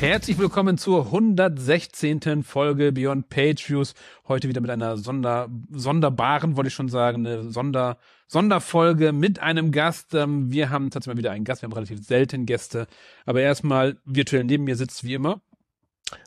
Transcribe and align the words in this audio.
Herzlich 0.00 0.38
willkommen 0.38 0.78
zur 0.78 1.06
116. 1.06 2.44
Folge 2.44 2.92
Beyond 2.92 3.30
Page 3.30 3.68
Views. 3.68 3.94
Heute 4.28 4.48
wieder 4.48 4.60
mit 4.60 4.70
einer 4.70 4.96
Sonder, 4.96 5.48
sonderbaren, 5.72 6.56
wollte 6.56 6.68
ich 6.68 6.74
schon 6.74 6.88
sagen, 6.88 7.26
eine 7.26 7.50
Sonder, 7.50 7.98
Sonderfolge 8.28 9.12
mit 9.12 9.40
einem 9.40 9.72
Gast. 9.72 10.14
Ähm, 10.14 10.52
wir 10.52 10.70
haben 10.70 10.90
tatsächlich 10.90 11.16
mal 11.16 11.18
wieder 11.18 11.32
einen 11.32 11.44
Gast. 11.44 11.62
Wir 11.62 11.66
haben 11.66 11.72
relativ 11.74 12.06
selten 12.06 12.46
Gäste. 12.46 12.86
Aber 13.26 13.40
erstmal 13.40 13.96
virtuell 14.04 14.44
neben 14.44 14.62
mir 14.62 14.76
sitzt 14.76 15.02
wie 15.02 15.14
immer. 15.14 15.40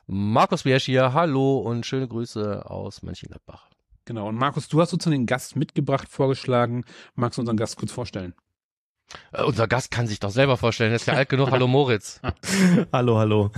Markus 0.05 0.63
Biersch 0.63 0.83
hier, 0.83 1.13
hallo 1.13 1.59
und 1.59 1.85
schöne 1.85 2.09
Grüße 2.09 2.69
aus 2.69 3.03
Mönchengladbach. 3.03 3.69
Genau. 4.03 4.27
Und 4.27 4.35
Markus, 4.35 4.67
du 4.67 4.81
hast 4.81 4.89
sozusagen 4.89 5.15
den 5.15 5.27
Gast 5.27 5.55
mitgebracht, 5.55 6.09
vorgeschlagen. 6.09 6.83
Magst 7.15 7.37
du 7.37 7.41
unseren 7.41 7.55
Gast 7.55 7.77
kurz 7.77 7.93
vorstellen? 7.93 8.33
Äh, 9.31 9.43
unser 9.43 9.67
Gast 9.67 9.91
kann 9.91 10.07
sich 10.07 10.19
doch 10.19 10.31
selber 10.31 10.57
vorstellen, 10.57 10.91
er 10.91 10.95
ist 10.95 11.07
ja 11.07 11.13
alt 11.13 11.29
genug. 11.29 11.51
Hallo 11.51 11.67
Moritz. 11.67 12.21
hallo, 12.93 13.17
hallo. 13.17 13.51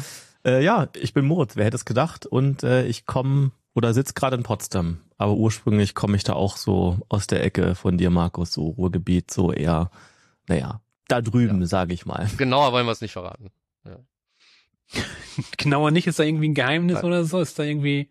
Äh, 0.46 0.64
ja, 0.64 0.88
ich 0.96 1.14
bin 1.14 1.26
Moritz, 1.26 1.56
wer 1.56 1.66
hätte 1.66 1.76
es 1.76 1.86
gedacht? 1.86 2.26
Und 2.26 2.64
äh, 2.64 2.86
ich 2.86 3.06
komme 3.06 3.52
oder 3.74 3.94
sitze 3.94 4.14
gerade 4.14 4.36
in 4.36 4.44
Potsdam. 4.44 5.00
Aber 5.18 5.34
ursprünglich 5.34 5.96
komme 5.96 6.16
ich 6.18 6.24
da 6.24 6.34
auch 6.34 6.58
so 6.58 7.00
aus 7.10 7.28
der 7.28 7.44
Ecke 7.44 7.76
von 7.76 7.98
dir, 7.98 8.10
Markus, 8.10 8.54
so 8.54 8.68
Ruhrgebiet, 8.68 9.32
so 9.32 9.52
eher, 9.52 9.90
naja, 10.48 10.82
da 11.08 11.22
drüben, 11.22 11.62
ja. 11.62 11.68
sage 11.68 11.94
ich 11.94 12.06
mal. 12.06 12.30
Genauer 12.38 12.72
wollen 12.72 12.86
wir 12.86 12.92
es 12.92 13.02
nicht 13.02 13.14
verraten. 13.14 13.50
Ja. 13.86 14.00
Genauer 15.58 15.92
nicht, 15.92 16.08
ist 16.08 16.20
da 16.20 16.24
irgendwie 16.24 16.50
ein 16.50 16.54
Geheimnis 16.54 16.96
Nein. 16.96 17.06
oder 17.06 17.26
so? 17.26 17.40
Ist 17.40 17.58
da 17.58 17.64
irgendwie 17.64 18.10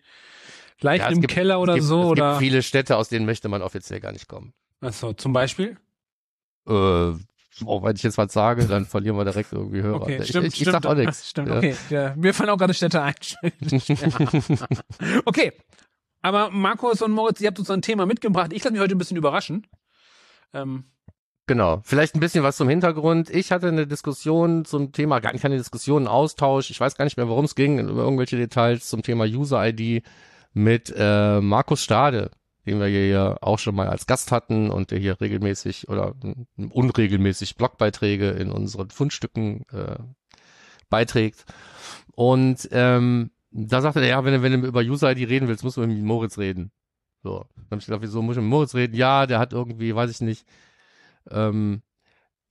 leicht 0.80 1.05
ja, 1.05 1.11
im 1.11 1.20
gibt, 1.20 1.33
Keller 1.33 1.61
oder 1.61 1.74
gibt, 1.74 1.86
so? 1.86 2.00
Es 2.00 2.06
oder? 2.06 2.30
gibt 2.33 2.41
viele 2.41 2.62
Städte, 2.62 2.97
aus 2.97 3.08
denen 3.08 3.27
möchte 3.27 3.48
man 3.48 3.62
offiziell 3.62 4.00
gar 4.00 4.12
nicht 4.12 4.28
kommen. 4.28 4.52
Ach 4.80 4.92
so, 4.92 5.12
zum 5.12 5.33
Beispiel? 5.33 5.77
Äh, 6.67 7.12
Oh, 7.64 7.83
wenn 7.83 7.97
ich 7.97 8.03
jetzt 8.03 8.19
was 8.19 8.33
sage, 8.33 8.67
dann 8.67 8.86
verlieren 8.86 9.17
wir 9.17 9.25
direkt 9.25 9.53
irgendwie 9.53 9.83
Hörer. 9.83 10.03
Okay, 10.03 10.19
ich, 10.22 10.28
stimmt, 10.28 10.47
ich, 10.47 10.55
ich 10.55 10.61
stimmt, 10.61 10.83
sag 10.83 10.86
auch 10.86 10.95
nichts. 10.95 11.28
Stimmt, 11.28 11.48
ja. 11.48 11.56
okay. 11.58 11.77
Ja, 11.91 12.14
mir 12.17 12.33
fallen 12.33 12.50
auch 12.50 12.56
gerade 12.56 12.75
Städte 12.75 13.03
ein. 13.03 13.14
okay. 15.25 15.53
Aber 16.23 16.50
Markus 16.50 17.03
und 17.03 17.12
Moritz, 17.12 17.41
ihr 17.41 17.48
habt 17.48 17.58
uns 17.58 17.70
ein 17.70 17.83
Thema 17.83 18.06
mitgebracht. 18.06 18.53
Ich 18.53 18.62
lasse 18.62 18.73
mich 18.73 18.80
heute 18.80 18.95
ein 18.95 18.98
bisschen 18.98 19.17
überraschen. 19.17 19.67
Ähm, 20.55 20.84
Genau. 21.47 21.80
Vielleicht 21.84 22.14
ein 22.14 22.20
bisschen 22.20 22.45
was 22.45 22.56
zum 22.56 22.69
Hintergrund. 22.69 23.28
Ich 23.28 23.50
hatte 23.50 23.69
eine 23.69 23.86
Diskussion 23.86 24.64
zum 24.64 24.92
Thema, 24.92 25.19
gar 25.19 25.33
keine 25.33 25.56
Diskussion, 25.58 26.03
einen 26.03 26.08
Austausch. 26.08 26.70
Ich 26.70 26.78
weiß 26.78 26.97
gar 26.97 27.05
nicht 27.05 27.17
mehr, 27.17 27.28
worum 27.28 27.45
es 27.45 27.55
ging, 27.55 27.80
über 27.80 28.05
irgendwelche 28.05 28.36
Details 28.36 28.89
zum 28.89 29.03
Thema 29.03 29.25
User-ID 29.25 30.05
mit 30.53 30.95
äh, 30.97 31.41
Markus 31.41 31.83
Stade, 31.83 32.30
den 32.66 32.78
wir 32.80 32.86
hier 32.86 33.38
auch 33.41 33.58
schon 33.58 33.74
mal 33.74 33.88
als 33.88 34.06
Gast 34.06 34.32
hatten 34.32 34.70
und 34.70 34.91
der 34.91 34.98
hier 34.98 35.20
regelmäßig 35.20 35.88
oder 35.88 36.14
unregelmäßig 36.56 37.56
Blogbeiträge 37.56 38.30
in 38.30 38.50
unseren 38.50 38.91
Fundstücken 38.91 39.64
äh, 39.72 39.98
beiträgt. 40.88 41.44
Und 42.14 42.68
ähm, 42.72 43.30
da 43.50 43.80
sagte 43.80 44.00
er, 44.00 44.08
ja, 44.08 44.24
wenn 44.24 44.34
du, 44.34 44.42
wenn 44.42 44.60
du 44.60 44.68
über 44.68 44.80
User-ID 44.80 45.28
reden 45.28 45.48
willst, 45.48 45.64
musst 45.64 45.77
du 45.77 45.86
mit 45.86 46.02
Moritz 46.02 46.38
reden. 46.38 46.70
So. 47.22 47.46
Dann 47.56 47.66
habe 47.70 47.80
ich 47.80 47.86
gedacht, 47.86 48.02
wieso 48.02 48.22
muss 48.22 48.36
ich 48.36 48.42
mit 48.42 48.50
Moritz 48.50 48.74
reden? 48.74 48.94
Ja, 48.94 49.27
der 49.27 49.38
hat 49.38 49.52
irgendwie, 49.52 49.94
weiß 49.94 50.10
ich 50.10 50.20
nicht, 50.20 50.46
ähm, 51.30 51.83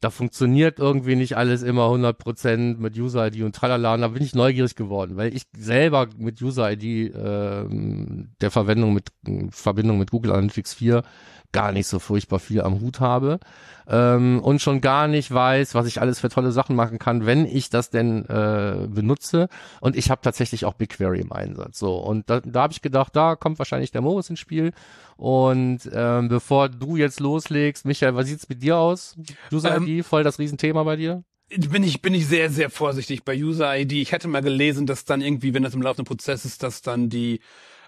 da 0.01 0.09
funktioniert 0.09 0.79
irgendwie 0.79 1.15
nicht 1.15 1.37
alles 1.37 1.61
immer 1.61 1.85
100% 1.85 2.77
mit 2.77 2.97
User-ID 2.97 3.43
und 3.43 3.55
tralala. 3.55 3.93
Und 3.93 4.01
da 4.01 4.07
bin 4.09 4.23
ich 4.23 4.33
neugierig 4.33 4.75
geworden, 4.75 5.15
weil 5.15 5.33
ich 5.33 5.43
selber 5.55 6.07
mit 6.17 6.41
User-ID 6.41 7.13
ähm, 7.15 8.31
der 8.41 8.49
Verwendung 8.49 8.93
mit 8.93 9.09
Verbindung 9.51 9.99
mit 9.99 10.09
Google 10.09 10.31
Analytics 10.31 10.73
4 10.73 11.03
gar 11.51 11.71
nicht 11.71 11.87
so 11.87 11.99
furchtbar 11.99 12.39
viel 12.39 12.61
am 12.61 12.79
Hut 12.79 12.99
habe 12.99 13.39
ähm, 13.87 14.39
und 14.41 14.61
schon 14.61 14.81
gar 14.81 15.07
nicht 15.07 15.31
weiß, 15.31 15.75
was 15.75 15.85
ich 15.85 15.99
alles 15.99 16.19
für 16.19 16.29
tolle 16.29 16.51
Sachen 16.51 16.75
machen 16.75 16.97
kann, 16.97 17.25
wenn 17.25 17.45
ich 17.45 17.69
das 17.69 17.89
denn 17.89 18.25
äh, 18.25 18.87
benutze. 18.87 19.49
Und 19.81 19.95
ich 19.95 20.09
habe 20.09 20.21
tatsächlich 20.21 20.65
auch 20.65 20.73
BigQuery 20.73 21.19
im 21.19 21.31
Einsatz. 21.31 21.79
So 21.79 21.97
und 21.97 22.29
da, 22.29 22.39
da 22.39 22.63
habe 22.63 22.73
ich 22.73 22.81
gedacht, 22.81 23.15
da 23.15 23.35
kommt 23.35 23.59
wahrscheinlich 23.59 23.91
der 23.91 24.01
Moritz 24.01 24.29
ins 24.29 24.39
Spiel. 24.39 24.71
Und 25.17 25.81
ähm, 25.93 26.29
bevor 26.29 26.69
du 26.69 26.95
jetzt 26.95 27.19
loslegst, 27.19 27.85
Michael, 27.85 28.15
was 28.15 28.27
sieht's 28.27 28.49
mit 28.49 28.63
dir 28.63 28.77
aus? 28.77 29.15
User 29.51 29.77
ID, 29.77 29.90
voll 30.01 30.23
das 30.23 30.39
Riesenthema 30.39 30.83
bei 30.83 30.95
dir? 30.95 31.23
bin 31.57 31.83
ich 31.83 32.01
bin 32.01 32.13
ich 32.13 32.27
sehr 32.27 32.49
sehr 32.49 32.69
vorsichtig 32.69 33.23
bei 33.23 33.35
User 33.35 33.77
ID. 33.77 33.93
Ich 33.93 34.11
hätte 34.11 34.27
mal 34.27 34.41
gelesen, 34.41 34.87
dass 34.87 35.05
dann 35.05 35.21
irgendwie, 35.21 35.53
wenn 35.53 35.63
das 35.63 35.73
im 35.73 35.81
laufenden 35.81 36.05
Prozess 36.05 36.45
ist, 36.45 36.63
dass 36.63 36.81
dann 36.81 37.09
die 37.09 37.41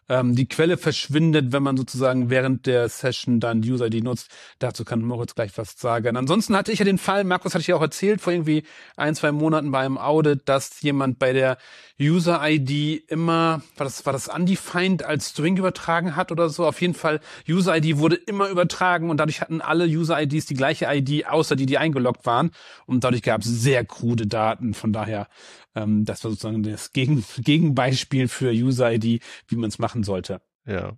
ähm, 0.09 0.35
die 0.35 0.47
Quelle 0.47 0.77
verschwindet, 0.77 1.51
wenn 1.51 1.63
man 1.63 1.77
sozusagen 1.77 2.29
während 2.29 2.65
der 2.65 2.89
Session 2.89 3.39
dann 3.39 3.61
die 3.61 3.71
User-ID 3.71 4.03
nutzt. 4.03 4.29
Dazu 4.59 4.83
kann 4.83 5.01
Moritz 5.01 5.35
gleich 5.35 5.57
was 5.57 5.77
sagen. 5.77 6.17
Ansonsten 6.17 6.55
hatte 6.55 6.71
ich 6.71 6.79
ja 6.79 6.85
den 6.85 6.97
Fall, 6.97 7.23
Markus 7.23 7.53
hatte 7.53 7.61
ich 7.61 7.67
ja 7.67 7.75
auch 7.75 7.81
erzählt, 7.81 8.21
vor 8.21 8.33
irgendwie 8.33 8.63
ein, 8.97 9.15
zwei 9.15 9.31
Monaten 9.31 9.71
bei 9.71 9.79
einem 9.79 9.97
Audit, 9.97 10.41
dass 10.45 10.81
jemand 10.81 11.19
bei 11.19 11.33
der 11.33 11.57
User-ID 11.99 13.09
immer, 13.09 13.61
war 13.77 13.85
das, 13.85 14.05
war 14.05 14.13
das 14.13 14.27
undefined 14.27 15.03
als 15.03 15.29
String 15.29 15.57
übertragen 15.57 16.15
hat 16.15 16.31
oder 16.31 16.49
so? 16.49 16.65
Auf 16.65 16.81
jeden 16.81 16.95
Fall, 16.95 17.19
User-ID 17.47 17.97
wurde 17.97 18.15
immer 18.15 18.49
übertragen 18.49 19.09
und 19.09 19.17
dadurch 19.17 19.41
hatten 19.41 19.61
alle 19.61 19.85
User-IDs 19.85 20.47
die 20.47 20.55
gleiche 20.55 20.87
ID, 20.89 21.27
außer 21.27 21.55
die, 21.55 21.65
die 21.65 21.77
eingeloggt 21.77 22.25
waren. 22.25 22.51
Und 22.85 23.03
dadurch 23.03 23.21
gab 23.21 23.41
es 23.41 23.47
sehr 23.47 23.85
krude 23.85 24.27
Daten. 24.27 24.73
Von 24.73 24.91
daher 24.91 25.27
ähm, 25.75 26.05
das 26.05 26.23
war 26.23 26.31
sozusagen 26.31 26.63
das 26.63 26.93
Gegen 26.93 27.23
Gegenbeispiel 27.37 28.27
für 28.27 28.51
User-ID, 28.51 29.21
wie 29.47 29.55
man 29.55 29.69
es 29.69 29.79
machen 29.79 30.03
sollte. 30.03 30.41
Ja. 30.65 30.93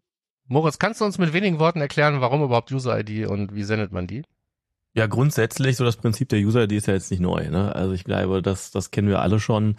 Moritz, 0.47 0.77
kannst 0.77 1.01
du 1.01 1.05
uns 1.05 1.17
mit 1.17 1.33
wenigen 1.33 1.59
Worten 1.59 1.81
erklären, 1.81 2.21
warum 2.21 2.43
überhaupt 2.43 2.71
User-ID 2.71 3.27
und 3.27 3.55
wie 3.55 3.63
sendet 3.63 3.91
man 3.91 4.07
die? 4.07 4.23
Ja, 4.93 5.07
grundsätzlich, 5.07 5.75
so 5.75 5.83
das 5.83 5.97
Prinzip 5.97 6.29
der 6.29 6.39
User-ID 6.39 6.71
ist 6.73 6.87
ja 6.87 6.93
jetzt 6.93 7.11
nicht 7.11 7.19
neu. 7.19 7.49
Ne? 7.49 7.75
Also 7.75 7.93
ich 7.93 8.03
glaube, 8.03 8.41
das, 8.41 8.71
das 8.71 8.91
kennen 8.91 9.09
wir 9.09 9.19
alle 9.21 9.39
schon. 9.39 9.75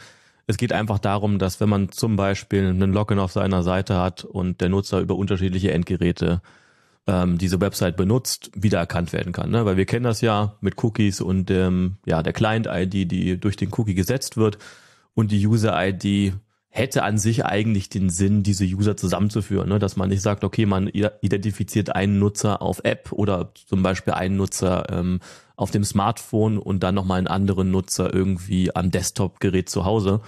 Es 0.46 0.58
geht 0.58 0.72
einfach 0.72 0.98
darum, 0.98 1.38
dass 1.38 1.60
wenn 1.60 1.68
man 1.68 1.90
zum 1.90 2.16
Beispiel 2.16 2.66
einen 2.66 2.92
Login 2.92 3.18
auf 3.18 3.32
seiner 3.32 3.62
Seite 3.62 3.96
hat 3.96 4.24
und 4.24 4.60
der 4.60 4.68
Nutzer 4.68 5.00
über 5.00 5.16
unterschiedliche 5.16 5.72
Endgeräte 5.72 6.42
ähm, 7.06 7.38
diese 7.38 7.60
Website 7.60 7.96
benutzt, 7.96 8.50
wiedererkannt 8.54 9.12
werden 9.12 9.32
kann. 9.32 9.50
Ne? 9.50 9.64
Weil 9.64 9.76
wir 9.76 9.86
kennen 9.86 10.04
das 10.04 10.20
ja 10.20 10.56
mit 10.60 10.82
Cookies 10.82 11.20
und 11.20 11.50
ähm, 11.50 11.96
ja 12.04 12.22
der 12.22 12.32
Client-ID, 12.32 13.10
die 13.10 13.40
durch 13.40 13.56
den 13.56 13.72
Cookie 13.72 13.94
gesetzt 13.94 14.36
wird 14.36 14.58
und 15.16 15.32
die 15.32 15.44
User-ID 15.44 16.34
hätte 16.68 17.02
an 17.02 17.16
sich 17.16 17.44
eigentlich 17.46 17.88
den 17.88 18.10
Sinn, 18.10 18.42
diese 18.42 18.66
User 18.66 18.98
zusammenzuführen, 18.98 19.68
ne? 19.70 19.78
dass 19.78 19.96
man 19.96 20.10
nicht 20.10 20.20
sagt, 20.20 20.44
okay, 20.44 20.66
man 20.66 20.88
identifiziert 20.88 21.96
einen 21.96 22.18
Nutzer 22.18 22.60
auf 22.60 22.80
App 22.84 23.12
oder 23.12 23.50
zum 23.54 23.82
Beispiel 23.82 24.12
einen 24.12 24.36
Nutzer 24.36 24.84
ähm, 24.90 25.20
auf 25.56 25.70
dem 25.70 25.84
Smartphone 25.84 26.58
und 26.58 26.82
dann 26.82 26.94
nochmal 26.94 27.16
einen 27.16 27.28
anderen 27.28 27.70
Nutzer 27.70 28.12
irgendwie 28.12 28.76
am 28.76 28.90
Desktop-Gerät 28.90 29.70
zu 29.70 29.86
Hause. 29.86 30.20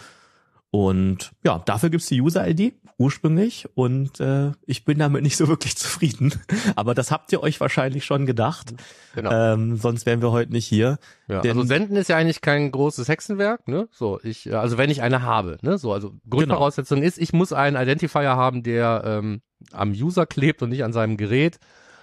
Und 0.70 1.32
ja, 1.44 1.62
dafür 1.64 1.88
gibt's 1.88 2.08
die 2.08 2.20
User-ID 2.20 2.74
ursprünglich 2.98 3.68
und 3.74 4.18
äh, 4.18 4.50
ich 4.66 4.84
bin 4.84 4.98
damit 4.98 5.22
nicht 5.22 5.36
so 5.36 5.48
wirklich 5.48 5.76
zufrieden. 5.78 6.34
Aber 6.76 6.94
das 6.94 7.10
habt 7.10 7.32
ihr 7.32 7.42
euch 7.42 7.60
wahrscheinlich 7.60 8.04
schon 8.04 8.26
gedacht. 8.26 8.74
Genau. 9.14 9.30
Ähm, 9.30 9.76
sonst 9.76 10.04
wären 10.04 10.20
wir 10.20 10.32
heute 10.32 10.52
nicht 10.52 10.66
hier. 10.66 10.98
Ja, 11.28 11.40
also 11.40 11.62
senden 11.62 11.96
ist 11.96 12.08
ja 12.08 12.16
eigentlich 12.16 12.40
kein 12.40 12.70
großes 12.70 13.08
Hexenwerk, 13.08 13.66
ne? 13.68 13.88
So, 13.92 14.20
ich, 14.22 14.46
äh, 14.46 14.54
also 14.54 14.76
wenn 14.76 14.90
ich 14.90 15.00
eine 15.00 15.22
habe, 15.22 15.58
ne? 15.62 15.78
So, 15.78 15.92
also 15.92 16.12
Grundvoraussetzung 16.28 16.96
genau. 16.96 17.08
ist, 17.08 17.18
ich 17.18 17.32
muss 17.32 17.52
einen 17.52 17.80
Identifier 17.80 18.36
haben, 18.36 18.62
der 18.62 19.02
ähm, 19.06 19.40
am 19.72 19.92
User 19.92 20.26
klebt 20.26 20.62
und 20.62 20.70
nicht 20.70 20.84
an 20.84 20.92
seinem 20.92 21.16
Gerät. 21.16 21.58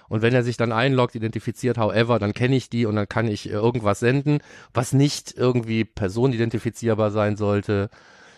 Und 0.08 0.22
wenn 0.22 0.34
er 0.34 0.44
sich 0.44 0.56
dann 0.56 0.72
einloggt, 0.72 1.14
identifiziert, 1.14 1.78
however, 1.78 2.18
dann 2.18 2.32
kenne 2.32 2.56
ich 2.56 2.70
die 2.70 2.86
und 2.86 2.96
dann 2.96 3.08
kann 3.08 3.28
ich 3.28 3.48
äh, 3.50 3.52
irgendwas 3.52 4.00
senden, 4.00 4.38
was 4.72 4.92
nicht 4.92 5.34
irgendwie 5.36 5.84
personenidentifizierbar 5.84 7.10
sein 7.10 7.36
sollte 7.36 7.90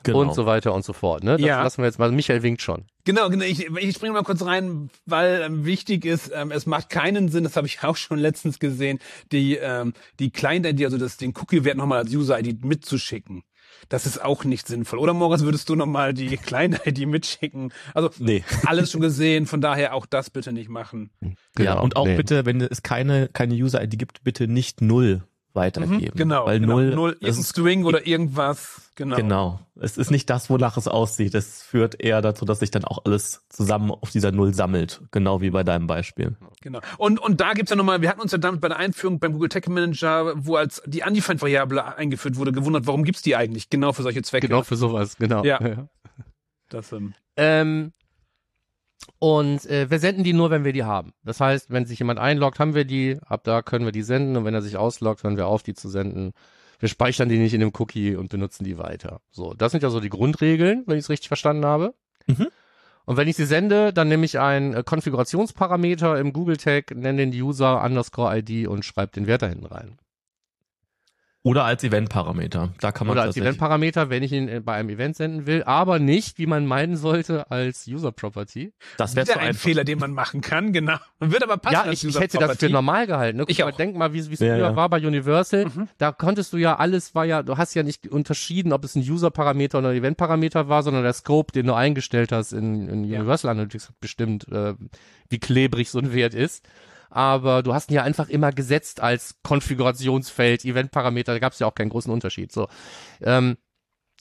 genau. 0.03 0.21
und 0.21 0.35
so 0.35 0.47
weiter 0.47 0.75
und 0.75 0.85
so 0.85 0.93
fort. 0.93 1.25
Ne? 1.25 1.33
Das 1.33 1.41
ja. 1.41 1.62
lassen 1.62 1.83
wir 1.83 1.87
jetzt 1.87 1.99
mal. 1.99 2.11
Michael 2.11 2.43
winkt 2.43 2.62
schon. 2.62 2.85
Genau, 3.05 3.31
genau. 3.31 3.45
Ich, 3.45 3.67
ich 3.67 3.95
springe 3.95 4.12
mal 4.12 4.23
kurz 4.23 4.45
rein, 4.45 4.91
weil 5.06 5.43
ähm, 5.43 5.65
wichtig 5.65 6.05
ist, 6.05 6.31
ähm, 6.35 6.50
es 6.50 6.67
macht 6.67 6.91
keinen 6.91 7.29
Sinn, 7.29 7.45
das 7.45 7.56
habe 7.56 7.67
ich 7.67 7.83
auch 7.83 7.97
schon 7.97 8.19
letztens 8.19 8.59
gesehen, 8.59 8.99
die, 9.33 9.56
ähm, 9.56 9.95
die 10.19 10.31
Client-ID, 10.31 10.85
also 10.85 10.99
das, 10.99 11.17
den 11.17 11.35
Cookie-Wert 11.37 11.77
nochmal 11.77 11.99
als 11.99 12.15
User-ID 12.15 12.65
mitzuschicken. 12.65 13.43
Das 13.89 14.06
ist 14.06 14.23
auch 14.23 14.45
nicht 14.45 14.67
sinnvoll. 14.67 14.99
Oder 14.99 15.15
Moritz, 15.15 15.43
würdest 15.43 15.69
du 15.69 15.75
nochmal 15.75 16.12
die 16.12 16.37
Client-ID 16.37 17.06
mitschicken? 17.06 17.73
Also 17.94 18.11
nee. 18.19 18.44
alles 18.67 18.91
schon 18.91 19.01
gesehen, 19.01 19.47
von 19.47 19.61
daher 19.61 19.94
auch 19.94 20.06
das 20.06 20.31
bitte 20.31 20.53
nicht 20.53 20.69
machen. 20.69 21.11
Genau, 21.55 21.77
ja, 21.77 21.81
und 21.81 21.97
auch 21.97 22.06
nee. 22.06 22.17
bitte, 22.17 22.44
wenn 22.44 22.61
es 22.61 22.83
keine, 22.83 23.29
keine 23.29 23.55
User-ID 23.55 23.99
gibt, 23.99 24.25
bitte 24.25 24.49
nicht 24.49 24.83
null 24.83 25.23
weitergeben. 25.55 25.97
Mhm, 25.97 26.17
genau. 26.17 26.47
Weil 26.47 26.61
genau. 26.61 26.75
null, 26.75 26.95
null 26.95 27.17
es 27.21 27.31
ist 27.31 27.39
ein 27.39 27.45
String 27.45 27.85
oder 27.85 28.06
irgendwas. 28.06 28.91
Genau. 28.95 29.17
Genau. 29.17 29.61
Es 29.77 29.97
ist 29.97 30.11
nicht 30.11 30.29
das, 30.29 30.50
wonach 30.50 30.77
es 30.77 30.89
aussieht. 30.89 31.35
Es 31.35 31.62
führt 31.62 32.00
eher 32.03 32.21
dazu, 32.21 32.45
dass 32.45 32.59
sich 32.59 32.71
dann 32.71 32.85
auch 32.85 33.05
alles 33.05 33.47
zusammen 33.49 33.91
auf 33.91 34.11
dieser 34.11 34.33
Null 34.33 34.55
sammelt. 34.55 35.03
Genau 35.12 35.41
wie 35.41 35.50
bei 35.50 35.62
deinem 35.62 35.87
Beispiel. 35.87 36.37
Genau. 36.62 36.81
Und, 36.97 37.21
und 37.21 37.41
da 37.41 37.53
gibt's 37.53 37.71
ja 37.71 37.77
nochmal, 37.77 38.03
wir 38.03 38.09
hatten 38.09 38.21
uns 38.21 38.33
ja 38.33 38.39
damit 38.39 38.61
bei 38.61 38.69
der 38.69 38.79
Einführung 38.79 39.21
beim 39.21 39.33
Google 39.33 39.49
Tag 39.49 39.69
Manager, 39.69 40.33
wo 40.37 40.56
als 40.56 40.83
die 40.87 41.03
Undefined-Variable 41.03 41.97
eingeführt 41.97 42.37
wurde, 42.37 42.53
gewundert, 42.53 42.87
warum 42.87 43.05
gibt's 43.05 43.23
die 43.23 43.37
eigentlich? 43.37 43.71
Genau 43.71 43.93
für 43.93 44.03
solche 44.03 44.23
Zwecke. 44.23 44.49
Genau 44.49 44.62
für 44.62 44.77
sowas, 44.77 45.17
genau. 45.17 45.44
Ja. 45.44 45.89
Das, 46.71 46.93
ähm, 46.93 47.15
Ähm, 47.37 47.93
und 49.19 49.67
äh, 49.67 49.91
wir 49.91 49.99
senden 49.99 50.25
die 50.25 50.33
nur, 50.33 50.50
wenn 50.50 50.65
wir 50.65 50.73
die 50.73 50.85
haben. 50.85 51.12
Das 51.25 51.41
heißt, 51.41 51.71
wenn 51.71 51.87
sich 51.87 51.99
jemand 51.99 52.19
einloggt, 52.19 52.59
haben 52.59 52.75
wir 52.75 52.85
die, 52.85 53.19
ab 53.27 53.43
da 53.45 53.62
können 53.62 53.85
wir 53.85 53.93
die 53.93 54.03
senden 54.03 54.37
und 54.37 54.45
wenn 54.45 54.55
er 54.55 54.62
sich 54.62 54.77
ausloggt, 54.77 55.25
hören 55.25 55.37
wir 55.37 55.47
auf, 55.47 55.62
die 55.62 55.75
zu 55.75 55.89
senden. 55.89 56.33
Wir 56.79 56.89
speichern 56.89 57.29
die 57.29 57.39
nicht 57.39 57.55
in 57.55 57.61
dem 57.61 57.73
Cookie 57.79 58.15
und 58.15 58.29
benutzen 58.29 58.65
die 58.65 58.79
weiter. 58.79 59.21
So, 59.31 59.55
das 59.55 59.73
sind 59.73 59.83
ja 59.83 59.91
so 59.91 59.99
die 59.99 60.11
Grundregeln, 60.11 60.85
wenn 60.87 60.97
ich 60.97 61.05
es 61.05 61.11
richtig 61.11 61.29
verstanden 61.29 61.65
habe. 61.65 61.95
Mhm. 62.27 62.49
Und 63.05 63.17
wenn 63.17 63.27
ich 63.27 63.37
sie 63.37 63.47
sende, 63.47 63.93
dann 63.93 64.09
nehme 64.09 64.27
ich 64.27 64.39
einen 64.39 64.75
äh, 64.75 64.83
Konfigurationsparameter 64.85 66.19
im 66.19 66.33
Google 66.33 66.59
Tag, 66.59 66.94
nenne 66.94 67.27
den 67.27 67.33
User 67.33 67.83
underscore 67.83 68.39
ID 68.39 68.69
und 68.69 68.85
schreibe 68.85 69.12
den 69.12 69.27
Wert 69.27 69.43
da 69.43 69.47
hinten 69.47 69.67
rein. 69.67 69.99
Oder 71.49 71.65
als 71.65 71.83
Event-Parameter. 71.83 72.75
Da 72.79 72.93
kann 72.93 73.06
man 73.06 73.15
Oder 73.15 73.23
als 73.23 73.37
Event-Parameter, 73.39 74.11
wenn 74.11 74.23
ich 74.23 74.33
ihn 74.33 74.49
äh, 74.49 74.61
bei 74.61 74.75
einem 74.75 74.91
Event 74.91 75.17
senden 75.17 75.47
will, 75.47 75.62
aber 75.65 75.99
nicht, 75.99 76.37
wie 76.39 76.45
man 76.47 76.67
meinen 76.67 76.97
sollte, 76.99 77.50
als 77.50 77.87
User-Property. 77.89 78.75
Das 78.99 79.17
wäre 79.17 79.33
ein 79.41 79.49
einfach. 79.49 79.62
Fehler, 79.62 79.85
den 79.85 79.99
man 79.99 80.12
machen 80.12 80.43
kann, 80.43 80.75
genau. 80.75 80.97
Man 81.21 81.33
wird 81.33 81.43
aber 81.43 81.56
passen 81.56 81.73
Ja, 81.75 81.83
als 81.85 81.95
ich, 81.95 82.03
ich 82.05 82.09
User 82.11 82.21
hätte 82.21 82.37
das 82.37 82.50
für 82.50 82.56
Property. 82.56 82.73
normal 82.75 83.06
gehalten. 83.06 83.39
Ne? 83.39 83.45
Guck 83.45 83.50
Ich 83.50 83.61
mal, 83.61 83.73
auch. 83.73 83.77
denk 83.77 83.97
mal, 83.97 84.12
wie 84.12 84.19
es 84.19 84.29
Ja, 84.29 84.37
früher 84.37 84.56
ja. 84.59 84.77
war 84.77 84.91
bei 84.91 84.99
Universal. 84.99 85.65
Mhm. 85.65 85.89
Da 85.97 86.12
konntest 86.12 86.53
du 86.53 86.59
ja 86.59 86.77
alles, 86.77 87.15
war 87.15 87.25
ja, 87.25 87.43
du 87.43 87.56
hast 87.56 87.73
ja 87.75 87.83
nicht 87.83 88.06
unterschieden, 88.09 88.75
ob 88.75 88.85
es 88.85 88.94
ein 88.94 89.01
User-Parameter 89.01 89.79
oder 89.79 89.89
ein 89.89 89.97
Event-Parameter 89.97 90.69
war, 90.69 90.83
sondern 90.83 91.03
der 91.03 91.15
Scope, 91.15 91.53
den 91.53 91.67
du 91.67 91.73
eingestellt 91.75 92.31
hast 92.31 92.53
in, 92.53 92.89
in 92.89 93.05
Ja. 93.05 93.21
Universal 93.21 93.51
Analytics, 93.53 93.89
hat 93.89 94.01
bestimmt, 94.01 94.47
äh, 94.53 94.75
wie 95.31 95.39
klebrig 95.39 95.89
so 95.89 95.99
ein 95.99 96.12
Wert 96.12 96.35
ist. 96.35 96.69
Aber 97.10 97.62
du 97.62 97.75
hast 97.75 97.90
ihn 97.90 97.94
ja 97.94 98.02
einfach 98.02 98.28
immer 98.28 98.52
gesetzt 98.52 99.00
als 99.00 99.37
Konfigurationsfeld, 99.43 100.64
Event-Parameter, 100.64 101.32
da 101.32 101.38
gab 101.38 101.52
es 101.52 101.58
ja 101.58 101.66
auch 101.66 101.75
keinen 101.75 101.90
großen 101.90 102.12
Unterschied. 102.12 102.52
So, 102.52 102.69
ähm, 103.22 103.56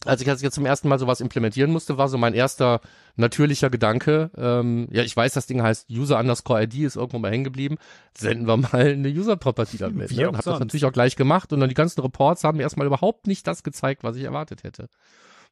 als 0.06 0.22
ich 0.22 0.28
jetzt 0.28 0.54
zum 0.54 0.66
ersten 0.66 0.88
Mal 0.90 1.00
sowas 1.00 1.22
implementieren 1.22 1.72
musste, 1.72 1.98
war 1.98 2.08
so 2.08 2.18
mein 2.18 2.36
erster 2.36 2.82
natürlicher 3.16 3.70
Gedanke, 3.72 4.30
ähm, 4.38 4.88
ja, 4.92 5.02
ich 5.02 5.16
weiß, 5.16 5.34
das 5.34 5.48
Ding 5.48 5.62
heißt 5.64 5.90
User 5.90 6.20
underscore 6.20 6.64
ID, 6.64 6.76
ist 6.76 6.96
irgendwo 6.96 7.18
mal 7.18 7.32
hängen 7.32 7.44
geblieben, 7.44 7.78
senden 8.16 8.48
wir 8.48 8.58
mal 8.58 8.94
eine 8.94 9.10
User-Property 9.10 9.78
damit. 9.78 10.10
Wie 10.12 10.18
Ne? 10.18 10.30
Und 10.30 10.38
hab 10.38 10.46
das 10.46 10.60
natürlich 10.60 10.86
auch 10.86 10.94
gleich 10.94 11.16
gemacht 11.16 11.52
und 11.52 11.60
dann 11.60 11.70
die 11.70 11.76
ganzen 11.76 12.02
Reports 12.02 12.44
haben 12.44 12.58
mir 12.58 12.64
erstmal 12.64 12.86
überhaupt 12.86 13.26
nicht 13.26 13.48
das 13.48 13.64
gezeigt, 13.64 14.04
was 14.04 14.16
ich 14.16 14.24
erwartet 14.24 14.64
hätte. 14.64 14.88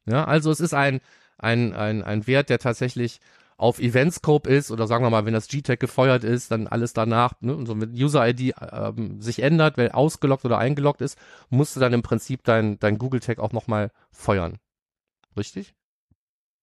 Ja, 0.06 0.24
also 0.24 0.52
es 0.52 0.60
ist 0.60 0.74
ein, 0.74 1.00
ein, 1.38 1.74
ein, 1.74 2.04
ein 2.04 2.26
Wert, 2.28 2.48
der 2.48 2.60
tatsächlich 2.60 3.20
auf 3.56 3.78
Event-Scope 3.78 4.48
ist 4.48 4.70
oder 4.70 4.86
sagen 4.86 5.04
wir 5.04 5.10
mal, 5.10 5.24
wenn 5.24 5.32
das 5.32 5.48
G-Tag 5.48 5.80
gefeuert 5.80 6.24
ist, 6.24 6.50
dann 6.50 6.66
alles 6.66 6.92
danach, 6.92 7.32
ne, 7.40 7.54
und 7.54 7.66
so 7.66 7.74
mit 7.74 7.90
User-ID 7.92 8.54
ähm, 8.72 9.20
sich 9.20 9.42
ändert, 9.42 9.78
weil 9.78 9.90
ausgeloggt 9.90 10.44
oder 10.44 10.58
eingeloggt 10.58 11.00
ist, 11.00 11.18
musst 11.48 11.74
du 11.74 11.80
dann 11.80 11.92
im 11.92 12.02
Prinzip 12.02 12.44
dein, 12.44 12.78
dein 12.78 12.98
Google-Tag 12.98 13.38
auch 13.38 13.52
nochmal 13.52 13.90
feuern. 14.10 14.58
Richtig? 15.36 15.74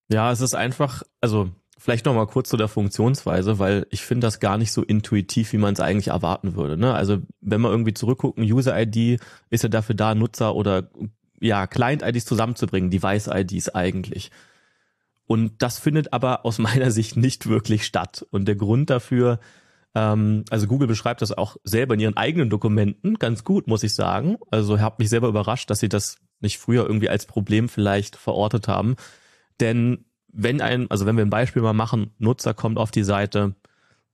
Ja, 0.10 0.32
es 0.32 0.42
ist 0.42 0.54
einfach, 0.54 1.04
also 1.22 1.50
vielleicht 1.78 2.06
noch 2.06 2.14
mal 2.14 2.28
kurz 2.28 2.50
zu 2.50 2.58
der 2.58 2.68
Funktionsweise, 2.68 3.58
weil 3.58 3.88
ich 3.90 4.04
finde 4.04 4.28
das 4.28 4.40
gar 4.40 4.58
nicht 4.58 4.72
so 4.72 4.84
intuitiv, 4.84 5.52
wie 5.54 5.58
man 5.58 5.74
es 5.74 5.80
eigentlich 5.80 6.10
erwarten 6.10 6.56
würde. 6.56 6.78
Ne? 6.78 6.94
Also 6.94 7.18
wenn 7.42 7.62
wir 7.62 7.72
irgendwie 7.72 7.94
zurückgucken, 7.94 8.44
User-ID 8.44 9.20
ist 9.50 9.64
ja 9.64 9.70
dafür 9.70 9.96
da, 9.96 10.14
Nutzer 10.14 10.56
oder 10.56 10.90
ja, 11.40 11.68
Client-IDs 11.68 12.26
zusammenzubringen, 12.26 12.90
Device-IDs 12.90 13.70
eigentlich. 13.70 14.32
Und 15.34 15.64
das 15.64 15.80
findet 15.80 16.14
aber 16.14 16.46
aus 16.46 16.60
meiner 16.60 16.92
Sicht 16.92 17.18
nicht 17.18 17.50
wirklich 17.50 17.86
statt. 17.86 18.24
Und 18.30 18.48
der 18.48 18.56
Grund 18.56 18.92
dafür, 18.92 19.40
ähm, 19.96 20.46
also 20.52 20.68
Google 20.68 20.88
beschreibt 20.88 21.24
das 21.24 21.32
auch 21.32 21.58
selber 21.64 21.96
in 21.96 22.00
ihren 22.02 22.18
eigenen 22.18 22.52
Dokumenten 22.52 23.16
ganz 23.16 23.44
gut, 23.44 23.66
muss 23.66 23.82
ich 23.82 23.96
sagen. 23.96 24.38
Also 24.52 24.80
habe 24.80 24.98
mich 25.00 25.10
selber 25.10 25.30
überrascht, 25.30 25.72
dass 25.72 25.80
sie 25.80 25.90
das 25.90 26.18
nicht 26.40 26.60
früher 26.60 26.86
irgendwie 26.86 27.10
als 27.10 27.26
Problem 27.26 27.68
vielleicht 27.68 28.16
verortet 28.16 28.68
haben. 28.68 28.96
Denn 29.60 30.06
wenn 30.32 30.62
ein, 30.62 30.92
also 30.92 31.08
wenn 31.08 31.18
wir 31.18 31.26
ein 31.26 31.32
Beispiel 31.32 31.64
mal 31.64 31.74
machen, 31.74 32.12
Nutzer 32.20 32.54
kommt 32.54 32.78
auf 32.78 32.92
die 32.92 33.04
Seite, 33.04 33.56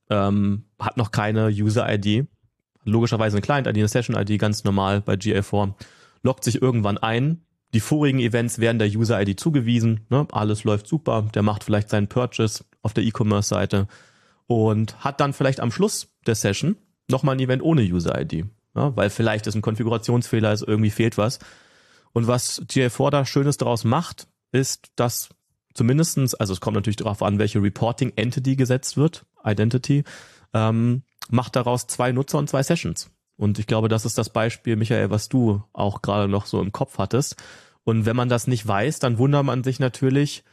ähm, 0.10 0.68
hat 0.80 0.96
noch 0.96 1.12
keine 1.12 1.48
User-ID, 1.48 2.28
logischerweise 2.86 3.36
eine 3.36 3.42
Client-ID, 3.42 3.76
eine 3.76 3.90
Session-ID, 3.90 4.40
ganz 4.40 4.64
normal 4.64 5.02
bei 5.02 5.16
GA4, 5.16 5.74
loggt 6.24 6.46
sich 6.46 6.62
irgendwann 6.62 6.98
ein, 6.98 7.42
die 7.74 7.80
vorigen 7.80 8.20
Events 8.20 8.60
werden 8.60 8.80
der 8.80 8.88
User-ID 8.88 9.40
zugewiesen, 9.40 10.06
ne? 10.10 10.28
alles 10.32 10.64
läuft 10.64 10.88
super, 10.88 11.28
der 11.34 11.44
macht 11.44 11.64
vielleicht 11.64 11.90
seinen 11.90 12.08
Purchase 12.08 12.64
auf 12.82 12.94
der 12.94 13.04
E-Commerce-Seite 13.04 13.88
und 14.48 15.04
hat 15.04 15.20
dann 15.20 15.34
vielleicht 15.34 15.60
am 15.60 15.72
Schluss 15.72 16.08
der 16.26 16.36
Session 16.36 16.78
nochmal 17.08 17.36
ein 17.36 17.40
Event 17.40 17.62
ohne 17.62 17.84
User-ID, 17.84 18.46
ja? 18.76 18.96
weil 18.96 19.10
vielleicht 19.10 19.46
ist 19.48 19.56
ein 19.56 19.62
Konfigurationsfehler, 19.62 20.52
ist 20.52 20.64
irgendwie 20.64 20.90
fehlt 20.90 21.18
was. 21.18 21.40
Und 22.12 22.28
was 22.28 22.64
GA4 22.64 23.10
da 23.12 23.26
Schönes 23.26 23.58
daraus 23.58 23.84
macht, 23.84 24.28
ist, 24.52 24.88
dass 24.96 25.30
zumindestens, 25.76 26.34
also 26.34 26.54
es 26.54 26.62
kommt 26.62 26.76
natürlich 26.76 26.98
darauf 26.98 27.22
an, 27.22 27.38
welche 27.38 27.62
Reporting 27.62 28.14
Entity 28.16 28.56
gesetzt 28.56 28.98
wird, 28.98 29.26
Identity, 29.46 30.04
ähm, 30.54 31.04
macht 31.30 31.56
daraus 31.56 31.86
zwei 31.86 32.12
Nutzer 32.12 32.40
und 32.40 32.50
zwei 32.50 32.64
Sessions. 32.64 33.12
Und 33.40 33.58
ich 33.58 33.68
glaube, 33.68 33.88
das 33.88 34.04
ist 34.04 34.18
das 34.18 34.30
Beispiel, 34.32 34.76
Michael, 34.76 35.12
was 35.12 35.30
du 35.30 35.64
auch 35.72 36.02
gerade 36.02 36.28
noch 36.28 36.46
so 36.46 36.62
im 36.62 36.74
Kopf 36.74 36.98
hattest. 36.98 37.38
Und 37.86 38.06
wenn 38.06 38.18
man 38.18 38.28
das 38.28 38.48
nicht 38.48 38.68
weiß, 38.68 39.00
dann 39.00 39.18
wundert 39.18 39.46
man 39.46 39.64
sich 39.64 39.80
natürlich, 39.80 40.44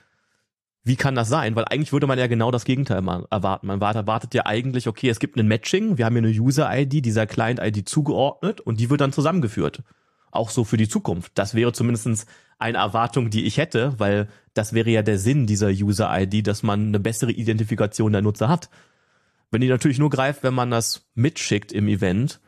wie 0.84 0.94
kann 0.94 1.16
das 1.16 1.28
sein? 1.28 1.56
Weil 1.56 1.64
eigentlich 1.64 1.92
würde 1.92 2.06
man 2.06 2.16
ja 2.16 2.28
genau 2.28 2.52
das 2.52 2.64
Gegenteil 2.64 2.98
erwarten. 3.28 3.66
Man 3.66 3.80
erwartet 3.80 4.34
ja 4.34 4.46
eigentlich, 4.46 4.86
okay, 4.86 5.08
es 5.08 5.18
gibt 5.18 5.36
ein 5.36 5.48
Matching, 5.48 5.98
wir 5.98 6.04
haben 6.04 6.14
hier 6.14 6.28
eine 6.28 6.40
User-ID, 6.40 7.04
dieser 7.04 7.26
Client-ID 7.26 7.88
zugeordnet 7.88 8.60
und 8.60 8.78
die 8.78 8.88
wird 8.88 9.00
dann 9.00 9.12
zusammengeführt. 9.12 9.82
Auch 10.30 10.50
so 10.50 10.62
für 10.62 10.76
die 10.76 10.88
Zukunft. 10.88 11.32
Das 11.34 11.56
wäre 11.56 11.72
zumindestens 11.72 12.26
eine 12.60 12.78
Erwartung, 12.78 13.30
die 13.30 13.46
ich 13.46 13.56
hätte, 13.58 13.98
weil 13.98 14.28
das 14.54 14.74
wäre 14.74 14.90
ja 14.90 15.02
der 15.02 15.18
Sinn 15.18 15.48
dieser 15.48 15.70
User-ID, 15.70 16.46
dass 16.46 16.62
man 16.62 16.86
eine 16.86 17.00
bessere 17.00 17.32
Identifikation 17.32 18.12
der 18.12 18.22
Nutzer 18.22 18.48
hat. 18.48 18.70
Wenn 19.50 19.60
die 19.60 19.68
natürlich 19.68 19.98
nur 19.98 20.10
greift, 20.10 20.44
wenn 20.44 20.54
man 20.54 20.70
das 20.70 21.10
mitschickt 21.14 21.72
im 21.72 21.88
Event, 21.88 22.40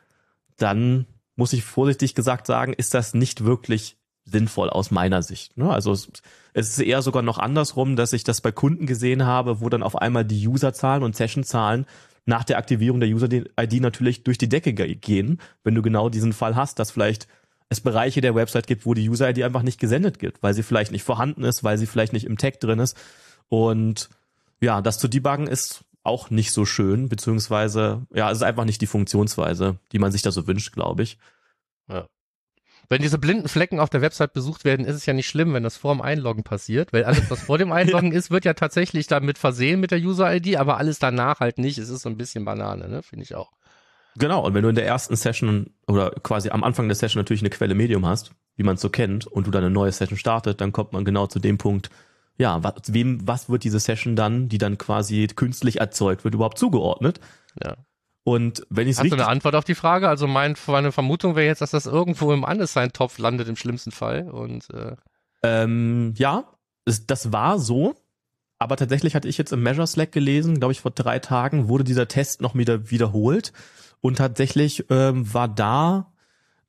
dann 0.59 1.07
muss 1.37 1.53
ich 1.53 1.65
vorsichtig 1.65 2.15
gesagt 2.15 2.47
sagen, 2.47 2.73
ist 2.73 2.95
das 2.95 3.15
nicht 3.15 3.45
wirklich 3.45 3.97
sinnvoll 4.25 4.69
aus 4.71 4.91
meiner 4.91 5.23
Sicht. 5.23 5.57
Ne? 5.57 5.71
Also 5.71 5.93
es, 5.93 6.09
ist 6.53 6.79
eher 6.81 7.01
sogar 7.01 7.23
noch 7.23 7.39
andersrum, 7.39 7.97
dass 7.97 8.13
ich 8.13 8.25
das 8.25 8.41
bei 8.41 8.53
Kunden 8.53 8.87
gesehen 8.87 9.25
habe, 9.25 9.61
wo 9.61 9.69
dann 9.69 9.83
auf 9.83 9.97
einmal 9.97 10.25
die 10.25 10.47
Userzahlen 10.47 11.03
und 11.03 11.17
Sessionzahlen 11.17 11.87
nach 12.27 12.45
der 12.45 12.59
Aktivierung 12.59 13.01
der 13.01 13.09
User-ID 13.09 13.81
natürlich 13.81 14.25
durch 14.25 14.37
die 14.37 14.51
Decke 14.51 14.75
ge- 14.75 14.97
gehen, 14.97 15.41
wenn 15.65 15.75
du 15.75 15.81
genau 15.81 16.11
diesen 16.11 16.35
Fall 16.35 16.57
hast, 16.57 16.79
dass 16.79 16.91
vielleicht 16.91 17.27
es 17.71 17.81
Bereiche 17.81 18.21
der 18.21 18.35
Website 18.35 18.67
gibt, 18.67 18.85
wo 18.85 18.93
die 18.93 19.09
User-ID 19.09 19.43
einfach 19.43 19.63
nicht 19.63 19.81
gesendet 19.81 20.21
wird, 20.21 20.43
weil 20.43 20.53
sie 20.55 20.63
vielleicht 20.63 20.93
nicht 20.93 21.05
vorhanden 21.05 21.45
ist, 21.45 21.65
weil 21.65 21.79
sie 21.79 21.87
vielleicht 21.87 22.13
nicht 22.13 22.27
im 22.27 22.37
Tag 22.37 22.61
drin 22.61 22.81
ist. 22.81 22.97
Und 23.49 24.11
ja, 24.61 24.83
das 24.83 24.99
zu 24.99 25.09
debuggen 25.09 25.47
ist 25.47 25.85
auch 26.09 26.31
nicht 26.31 26.53
so 26.53 26.65
schön, 26.65 27.09
beziehungsweise, 27.09 28.07
ja, 28.13 28.31
es 28.31 28.39
ist 28.39 28.43
einfach 28.43 28.65
nicht 28.65 28.81
die 28.81 28.87
Funktionsweise, 28.87 29.79
die 29.93 29.99
man 29.99 30.11
sich 30.11 30.23
da 30.23 30.33
so 30.33 30.47
wünscht, 30.47 30.73
glaube 30.73 31.05
ich. 31.05 31.19
Wenn 32.91 33.03
diese 33.03 33.19
blinden 33.19 33.49
Flecken 33.49 33.81
auf 33.81 33.91
der 33.91 34.01
Website 34.01 34.33
besucht 34.33 34.65
werden, 34.65 34.87
ist 34.87 34.97
es 34.97 35.05
ja 35.05 35.13
nicht 35.13 35.29
schlimm, 35.29 35.53
wenn 35.53 35.63
das 35.63 35.77
vor 35.77 35.95
dem 35.95 36.01
Einloggen 36.01 36.43
passiert, 36.43 36.93
weil 36.95 37.05
alles, 37.05 37.31
was 37.31 37.43
vor 37.43 37.59
dem 37.59 37.71
Einloggen 37.73 38.13
ist, 38.13 38.31
wird 38.31 38.47
ja 38.47 38.55
tatsächlich 38.55 39.07
damit 39.07 39.37
versehen 39.37 39.81
mit 39.81 39.91
der 39.91 39.99
User-ID, 39.99 40.57
aber 40.57 40.79
alles 40.79 40.99
danach 40.99 41.41
halt 41.41 41.59
nicht. 41.59 41.77
Es 41.77 41.91
ist 41.91 42.03
so 42.03 42.09
ein 42.09 42.17
bisschen 42.17 42.47
Banane, 42.47 42.89
ne? 42.89 43.03
Finde 43.03 43.25
ich 43.25 43.35
auch. 43.35 43.53
Genau, 44.17 44.45
und 44.45 44.55
wenn 44.55 44.63
du 44.63 44.71
in 44.71 44.75
der 44.75 44.87
ersten 44.87 45.15
Session 45.17 45.75
oder 45.87 46.11
quasi 46.23 46.49
am 46.49 46.65
Anfang 46.65 46.89
der 46.89 46.97
Session 46.97 47.21
natürlich 47.21 47.43
eine 47.43 47.51
Quelle 47.51 47.75
Medium 47.75 48.07
hast, 48.07 48.33
wie 48.57 48.63
man 48.63 48.77
es 48.77 48.81
so 48.81 48.89
kennt, 48.89 49.27
und 49.27 49.47
du 49.47 49.51
dann 49.51 49.63
eine 49.63 49.73
neue 49.73 49.93
Session 49.93 50.17
startet, 50.17 50.61
dann 50.61 50.73
kommt 50.73 50.93
man 50.95 51.05
genau 51.05 51.27
zu 51.27 51.41
dem 51.41 51.59
Punkt, 51.59 51.91
ja, 52.39 52.63
was, 52.63 52.75
wem, 52.87 53.27
was 53.27 53.51
wird 53.51 53.65
diese 53.65 53.81
Session 53.81 54.17
dann, 54.17 54.49
die 54.49 54.59
dann 54.59 54.79
quasi 54.79 55.27
künstlich 55.27 55.81
erzeugt 55.81 56.25
wird, 56.25 56.35
überhaupt 56.35 56.59
zugeordnet? 56.59 57.21
Ja. 57.63 57.77
Und 58.23 58.67
wenn 58.71 58.87
ich 58.87 58.99
Hast 58.99 59.11
du 59.11 59.15
eine 59.15 59.27
Antwort 59.27 59.55
auf 59.55 59.65
die 59.65 59.75
Frage? 59.75 60.09
Also 60.09 60.27
mein, 60.27 60.55
meine 60.67 60.93
Vermutung 60.93 61.35
wäre 61.35 61.47
jetzt, 61.47 61.63
dass 61.63 61.71
das 61.71 61.87
irgendwo 61.87 62.33
im 62.33 62.45
Unassigned-Topf 62.45 63.19
landet 63.19 63.49
im 63.49 63.57
schlimmsten 63.57 63.91
Fall 63.91 64.31
und 64.31 64.69
äh, 64.71 64.97
Ähm, 65.43 66.15
ja, 66.17 66.45
es, 66.85 67.07
das 67.07 67.33
war 67.33 67.59
so. 67.59 67.95
Aber 68.59 68.77
tatsächlich 68.77 69.15
hatte 69.15 69.29
ich 69.29 69.39
jetzt 69.39 69.53
im 69.53 69.63
Measure 69.63 69.87
Slack 69.87 70.13
gelesen, 70.13 70.59
glaube 70.59 70.73
ich, 70.73 70.81
vor 70.81 70.91
drei 70.91 71.21
Tagen 71.21 71.69
wurde 71.69 71.85
dieser 71.85 72.09
Test 72.09 72.41
noch 72.41 72.55
wieder 72.55 72.91
wiederholt. 72.91 73.53
Und 74.01 74.19
tatsächlich 74.19 74.85
ähm, 74.91 75.33
war 75.33 75.49
da 75.49 76.13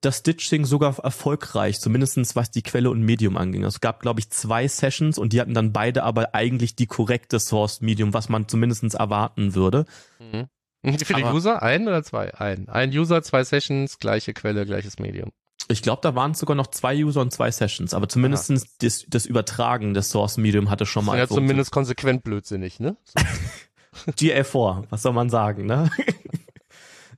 das 0.02 0.20
Stitching 0.20 0.66
sogar 0.66 0.98
erfolgreich, 1.00 1.80
zumindestens 1.80 2.36
was 2.36 2.52
die 2.52 2.62
Quelle 2.64 2.90
und 2.90 3.02
Medium 3.02 3.36
anging. 3.38 3.64
Es 3.66 3.82
gab, 3.82 4.02
glaube 4.02 4.20
ich, 4.22 4.30
zwei 4.30 4.68
Sessions 4.68 5.18
und 5.18 5.34
die 5.34 5.42
hatten 5.42 5.54
dann 5.54 5.74
beide 5.74 6.04
aber 6.04 6.34
eigentlich 6.34 6.76
die 6.76 6.88
korrekte 6.88 7.40
Source 7.40 7.82
Medium, 7.82 8.14
was 8.14 8.30
man 8.30 8.48
zumindestens 8.48 8.94
erwarten 8.94 9.56
würde. 9.56 9.86
Mhm. 10.20 10.48
Für 11.04 11.14
den 11.14 11.26
Aber- 11.26 11.34
User 11.36 11.62
ein 11.62 11.88
oder 11.88 12.04
zwei? 12.04 12.34
Ein. 12.36 12.70
Ein 12.70 12.92
User, 12.92 13.22
zwei 13.22 13.44
Sessions, 13.44 14.00
gleiche 14.00 14.34
Quelle, 14.34 14.66
gleiches 14.66 15.00
Medium. 15.00 15.32
Ich 15.72 15.82
glaube, 15.84 16.00
da 16.02 16.16
waren 16.16 16.32
es 16.32 16.40
sogar 16.40 16.56
noch 16.56 16.68
zwei 16.68 16.96
User 17.04 17.22
und 17.22 17.32
zwei 17.32 17.52
Sessions, 17.52 17.94
aber 17.94 18.08
zumindestens 18.10 18.78
das, 18.78 19.06
das 19.08 19.26
Übertragen 19.28 19.94
des 19.94 20.10
Source 20.10 20.38
Medium 20.38 20.70
hatte 20.72 20.86
schon 20.88 21.02
Das 21.02 21.08
mal 21.08 21.22
ist 21.22 21.30
ja 21.30 21.36
zumindest 21.36 21.72
konsequent 21.72 22.24
blödsinnig, 22.24 22.80
ne? 22.80 22.96
So. 24.06 24.12
GA4, 24.12 24.84
was 24.92 25.02
soll 25.02 25.14
man 25.14 25.30
sagen, 25.30 25.66
ne? 25.66 25.92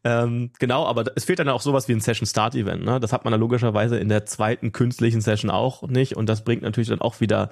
Ähm, 0.03 0.51
genau, 0.59 0.85
aber 0.85 1.05
es 1.15 1.25
fehlt 1.25 1.39
dann 1.39 1.49
auch 1.49 1.61
sowas 1.61 1.87
wie 1.87 1.93
ein 1.93 2.01
Session 2.01 2.25
Start 2.25 2.55
Event, 2.55 2.83
ne? 2.83 2.99
Das 2.99 3.13
hat 3.13 3.23
man 3.23 3.31
dann 3.31 3.39
logischerweise 3.39 3.97
in 3.97 4.09
der 4.09 4.25
zweiten 4.25 4.71
künstlichen 4.71 5.21
Session 5.21 5.51
auch 5.51 5.83
nicht 5.83 6.15
und 6.17 6.27
das 6.27 6.43
bringt 6.43 6.63
natürlich 6.63 6.89
dann 6.89 7.01
auch 7.01 7.21
wieder 7.21 7.49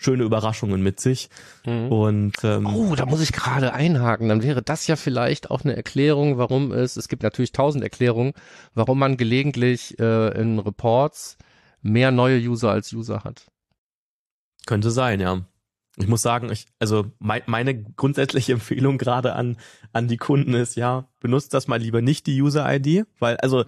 schöne 0.00 0.24
Überraschungen 0.24 0.82
mit 0.82 0.98
sich. 0.98 1.28
Und 1.90 2.32
ähm, 2.42 2.66
Oh, 2.66 2.94
da 2.94 3.04
muss 3.04 3.20
ich 3.20 3.32
gerade 3.32 3.74
einhaken. 3.74 4.30
Dann 4.30 4.42
wäre 4.42 4.62
das 4.62 4.86
ja 4.86 4.96
vielleicht 4.96 5.50
auch 5.50 5.62
eine 5.62 5.76
Erklärung, 5.76 6.38
warum 6.38 6.72
es, 6.72 6.96
es 6.96 7.08
gibt 7.08 7.22
natürlich 7.22 7.52
tausend 7.52 7.84
Erklärungen, 7.84 8.32
warum 8.72 8.98
man 8.98 9.18
gelegentlich 9.18 9.98
äh, 9.98 10.28
in 10.40 10.58
Reports 10.58 11.36
mehr 11.82 12.12
neue 12.12 12.38
User 12.38 12.70
als 12.70 12.92
User 12.94 13.24
hat. 13.24 13.50
Könnte 14.66 14.90
sein, 14.90 15.20
ja. 15.20 15.42
Ich 15.96 16.06
muss 16.06 16.22
sagen, 16.22 16.50
ich, 16.50 16.66
also 16.78 17.06
mein, 17.18 17.42
meine 17.46 17.82
grundsätzliche 17.82 18.52
Empfehlung 18.54 18.98
gerade 18.98 19.34
an, 19.34 19.56
an 19.92 20.08
die 20.08 20.16
Kunden 20.16 20.54
ist, 20.54 20.76
ja, 20.76 21.08
benutzt 21.20 21.54
das 21.54 21.68
mal 21.68 21.80
lieber 21.80 22.02
nicht 22.02 22.26
die 22.26 22.40
User-ID, 22.40 23.06
weil, 23.18 23.36
also, 23.38 23.64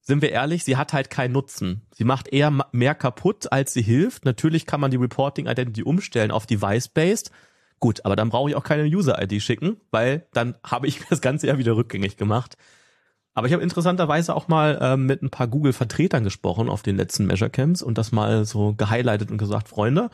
sind 0.00 0.22
wir 0.22 0.30
ehrlich, 0.30 0.64
sie 0.64 0.78
hat 0.78 0.94
halt 0.94 1.10
keinen 1.10 1.32
Nutzen. 1.32 1.82
Sie 1.92 2.04
macht 2.04 2.28
eher 2.28 2.50
mehr 2.72 2.94
kaputt, 2.94 3.52
als 3.52 3.74
sie 3.74 3.82
hilft. 3.82 4.24
Natürlich 4.24 4.64
kann 4.64 4.80
man 4.80 4.90
die 4.90 4.96
Reporting 4.96 5.46
Identity 5.46 5.82
umstellen 5.82 6.30
auf 6.30 6.46
Device-Based. 6.46 7.30
Gut, 7.78 8.04
aber 8.06 8.16
dann 8.16 8.30
brauche 8.30 8.48
ich 8.48 8.56
auch 8.56 8.64
keine 8.64 8.84
User-ID 8.84 9.42
schicken, 9.42 9.76
weil 9.90 10.26
dann 10.32 10.56
habe 10.64 10.86
ich 10.86 11.00
das 11.10 11.20
Ganze 11.20 11.46
ja 11.46 11.58
wieder 11.58 11.76
rückgängig 11.76 12.16
gemacht. 12.16 12.56
Aber 13.34 13.46
ich 13.46 13.52
habe 13.52 13.62
interessanterweise 13.62 14.34
auch 14.34 14.48
mal 14.48 14.78
ähm, 14.80 15.06
mit 15.06 15.22
ein 15.22 15.30
paar 15.30 15.46
Google-Vertretern 15.46 16.24
gesprochen 16.24 16.68
auf 16.68 16.82
den 16.82 16.96
letzten 16.96 17.26
Measure 17.26 17.50
Camps 17.50 17.82
und 17.82 17.96
das 17.98 18.10
mal 18.10 18.44
so 18.44 18.74
gehighlightet 18.74 19.30
und 19.30 19.38
gesagt, 19.38 19.68
Freunde, 19.68 20.10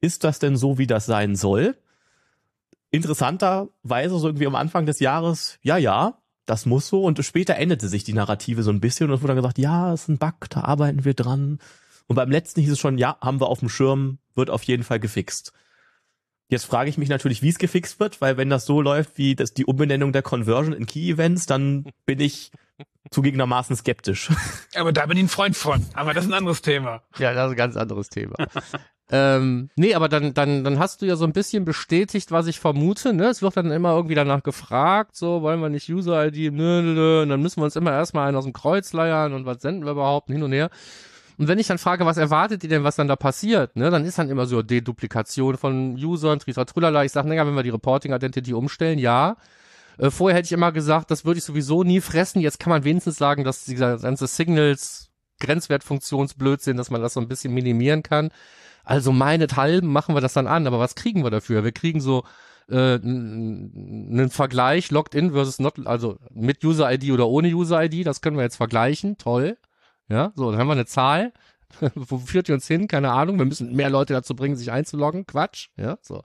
ist 0.00 0.24
das 0.24 0.38
denn 0.38 0.56
so, 0.56 0.78
wie 0.78 0.86
das 0.86 1.06
sein 1.06 1.36
soll? 1.36 1.76
Interessanterweise 2.90 4.18
so 4.18 4.28
irgendwie 4.28 4.46
am 4.46 4.54
Anfang 4.54 4.86
des 4.86 5.00
Jahres, 5.00 5.58
ja, 5.62 5.76
ja, 5.76 6.18
das 6.46 6.66
muss 6.66 6.88
so. 6.88 7.04
Und 7.04 7.24
später 7.24 7.56
änderte 7.56 7.88
sich 7.88 8.04
die 8.04 8.12
Narrative 8.12 8.62
so 8.62 8.70
ein 8.70 8.80
bisschen 8.80 9.08
und 9.08 9.16
es 9.16 9.22
wurde 9.22 9.34
dann 9.34 9.42
gesagt, 9.42 9.58
ja, 9.58 9.92
ist 9.92 10.08
ein 10.08 10.18
Bug, 10.18 10.50
da 10.50 10.62
arbeiten 10.62 11.04
wir 11.04 11.14
dran. 11.14 11.60
Und 12.06 12.16
beim 12.16 12.30
letzten 12.30 12.60
hieß 12.60 12.72
es 12.72 12.80
schon, 12.80 12.98
ja, 12.98 13.16
haben 13.20 13.40
wir 13.40 13.46
auf 13.46 13.60
dem 13.60 13.68
Schirm, 13.68 14.18
wird 14.34 14.50
auf 14.50 14.64
jeden 14.64 14.82
Fall 14.82 14.98
gefixt. 14.98 15.52
Jetzt 16.48 16.64
frage 16.64 16.90
ich 16.90 16.98
mich 16.98 17.08
natürlich, 17.08 17.42
wie 17.42 17.50
es 17.50 17.58
gefixt 17.58 18.00
wird, 18.00 18.20
weil 18.20 18.36
wenn 18.36 18.50
das 18.50 18.66
so 18.66 18.82
läuft 18.82 19.16
wie 19.16 19.36
das, 19.36 19.54
die 19.54 19.64
Umbenennung 19.64 20.12
der 20.12 20.22
Conversion 20.22 20.72
in 20.72 20.86
Key 20.86 21.08
Events, 21.08 21.46
dann 21.46 21.86
bin 22.06 22.18
ich 22.18 22.50
zugegebenermaßen 23.12 23.76
skeptisch. 23.76 24.30
Aber 24.74 24.92
da 24.92 25.06
bin 25.06 25.16
ich 25.16 25.24
ein 25.24 25.28
Freund 25.28 25.56
von. 25.56 25.86
Aber 25.94 26.12
das 26.12 26.24
ist 26.24 26.30
ein 26.30 26.34
anderes 26.34 26.62
Thema. 26.62 27.04
Ja, 27.18 27.32
das 27.32 27.46
ist 27.46 27.52
ein 27.52 27.56
ganz 27.56 27.76
anderes 27.76 28.08
Thema. 28.08 28.34
Ähm, 29.12 29.70
nee, 29.74 29.94
aber 29.94 30.08
dann, 30.08 30.34
dann, 30.34 30.62
dann 30.62 30.78
hast 30.78 31.02
du 31.02 31.06
ja 31.06 31.16
so 31.16 31.24
ein 31.24 31.32
bisschen 31.32 31.64
bestätigt, 31.64 32.30
was 32.30 32.46
ich 32.46 32.60
vermute. 32.60 33.12
Ne? 33.12 33.26
Es 33.26 33.42
wird 33.42 33.56
dann 33.56 33.72
immer 33.72 33.94
irgendwie 33.94 34.14
danach 34.14 34.44
gefragt, 34.44 35.16
so, 35.16 35.42
wollen 35.42 35.60
wir 35.60 35.68
nicht 35.68 35.90
User-ID, 35.90 36.52
nö, 36.52 36.82
nö, 36.82 36.94
nö. 36.94 37.22
Und 37.22 37.30
dann 37.30 37.42
müssen 37.42 37.60
wir 37.60 37.64
uns 37.64 37.74
immer 37.74 37.92
erstmal 37.92 38.28
einen 38.28 38.36
aus 38.36 38.44
dem 38.44 38.52
Kreuz 38.52 38.92
leiern 38.92 39.32
und 39.32 39.46
was 39.46 39.62
senden 39.62 39.84
wir 39.84 39.92
überhaupt 39.92 40.28
hin 40.28 40.44
und 40.44 40.52
her. 40.52 40.70
Und 41.38 41.48
wenn 41.48 41.58
ich 41.58 41.66
dann 41.66 41.78
frage, 41.78 42.06
was 42.06 42.18
erwartet 42.18 42.62
ihr 42.62 42.68
denn, 42.68 42.84
was 42.84 42.96
dann 42.96 43.08
da 43.08 43.16
passiert, 43.16 43.74
ne, 43.74 43.90
dann 43.90 44.04
ist 44.04 44.18
dann 44.18 44.28
immer 44.28 44.46
so 44.46 44.62
Deduplikation 44.62 45.56
von 45.56 45.94
Usern, 45.94 46.38
Tritra 46.38 46.64
Trulala. 46.64 47.02
Ich 47.04 47.12
sage, 47.12 47.28
naja, 47.28 47.46
wenn 47.46 47.54
wir 47.54 47.62
die 47.64 47.70
Reporting 47.70 48.12
Identity 48.12 48.54
umstellen, 48.54 48.98
ja. 48.98 49.38
Äh, 49.98 50.10
vorher 50.10 50.38
hätte 50.38 50.46
ich 50.46 50.52
immer 50.52 50.70
gesagt, 50.70 51.10
das 51.10 51.24
würde 51.24 51.38
ich 51.38 51.44
sowieso 51.44 51.82
nie 51.82 52.00
fressen. 52.00 52.40
Jetzt 52.40 52.60
kann 52.60 52.70
man 52.70 52.84
wenigstens 52.84 53.16
sagen, 53.16 53.42
dass 53.42 53.64
dieser 53.64 53.98
ganze 53.98 54.28
Signals 54.28 55.09
Grenzwertfunktionsblödsinn, 55.40 56.76
dass 56.76 56.90
man 56.90 57.02
das 57.02 57.14
so 57.14 57.20
ein 57.20 57.28
bisschen 57.28 57.52
minimieren 57.52 58.02
kann. 58.02 58.30
Also 58.84 59.12
meinethalben 59.12 59.90
machen 59.90 60.14
wir 60.14 60.20
das 60.20 60.32
dann 60.32 60.46
an, 60.46 60.66
aber 60.66 60.78
was 60.78 60.94
kriegen 60.94 61.22
wir 61.24 61.30
dafür? 61.30 61.64
Wir 61.64 61.72
kriegen 61.72 62.00
so 62.00 62.24
äh, 62.68 62.94
einen 62.94 64.30
Vergleich 64.30 64.90
Logged 64.90 65.14
in 65.14 65.32
versus 65.32 65.58
not, 65.58 65.86
also 65.86 66.18
mit 66.32 66.64
User 66.64 66.90
ID 66.92 67.10
oder 67.10 67.28
ohne 67.28 67.48
User 67.48 67.82
ID, 67.84 68.06
das 68.06 68.20
können 68.20 68.36
wir 68.36 68.44
jetzt 68.44 68.56
vergleichen, 68.56 69.18
toll. 69.18 69.58
Ja, 70.08 70.32
so, 70.34 70.50
dann 70.50 70.60
haben 70.60 70.68
wir 70.68 70.72
eine 70.72 70.86
Zahl. 70.86 71.32
Wo 71.94 72.18
führt 72.18 72.48
die 72.48 72.52
uns 72.52 72.66
hin? 72.66 72.88
Keine 72.88 73.12
Ahnung. 73.12 73.38
Wir 73.38 73.44
müssen 73.44 73.74
mehr 73.74 73.90
Leute 73.90 74.12
dazu 74.12 74.34
bringen, 74.34 74.56
sich 74.56 74.72
einzuloggen. 74.72 75.26
Quatsch. 75.26 75.68
Ja, 75.76 75.98
so. 76.02 76.24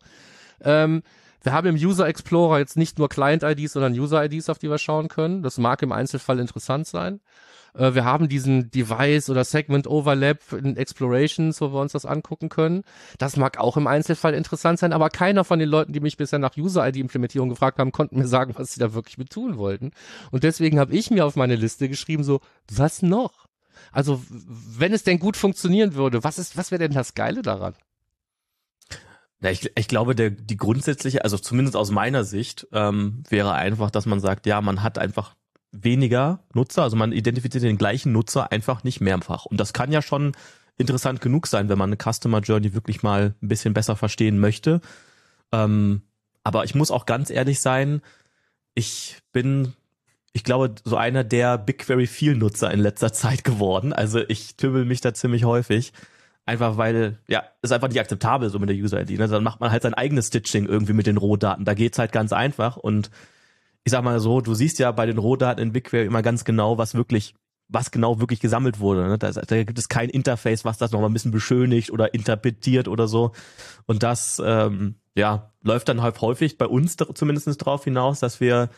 Ähm, 0.62 1.03
wir 1.43 1.53
haben 1.53 1.67
im 1.67 1.75
User 1.75 2.07
Explorer 2.07 2.57
jetzt 2.57 2.77
nicht 2.77 2.98
nur 2.98 3.10
Client-IDs, 3.10 3.74
sondern 3.74 3.93
User-IDs, 3.93 4.50
auf 4.50 4.57
die 4.57 4.69
wir 4.69 4.79
schauen 4.79 5.07
können. 5.07 5.43
Das 5.43 5.60
mag 5.60 5.84
im 5.84 5.91
Einzelfall 5.91 6.39
interessant 6.39 6.88
sein. 6.88 7.19
Äh, 7.77 7.94
wir 7.94 8.05
haben 8.05 8.29
diesen 8.29 8.72
Device- 8.72 9.29
oder 9.29 9.44
Segment-Overlap 9.44 10.53
in 10.53 10.77
Explorations, 10.77 11.60
wo 11.62 11.72
wir 11.72 11.79
uns 11.79 11.91
das 11.91 12.05
angucken 12.05 12.50
können. 12.50 12.84
Das 13.17 13.38
mag 13.38 13.58
auch 13.58 13.77
im 13.77 13.88
Einzelfall 13.88 14.34
interessant 14.34 14.79
sein, 14.79 14.94
aber 14.94 15.10
keiner 15.10 15.44
von 15.44 15.60
den 15.60 15.70
Leuten, 15.70 15.94
die 15.94 16.00
mich 16.00 16.17
bisher 16.17 16.39
nach 16.39 16.58
User-ID-Implementierung 16.58 17.50
gefragt 17.50 17.79
haben, 17.79 17.91
konnten 17.91 18.17
mir 18.17 18.27
sagen, 18.27 18.53
was 18.58 18.74
sie 18.74 18.79
da 18.79 18.94
wirklich 18.94 19.17
mit 19.17 19.29
tun 19.29 19.58
wollten. 19.58 19.91
Und 20.32 20.44
deswegen 20.44 20.79
habe 20.79 20.94
ich 20.94 21.12
mir 21.12 21.25
auf 21.25 21.36
meine 21.36 21.55
Liste 21.55 21.89
geschrieben, 21.89 22.24
so, 22.24 22.41
was 22.72 23.01
noch? 23.01 23.46
Also, 23.91 24.22
wenn 24.29 24.94
es 24.94 25.03
denn 25.03 25.20
gut 25.20 25.38
funktionieren 25.38 25.96
würde, 25.96 26.24
was 26.24 26.39
ist, 26.39 26.58
was 26.58 26.72
wäre 26.72 26.79
denn 26.79 26.94
das 26.94 27.13
Geile 27.13 27.41
daran? 27.41 27.75
Ja, 29.41 29.51
ich, 29.51 29.70
ich 29.77 29.88
glaube, 29.88 30.15
der, 30.15 30.32
die 30.32 30.58
grundsätzliche, 30.58 31.24
also 31.24 31.38
zumindest 31.38 31.75
aus 31.75 31.91
meiner 31.91 32.24
Sicht, 32.24 32.67
ähm, 32.72 33.24
wäre 33.29 33.53
einfach, 33.53 33.91
dass 33.91 34.05
man 34.05 34.20
sagt, 34.20 34.46
ja, 34.46 34.62
man 34.62 34.82
hat 34.82 34.98
einfach 34.98 35.36
weniger 35.84 36.39
Nutzer, 36.53 36.84
also 36.84 36.96
man 36.96 37.12
identifiziert 37.12 37.63
den 37.63 37.77
gleichen 37.77 38.12
Nutzer 38.12 38.51
einfach 38.51 38.84
nicht 38.84 39.01
mehrfach. 39.01 39.46
Und 39.46 39.60
das 39.60 39.74
kann 39.74 39.91
ja 39.91 40.01
schon 40.01 40.34
interessant 40.77 41.22
genug 41.22 41.48
sein, 41.48 41.70
wenn 41.70 41.77
man 41.77 41.89
eine 41.89 42.13
Customer 42.13 42.39
Journey 42.39 42.74
wirklich 42.74 43.03
mal 43.03 43.36
ein 43.41 43.48
bisschen 43.48 43.74
besser 43.74 43.96
verstehen 43.96 44.39
möchte. 44.39 44.82
Ähm, 45.51 46.01
aber 46.44 46.63
ich 46.63 46.75
muss 46.75 46.91
auch 46.91 47.05
ganz 47.05 47.29
ehrlich 47.29 47.60
sein, 47.60 48.01
ich 48.74 49.17
bin, 49.32 49.74
ich 50.34 50.44
glaube, 50.44 50.75
so 50.84 50.98
einer 50.98 51.24
der 51.24 51.58
BigQuery 51.58 52.08
viel 52.08 52.36
Nutzer 52.36 52.72
in 52.72 52.79
letzter 52.79 53.13
Zeit 53.13 53.44
geworden. 53.44 53.94
Also 53.94 54.20
ich 54.27 54.58
tümmel 54.58 54.86
mich 54.86 55.01
da 55.01 55.13
ziemlich 55.13 55.46
häufig. 55.46 55.94
Einfach 56.48 56.77
weil, 56.77 57.17
ja, 57.27 57.44
ist 57.63 57.72
einfach 57.72 57.88
nicht 57.88 58.00
akzeptabel 58.00 58.51
so 58.51 58.60
mit 58.60 58.70
der 58.70 58.75
User-ID. 58.75 59.17
Ne? 59.17 59.27
Dann 59.27 59.44
macht 59.44 59.60
man 59.62 59.72
halt 59.72 59.82
sein 59.82 59.96
eigenes 59.96 60.27
Stitching 60.27 60.67
irgendwie 60.67 60.94
mit 60.94 61.08
den 61.08 61.17
Rohdaten. 61.17 61.65
Da 61.65 61.74
geht's 61.74 61.98
halt 61.98 62.12
ganz 62.12 62.34
einfach. 62.34 62.77
Und 62.77 63.10
ich 63.86 63.92
sag 63.92 64.04
mal 64.04 64.20
so, 64.20 64.42
du 64.42 64.54
siehst 64.56 64.80
ja 64.80 64.92
bei 64.92 65.06
den 65.06 65.20
Rohdaten 65.20 65.62
in 65.62 65.72
BigQuery 65.72 66.06
immer 66.06 66.24
ganz 66.24 66.44
genau, 66.44 66.77
was 66.80 66.96
wirklich, 66.96 67.36
was 67.68 67.92
genau 67.92 68.20
wirklich 68.20 68.39
gesammelt 68.39 68.80
wurde. 68.80 69.08
Ne? 69.08 69.18
Da, 69.20 69.32
da 69.32 69.63
gibt 69.63 69.77
es 69.77 69.89
kein 69.89 70.10
Interface, 70.10 70.65
was 70.65 70.80
das 70.80 70.92
nochmal 70.92 71.10
ein 71.10 71.13
bisschen 71.13 71.32
beschönigt 71.32 71.92
oder 71.92 72.13
interpretiert 72.15 72.88
oder 72.88 73.08
so. 73.08 73.32
Und 73.86 74.01
das, 74.01 74.42
ähm, 74.44 74.96
ja, 75.15 75.51
läuft 75.62 75.88
dann 75.88 76.01
halt 76.01 76.20
häufig 76.20 76.58
bei 76.58 76.65
uns 76.65 76.98
zumindest 76.98 77.63
drauf 77.63 77.84
hinaus, 77.84 78.20
dass 78.20 78.42
wir 78.42 78.70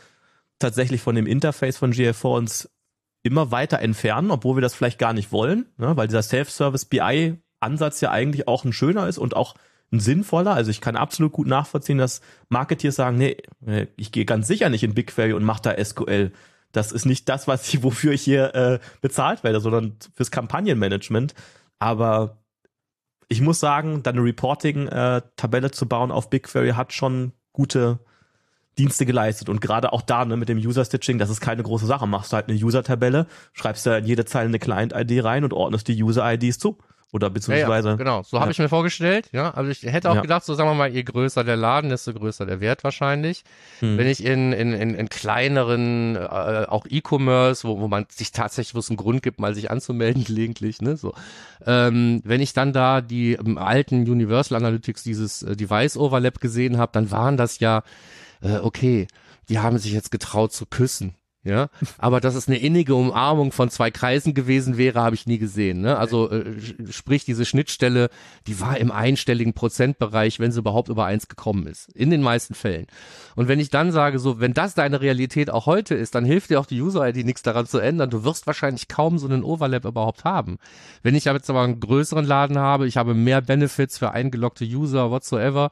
tatsächlich 0.59 1.01
von 1.01 1.15
dem 1.15 1.25
Interface 1.25 1.77
von 1.77 1.93
GA4 1.93 2.27
uns 2.27 2.69
immer 3.23 3.49
weiter 3.49 3.79
entfernen, 3.79 4.29
obwohl 4.29 4.57
wir 4.57 4.61
das 4.61 4.75
vielleicht 4.75 4.99
gar 4.99 5.13
nicht 5.13 5.31
wollen, 5.31 5.67
ne? 5.77 5.95
weil 5.95 6.07
dieser 6.07 6.21
Self-Service 6.21 6.85
BI 6.85 7.37
Ansatz 7.59 8.01
ja 8.01 8.11
eigentlich 8.11 8.47
auch 8.47 8.65
ein 8.65 8.73
schöner 8.73 9.07
ist 9.07 9.17
und 9.17 9.35
auch 9.35 9.55
ein 9.91 9.99
sinnvoller. 9.99 10.53
Also 10.53 10.71
ich 10.71 10.81
kann 10.81 10.95
absolut 10.95 11.31
gut 11.31 11.47
nachvollziehen, 11.47 11.97
dass 11.97 12.21
Marketeers 12.49 12.95
sagen, 12.95 13.17
nee, 13.17 13.37
äh, 13.65 13.87
ich 13.95 14.11
gehe 14.11 14.25
ganz 14.25 14.47
sicher 14.47 14.69
nicht 14.69 14.83
in 14.83 14.93
BigQuery 14.93 15.33
und 15.33 15.43
mache 15.43 15.61
da 15.61 15.83
SQL. 15.83 16.31
Das 16.71 16.91
ist 16.91 17.05
nicht 17.05 17.29
das, 17.29 17.47
was 17.47 17.67
ich, 17.67 17.83
wofür 17.83 18.11
ich 18.11 18.21
hier 18.21 18.53
äh, 18.53 18.79
bezahlt 19.01 19.43
werde, 19.43 19.59
sondern 19.61 19.95
fürs 20.13 20.31
Kampagnenmanagement. 20.31 21.33
Aber 21.79 22.37
ich 23.29 23.41
muss 23.41 23.59
sagen, 23.59 24.03
da 24.03 24.11
eine 24.11 24.23
Reporting-Tabelle 24.23 25.71
zu 25.71 25.87
bauen 25.87 26.11
auf 26.11 26.29
BigQuery 26.29 26.71
hat 26.71 26.93
schon 26.93 27.33
gute 27.53 27.99
Dienste 28.77 29.05
geleistet. 29.05 29.49
Und 29.49 29.59
gerade 29.59 29.91
auch 29.91 30.01
da 30.01 30.23
ne, 30.25 30.37
mit 30.37 30.49
dem 30.49 30.59
User-Stitching, 30.59 31.17
das 31.17 31.29
ist 31.29 31.41
keine 31.41 31.63
große 31.63 31.85
Sache. 31.85 32.07
Machst 32.07 32.31
du 32.31 32.35
halt 32.35 32.49
eine 32.49 32.57
User-Tabelle, 32.57 33.27
schreibst 33.53 33.85
da 33.85 33.97
in 33.97 34.05
jede 34.05 34.25
Zeile 34.25 34.49
eine 34.49 34.59
Client-ID 34.59 35.23
rein 35.23 35.43
und 35.43 35.53
ordnest 35.53 35.87
die 35.87 36.01
User-IDs 36.01 36.59
zu. 36.59 36.77
Oder 37.13 37.29
beziehungsweise. 37.29 37.87
Ja, 37.87 37.93
ja, 37.93 37.97
genau, 37.97 38.23
so 38.23 38.41
habe 38.41 38.51
ich 38.51 38.59
mir 38.59 38.67
vorgestellt. 38.67 39.29
Ja, 39.31 39.51
also 39.51 39.71
ich 39.71 39.83
hätte 39.83 40.11
auch 40.11 40.21
gedacht, 40.21 40.43
so 40.43 40.55
sagen 40.55 40.69
wir 40.69 40.75
mal, 40.75 40.89
je 40.89 41.03
größer 41.03 41.45
der 41.45 41.55
Laden, 41.55 41.89
desto 41.89 42.13
größer 42.13 42.45
der 42.45 42.59
Wert 42.59 42.83
wahrscheinlich. 42.83 43.43
Hm. 43.79 43.97
Wenn 43.97 44.07
ich 44.07 44.25
in, 44.25 44.51
in, 44.51 44.73
in, 44.73 44.93
in 44.93 45.07
kleineren, 45.07 46.17
äh, 46.17 46.65
auch 46.67 46.85
E-Commerce, 46.89 47.65
wo, 47.65 47.79
wo 47.79 47.87
man 47.87 48.07
sich 48.09 48.33
tatsächlich, 48.33 48.75
wo 48.75 48.79
es 48.79 48.89
einen 48.89 48.97
Grund 48.97 49.23
gibt, 49.23 49.39
mal 49.39 49.55
sich 49.55 49.71
anzumelden 49.71 50.23
gelegentlich, 50.25 50.81
ne, 50.81 50.97
so. 50.97 51.13
Ähm, 51.65 52.21
wenn 52.25 52.41
ich 52.41 52.51
dann 52.51 52.73
da 52.73 52.99
die 52.99 53.33
im 53.33 53.57
alten 53.57 54.01
Universal 54.01 54.57
Analytics 54.57 55.03
dieses 55.03 55.43
äh, 55.43 55.55
Device 55.55 55.95
Overlap 55.95 56.41
gesehen 56.41 56.77
habe, 56.77 56.91
dann 56.91 57.09
waren 57.09 57.37
das 57.37 57.59
ja, 57.59 57.83
äh, 58.41 58.57
okay, 58.57 59.07
die 59.47 59.59
haben 59.59 59.77
sich 59.77 59.93
jetzt 59.93 60.11
getraut 60.11 60.51
zu 60.51 60.65
küssen. 60.65 61.15
Ja, 61.47 61.69
aber 61.97 62.19
dass 62.19 62.35
es 62.35 62.49
eine 62.49 62.57
innige 62.57 62.93
Umarmung 62.93 63.53
von 63.53 63.69
zwei 63.69 63.89
Kreisen 63.89 64.33
gewesen 64.33 64.77
wäre, 64.77 64.99
habe 64.99 65.15
ich 65.15 65.27
nie 65.27 65.37
gesehen. 65.37 65.79
Ne? 65.79 65.97
Also 65.97 66.29
äh, 66.29 66.43
sprich, 66.89 67.23
diese 67.23 67.45
Schnittstelle, 67.45 68.09
die 68.47 68.59
war 68.59 68.77
im 68.77 68.91
einstelligen 68.91 69.53
Prozentbereich, 69.53 70.41
wenn 70.41 70.51
sie 70.51 70.59
überhaupt 70.59 70.89
über 70.89 71.05
eins 71.05 71.29
gekommen 71.29 71.65
ist. 71.65 71.87
In 71.95 72.09
den 72.09 72.21
meisten 72.21 72.53
Fällen. 72.53 72.87
Und 73.37 73.47
wenn 73.47 73.61
ich 73.61 73.69
dann 73.69 73.93
sage, 73.93 74.19
so, 74.19 74.41
wenn 74.41 74.53
das 74.53 74.73
deine 74.73 74.99
Realität 74.99 75.49
auch 75.49 75.67
heute 75.67 75.95
ist, 75.95 76.15
dann 76.15 76.25
hilft 76.25 76.49
dir 76.49 76.59
auch 76.59 76.65
die 76.65 76.81
User-ID 76.81 77.23
nichts 77.23 77.43
daran 77.43 77.65
zu 77.65 77.79
ändern. 77.79 78.09
Du 78.09 78.25
wirst 78.25 78.45
wahrscheinlich 78.45 78.89
kaum 78.89 79.17
so 79.17 79.25
einen 79.25 79.45
Overlap 79.45 79.85
überhaupt 79.85 80.25
haben. 80.25 80.57
Wenn 81.01 81.15
ich 81.15 81.23
jetzt 81.23 81.49
aber 81.49 81.61
einen 81.61 81.79
größeren 81.79 82.25
Laden 82.25 82.57
habe, 82.57 82.87
ich 82.87 82.97
habe 82.97 83.13
mehr 83.13 83.39
Benefits 83.39 83.97
für 83.97 84.11
eingeloggte 84.11 84.65
User, 84.65 85.11
whatsoever, 85.11 85.69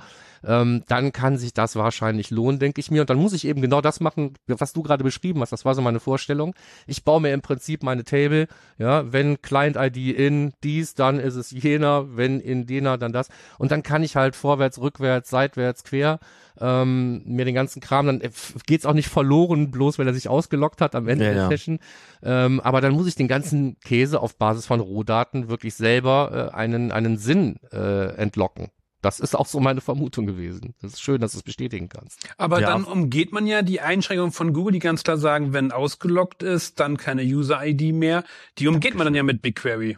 ähm, 0.47 0.83
dann 0.87 1.11
kann 1.11 1.37
sich 1.37 1.53
das 1.53 1.75
wahrscheinlich 1.75 2.29
lohnen, 2.29 2.59
denke 2.59 2.79
ich 2.79 2.91
mir. 2.91 3.01
Und 3.01 3.09
dann 3.09 3.17
muss 3.17 3.33
ich 3.33 3.45
eben 3.47 3.61
genau 3.61 3.81
das 3.81 3.99
machen, 3.99 4.33
was 4.47 4.73
du 4.73 4.83
gerade 4.83 5.03
beschrieben 5.03 5.41
hast. 5.41 5.51
Das 5.51 5.64
war 5.65 5.75
so 5.75 5.81
meine 5.81 5.99
Vorstellung. 5.99 6.53
Ich 6.87 7.03
baue 7.03 7.21
mir 7.21 7.33
im 7.33 7.41
Prinzip 7.41 7.83
meine 7.83 8.03
Table. 8.03 8.47
Ja, 8.77 9.11
wenn 9.11 9.41
Client-ID 9.41 9.97
in 10.17 10.53
dies, 10.63 10.95
dann 10.95 11.19
ist 11.19 11.35
es 11.35 11.51
jener. 11.51 12.15
Wenn 12.15 12.39
in 12.39 12.67
jener, 12.67 12.97
dann 12.97 13.11
das. 13.11 13.29
Und 13.57 13.71
dann 13.71 13.83
kann 13.83 14.03
ich 14.03 14.15
halt 14.15 14.35
vorwärts, 14.35 14.79
rückwärts, 14.79 15.29
seitwärts, 15.29 15.83
quer 15.83 16.19
ähm, 16.59 17.21
mir 17.25 17.45
den 17.45 17.55
ganzen 17.55 17.81
Kram, 17.81 18.05
dann 18.07 18.21
geht's 18.65 18.85
auch 18.85 18.93
nicht 18.93 19.09
verloren, 19.09 19.71
bloß 19.71 19.99
weil 19.99 20.07
er 20.07 20.13
sich 20.13 20.29
ausgelockt 20.29 20.81
hat 20.81 20.95
am 20.95 21.07
Ende 21.07 21.25
Ja, 21.25 21.31
der 21.31 21.41
ja. 21.43 21.49
Session. 21.49 21.79
Ähm, 22.23 22.61
aber 22.61 22.81
dann 22.81 22.93
muss 22.93 23.07
ich 23.07 23.15
den 23.15 23.27
ganzen 23.27 23.79
Käse 23.81 24.21
auf 24.21 24.37
Basis 24.37 24.65
von 24.65 24.79
Rohdaten 24.79 25.49
wirklich 25.49 25.75
selber 25.75 26.51
äh, 26.53 26.55
einen, 26.55 26.91
einen 26.91 27.17
Sinn 27.17 27.57
äh, 27.71 28.15
entlocken. 28.15 28.69
Das 29.05 29.19
ist 29.19 29.35
auch 29.35 29.45
so 29.45 29.59
meine 29.59 29.81
Vermutung 29.81 30.25
gewesen. 30.25 30.73
Das 30.81 30.93
ist 30.93 31.01
schön, 31.01 31.21
dass 31.21 31.31
du 31.33 31.37
es 31.37 31.43
bestätigen 31.43 31.87
kannst. 31.89 32.19
Aber 32.37 32.59
Ja. 32.59 32.67
dann 32.69 32.83
umgeht 32.83 33.31
man 33.31 33.45
ja 33.47 33.61
die 33.61 33.81
Einschränkung 33.81 34.31
von 34.31 34.51
Google, 34.53 34.73
die 34.73 34.79
ganz 34.79 35.03
klar 35.03 35.17
sagen, 35.17 35.53
wenn 35.53 35.71
ausgeloggt 35.71 36.43
ist, 36.43 36.79
dann 36.79 36.97
keine 36.97 37.21
User-ID 37.23 37.93
mehr. 37.93 38.23
Die 38.57 38.67
umgeht 38.67 38.95
man 38.95 39.05
dann 39.05 39.15
ja 39.15 39.23
mit 39.23 39.41
BigQuery. 39.41 39.97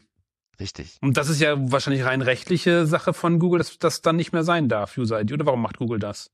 Richtig. 0.59 0.97
Und 1.01 1.17
das 1.17 1.29
ist 1.29 1.39
ja 1.39 1.55
wahrscheinlich 1.71 2.03
rein 2.03 2.21
rechtliche 2.21 2.85
Sache 2.87 3.13
von 3.13 3.39
Google, 3.39 3.59
dass 3.59 3.77
das 3.77 4.01
dann 4.01 4.15
nicht 4.15 4.33
mehr 4.33 4.43
sein 4.43 4.69
darf, 4.69 4.97
User-ID. 4.97 5.33
Oder 5.33 5.45
warum 5.45 5.61
macht 5.61 5.77
Google 5.77 5.99
das? 5.99 6.31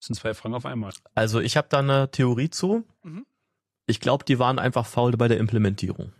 Das 0.00 0.08
sind 0.08 0.16
zwei 0.16 0.34
Fragen 0.34 0.54
auf 0.54 0.66
einmal. 0.66 0.92
Also 1.14 1.40
ich 1.40 1.56
habe 1.56 1.68
da 1.70 1.78
eine 1.78 2.10
Theorie 2.10 2.50
zu. 2.50 2.84
Mhm. 3.02 3.24
Ich 3.86 4.00
glaube, 4.00 4.24
die 4.24 4.38
waren 4.38 4.58
einfach 4.58 4.86
faul 4.86 5.12
bei 5.16 5.28
der 5.28 5.38
Implementierung. 5.38 6.12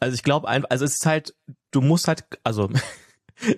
Also 0.00 0.14
ich 0.14 0.22
glaube 0.22 0.48
einfach, 0.48 0.70
also 0.70 0.84
es 0.84 0.94
ist 0.94 1.06
halt, 1.06 1.34
du 1.70 1.80
musst 1.80 2.08
halt, 2.08 2.24
also 2.44 2.70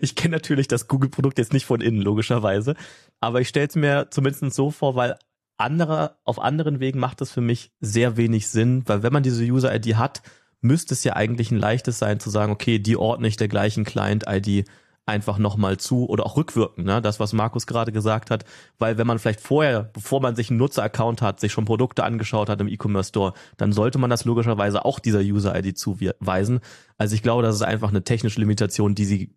ich 0.00 0.14
kenne 0.14 0.36
natürlich 0.36 0.68
das 0.68 0.88
Google-Produkt 0.88 1.38
jetzt 1.38 1.52
nicht 1.52 1.66
von 1.66 1.80
innen, 1.80 2.02
logischerweise, 2.02 2.74
aber 3.20 3.40
ich 3.40 3.48
stelle 3.48 3.68
es 3.68 3.76
mir 3.76 4.08
zumindest 4.10 4.54
so 4.54 4.70
vor, 4.70 4.96
weil 4.96 5.16
andere, 5.56 6.16
auf 6.24 6.40
anderen 6.40 6.80
Wegen 6.80 6.98
macht 6.98 7.20
es 7.20 7.30
für 7.30 7.40
mich 7.40 7.72
sehr 7.80 8.16
wenig 8.16 8.48
Sinn, 8.48 8.82
weil 8.86 9.02
wenn 9.02 9.12
man 9.12 9.22
diese 9.22 9.44
User-ID 9.44 9.96
hat, 9.96 10.22
müsste 10.60 10.94
es 10.94 11.04
ja 11.04 11.14
eigentlich 11.14 11.50
ein 11.50 11.58
leichtes 11.58 11.98
sein 11.98 12.18
zu 12.18 12.30
sagen, 12.30 12.50
okay, 12.50 12.78
die 12.78 12.96
ordne 12.96 13.28
ich 13.28 13.36
der 13.36 13.48
gleichen 13.48 13.84
Client-ID 13.84 14.66
einfach 15.06 15.38
nochmal 15.38 15.76
zu 15.76 16.08
oder 16.08 16.24
auch 16.24 16.36
rückwirken, 16.36 16.84
ne? 16.84 17.02
das, 17.02 17.20
was 17.20 17.34
Markus 17.34 17.66
gerade 17.66 17.92
gesagt 17.92 18.30
hat, 18.30 18.44
weil 18.78 18.96
wenn 18.96 19.06
man 19.06 19.18
vielleicht 19.18 19.40
vorher, 19.40 19.82
bevor 19.82 20.20
man 20.22 20.34
sich 20.34 20.48
einen 20.48 20.58
Nutzer-Account 20.58 21.20
hat, 21.20 21.40
sich 21.40 21.52
schon 21.52 21.66
Produkte 21.66 22.04
angeschaut 22.04 22.48
hat 22.48 22.60
im 22.62 22.68
E-Commerce 22.68 23.10
Store, 23.10 23.34
dann 23.58 23.72
sollte 23.72 23.98
man 23.98 24.08
das 24.08 24.24
logischerweise 24.24 24.84
auch 24.84 24.98
dieser 24.98 25.20
User-ID 25.20 25.76
zuweisen. 25.76 26.60
Also 26.96 27.14
ich 27.14 27.22
glaube, 27.22 27.42
das 27.42 27.56
ist 27.56 27.62
einfach 27.62 27.90
eine 27.90 28.02
technische 28.02 28.40
Limitation, 28.40 28.94
die 28.94 29.04
sie 29.04 29.34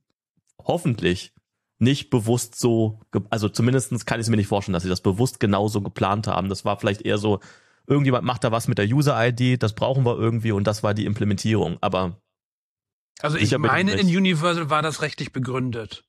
hoffentlich 0.63 1.33
nicht 1.79 2.09
bewusst 2.09 2.59
so, 2.59 2.99
also 3.29 3.49
zumindestens 3.49 4.05
kann 4.05 4.19
ich 4.19 4.25
es 4.25 4.29
mir 4.29 4.37
nicht 4.37 4.47
vorstellen, 4.47 4.73
dass 4.73 4.83
sie 4.83 4.89
das 4.89 5.01
bewusst 5.01 5.39
genauso 5.39 5.81
geplant 5.81 6.27
haben. 6.27 6.49
Das 6.49 6.65
war 6.65 6.79
vielleicht 6.79 7.03
eher 7.03 7.17
so, 7.17 7.39
irgendjemand 7.85 8.25
macht 8.25 8.43
da 8.43 8.51
was 8.51 8.67
mit 8.67 8.77
der 8.77 8.87
User-ID, 8.87 9.61
das 9.61 9.73
brauchen 9.73 10.05
wir 10.05 10.17
irgendwie 10.17 10.51
und 10.51 10.65
das 10.65 10.83
war 10.83 10.93
die 10.93 11.05
Implementierung. 11.05 11.77
Aber 11.81 12.19
Also 13.21 13.37
ich 13.37 13.55
meine, 13.57 13.93
in 13.93 14.07
Universal 14.07 14.69
war 14.69 14.81
das 14.81 15.01
rechtlich 15.01 15.31
begründet. 15.31 16.03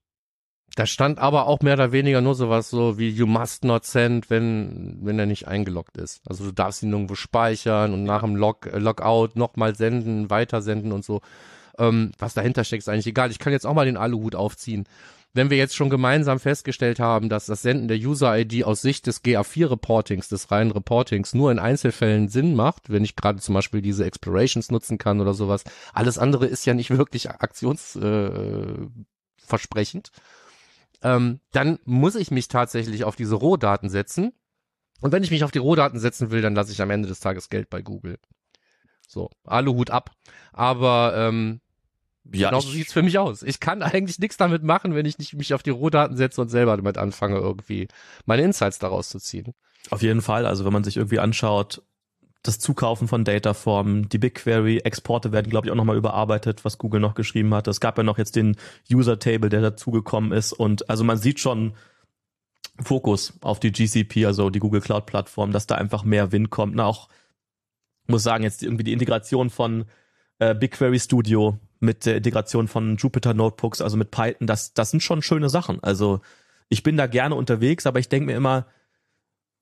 Da 0.75 0.87
stand 0.87 1.19
aber 1.19 1.47
auch 1.47 1.61
mehr 1.61 1.75
oder 1.75 1.93
weniger 1.93 2.21
nur 2.21 2.35
sowas 2.35 2.71
so 2.71 2.99
wie 2.99 3.09
you 3.09 3.27
must 3.27 3.65
not 3.65 3.85
send, 3.85 4.31
wenn, 4.31 4.99
wenn 5.03 5.19
er 5.19 5.27
nicht 5.27 5.49
eingeloggt 5.49 5.97
ist. 5.97 6.21
Also 6.29 6.45
du 6.45 6.53
darfst 6.53 6.83
ihn 6.83 6.93
irgendwo 6.93 7.15
speichern 7.15 7.93
und 7.93 8.05
nach 8.05 8.21
dem 8.23 8.37
Log, 8.37 8.67
äh, 8.67 8.79
Logout 8.79 9.31
nochmal 9.35 9.75
senden, 9.75 10.31
weitersenden 10.31 10.93
und 10.93 11.05
so. 11.05 11.21
Ähm, 11.79 12.13
was 12.19 12.35
dahinter 12.35 12.65
steckt, 12.65 12.83
ist 12.83 12.89
eigentlich 12.89 13.07
egal. 13.07 13.31
Ich 13.31 13.39
kann 13.39 13.53
jetzt 13.53 13.67
auch 13.67 13.75
mal 13.75 13.87
den 13.87 13.97
Aluhut 13.97 14.35
aufziehen. 14.35 14.87
Wenn 15.35 15.51
wir 15.51 15.59
jetzt 15.59 15.77
schon 15.77 15.91
gemeinsam 15.91 16.41
festgestellt 16.41 17.01
haben, 17.01 17.29
dass 17.29 17.47
das 17.47 17.63
Senden 17.63 17.87
der 17.87 17.99
User-ID 17.99 18.65
aus 18.65 18.81
Sicht 18.81 19.07
des 19.07 19.23
GA4-Reportings, 19.23 20.29
des 20.29 20.51
reinen 20.51 20.71
Reportings, 20.71 21.35
nur 21.35 21.53
in 21.53 21.59
Einzelfällen 21.59 22.29
Sinn 22.29 22.57
macht, 22.57 22.91
wenn 22.91 23.05
ich 23.05 23.15
gerade 23.15 23.39
zum 23.39 23.55
Beispiel 23.55 23.83
diese 23.83 24.05
Explorations 24.05 24.71
nutzen 24.71 24.99
kann 24.99 25.21
oder 25.21 25.35
sowas, 25.35 25.65
alles 25.93 26.19
andere 26.19 26.47
ist 26.47 26.65
ja 26.65 26.75
nicht 26.75 26.91
wirklich 26.97 27.31
aktionsversprechend. 27.31 30.11
Äh, 31.03 31.15
ähm, 31.15 31.41
dann 31.53 31.79
muss 31.85 32.17
ich 32.17 32.31
mich 32.31 32.49
tatsächlich 32.49 33.05
auf 33.05 33.15
diese 33.15 33.37
Rohdaten 33.37 33.91
setzen. 33.91 34.33
Und 35.01 35.13
wenn 35.13 35.23
ich 35.23 35.31
mich 35.31 35.45
auf 35.45 35.53
die 35.53 35.59
Rohdaten 35.59 36.01
setzen 36.01 36.31
will, 36.31 36.43
dann 36.43 36.55
lasse 36.55 36.73
ich 36.73 36.83
am 36.83 36.91
Ende 36.91 37.07
des 37.07 37.21
Tages 37.21 37.51
Geld 37.51 37.71
bei 37.71 37.83
Google. 37.83 38.19
So, 39.07 39.31
Aluhut 39.45 39.91
ab. 39.91 40.11
Aber 40.53 41.15
ähm, 41.17 41.61
ja, 42.33 42.51
genau 42.51 42.61
so 42.61 42.71
sieht's 42.71 42.93
für 42.93 43.03
mich 43.03 43.19
aus. 43.19 43.43
Ich 43.43 43.61
kann 43.61 43.83
eigentlich 43.83 44.19
nichts 44.19 44.37
damit 44.37 44.63
machen, 44.63 44.95
wenn 44.95 45.07
ich 45.07 45.19
nicht 45.19 45.35
mich 45.35 45.55
auf 45.55 45.63
die 45.63 45.71
Rohdaten 45.71 46.17
setze 46.17 46.41
und 46.41 46.49
selber 46.49 46.77
damit 46.77 46.99
anfange, 46.99 47.37
irgendwie 47.37 47.89
meine 48.27 48.43
Insights 48.43 48.79
daraus 48.79 49.09
zu 49.09 49.19
ziehen. 49.19 49.55
Auf 49.91 50.03
jeden 50.03 50.23
Fall. 50.23 50.47
Also 50.47 50.65
wenn 50.65 50.73
man 50.73 50.85
sich 50.85 50.97
irgendwie 50.97 51.21
anschaut, 51.21 51.83
das 52.43 52.59
Zukaufen 52.59 53.09
von 53.09 53.25
Dataformen, 53.25 54.09
die 54.09 54.19
BigQuery-Exporte 54.19 55.33
werden, 55.33 55.51
glaube 55.51 55.67
ich, 55.67 55.73
auch 55.73 55.77
nochmal 55.77 55.97
überarbeitet, 55.97 56.65
was 56.65 56.79
Google 56.79 57.01
noch 57.01 57.15
geschrieben 57.15 57.53
hat. 57.55 57.67
Es 57.67 57.81
gab 57.81 57.99
ja 57.99 58.05
noch 58.05 58.19
jetzt 58.19 58.37
den 58.37 58.57
User-Table, 58.93 59.49
der 59.49 59.61
dazugekommen 59.61 60.33
ist. 60.33 60.53
Und 60.53 60.89
also 60.89 61.05
man 61.05 61.19
sieht 61.19 61.41
schon 61.41 61.75
Fokus 62.81 63.35
auf 63.41 63.59
die 63.59 63.73
GCP, 63.73 64.27
also 64.27 64.51
die 64.51 64.61
Google 64.61 64.81
Cloud-Plattform, 64.81 65.51
dass 65.53 65.67
da 65.67 65.75
einfach 65.75 66.05
mehr 66.05 66.31
Wind 66.31 66.51
kommt. 66.51 66.77
Na, 66.77 66.85
auch, 66.85 67.09
muss 68.07 68.23
sagen, 68.23 68.45
jetzt 68.45 68.63
irgendwie 68.63 68.85
die 68.85 68.93
Integration 68.93 69.51
von 69.51 69.87
äh, 70.39 70.55
BigQuery 70.55 71.01
Studio 71.01 71.59
mit 71.81 72.07
der 72.07 72.17
Integration 72.17 72.69
von 72.69 72.97
Jupyter 72.97 73.35
Notebooks, 73.35 73.81
also 73.81 73.97
mit 73.97 74.11
Python, 74.11 74.47
das, 74.47 74.75
das 74.75 74.91
sind 74.91 75.03
schon 75.03 75.23
schöne 75.23 75.49
Sachen. 75.49 75.83
Also 75.83 76.21
ich 76.69 76.83
bin 76.83 76.97
da 76.97 77.07
gerne 77.07 77.35
unterwegs, 77.35 77.87
aber 77.87 77.99
ich 77.99 78.09
denke 78.09 78.27
mir 78.27 78.37
immer, 78.37 78.67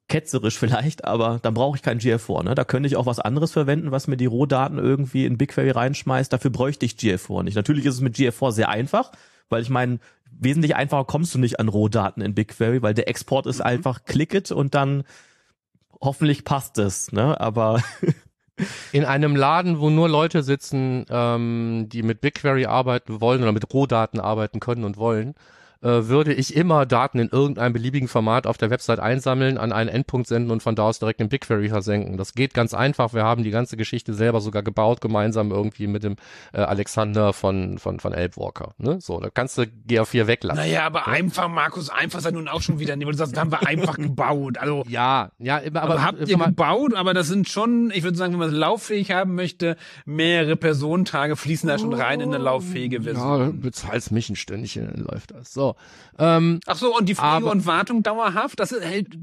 ketzerisch 0.09 0.59
vielleicht, 0.59 1.05
aber 1.05 1.39
dann 1.43 1.55
brauche 1.55 1.77
ich 1.77 1.83
kein 1.83 2.01
GA4. 2.01 2.45
Ne? 2.45 2.55
Da 2.55 2.65
könnte 2.65 2.87
ich 2.87 2.97
auch 2.97 3.07
was 3.07 3.21
anderes 3.21 3.53
verwenden, 3.53 3.91
was 3.91 4.07
mir 4.07 4.17
die 4.17 4.27
Rohdaten 4.27 4.79
irgendwie 4.79 5.27
in 5.27 5.39
BigQuery 5.39 5.71
reinschmeißt. 5.71 6.33
Dafür 6.33 6.51
bräuchte 6.51 6.87
ich 6.87 6.93
GA4 6.93 7.43
nicht. 7.43 7.57
Natürlich 7.57 7.87
ist 7.87 7.95
es 7.95 8.01
mit 8.01 8.17
GA4 8.17 8.53
sehr 8.53 8.69
einfach, 8.69 9.13
weil 9.49 9.63
ich 9.63 9.71
meine, 9.71 9.99
wesentlich 10.31 10.77
einfacher 10.77 11.05
kommst 11.05 11.35
du 11.35 11.39
nicht 11.39 11.61
an 11.61 11.69
Rohdaten 11.69 12.23
in 12.23 12.35
BigQuery, 12.35 12.83
weil 12.83 12.95
der 12.95 13.09
Export 13.09 13.47
ist 13.47 13.61
einfach 13.61 14.05
click 14.05 14.35
it 14.35 14.51
und 14.51 14.75
dann 14.75 15.05
hoffentlich 16.01 16.45
passt 16.45 16.79
es. 16.79 17.13
Ne? 17.13 17.41
Aber 17.41 17.83
In 18.93 19.05
einem 19.05 19.37
Laden, 19.37 19.81
wo 19.81 19.91
nur 19.91 20.09
Leute 20.09 20.43
sitzen, 20.43 21.05
ähm, 21.11 21.89
die 21.91 22.03
mit 22.03 22.21
BigQuery 22.21 22.67
arbeiten 22.67 23.21
wollen 23.21 23.43
oder 23.43 23.53
mit 23.53 23.73
Rohdaten 23.73 24.19
arbeiten 24.19 24.61
können 24.61 24.85
und 24.85 24.97
wollen, 24.97 25.35
würde 25.81 26.33
ich 26.35 26.55
immer 26.57 26.87
Daten 26.87 27.19
in 27.19 27.29
irgendeinem 27.29 27.73
beliebigen 27.73 28.09
Format 28.09 28.47
auf 28.47 28.57
der 28.59 28.71
Website 28.71 28.99
einsammeln, 29.01 29.59
an 29.59 29.73
einen 29.73 29.89
Endpunkt 29.89 30.27
senden 30.27 30.51
und 30.51 30.63
von 30.63 30.75
da 30.75 30.85
aus 30.85 30.99
direkt 30.99 31.21
in 31.21 31.29
BigQuery 31.29 31.69
versenken. 31.69 32.17
Das 32.17 32.33
geht 32.35 32.55
ganz 32.55 32.75
einfach. 32.75 33.13
Wir 33.15 33.25
haben 33.25 33.43
die 33.43 33.51
ganze 33.51 33.77
Geschichte 33.77 34.15
selber 34.15 34.41
sogar 34.41 34.63
gebaut, 34.63 35.01
gemeinsam 35.01 35.51
irgendwie 35.51 35.87
mit 35.87 36.03
dem 36.03 36.17
äh, 36.53 36.61
Alexander 36.61 37.33
von, 37.33 37.79
von, 37.79 38.01
von 38.01 38.13
Elbwalker. 38.13 38.75
Ne? 38.79 39.01
So, 39.01 39.21
da 39.21 39.29
kannst 39.31 39.59
du 39.59 39.63
GA4 39.63 40.27
weglassen. 40.27 40.63
Naja, 40.63 40.85
aber 40.87 41.09
einfach, 41.09 41.49
Markus, 41.49 41.91
einfach 41.91 42.21
sei 42.21 42.31
nun 42.31 42.49
auch 42.49 42.63
schon 42.63 42.79
wieder, 42.79 42.97
nee, 42.97 43.05
weil 43.05 43.13
du 43.13 43.19
sagst, 43.19 43.33
das 43.35 43.41
haben 43.41 43.53
wir 43.53 43.67
einfach 43.67 43.97
gebaut. 43.97 44.59
Also, 44.59 44.85
Ja, 44.89 45.31
ja, 45.39 45.59
immer, 45.59 45.83
aber, 45.83 45.95
aber, 45.95 46.03
habt 46.05 46.21
äh, 46.21 46.25
ihr 46.25 46.39
mal- 46.39 46.47
gebaut, 46.47 46.95
aber 46.95 47.15
das 47.15 47.29
sind 47.29 47.49
schon, 47.49 47.91
ich 47.95 48.03
würde 48.03 48.17
sagen, 48.17 48.33
wenn 48.33 48.41
man 48.41 48.49
es 48.51 48.55
lauffähig 48.55 49.11
haben 49.13 49.35
möchte, 49.35 49.77
mehrere 50.05 50.57
Personentage 50.57 51.37
fließen 51.37 51.69
da 51.69 51.79
schon 51.79 51.93
rein 51.93 52.21
in 52.21 52.35
eine 52.35 52.43
lauffähige 52.43 53.03
Version. 53.03 53.41
ja, 53.41 53.51
bezahlst 53.53 54.13
mich 54.13 54.31
ein 54.31 54.37
Stündchen, 54.37 54.87
dann 54.93 55.05
läuft 55.05 55.33
das. 55.33 55.53
So, 55.53 55.66
ähm, 56.19 56.61
Ach 56.67 56.77
so, 56.77 56.97
und 56.97 57.09
die 57.09 57.15
Pflege 57.15 57.47
und 57.47 57.67
Wartung 57.67 58.03
dauerhaft, 58.03 58.61
das, 58.61 58.75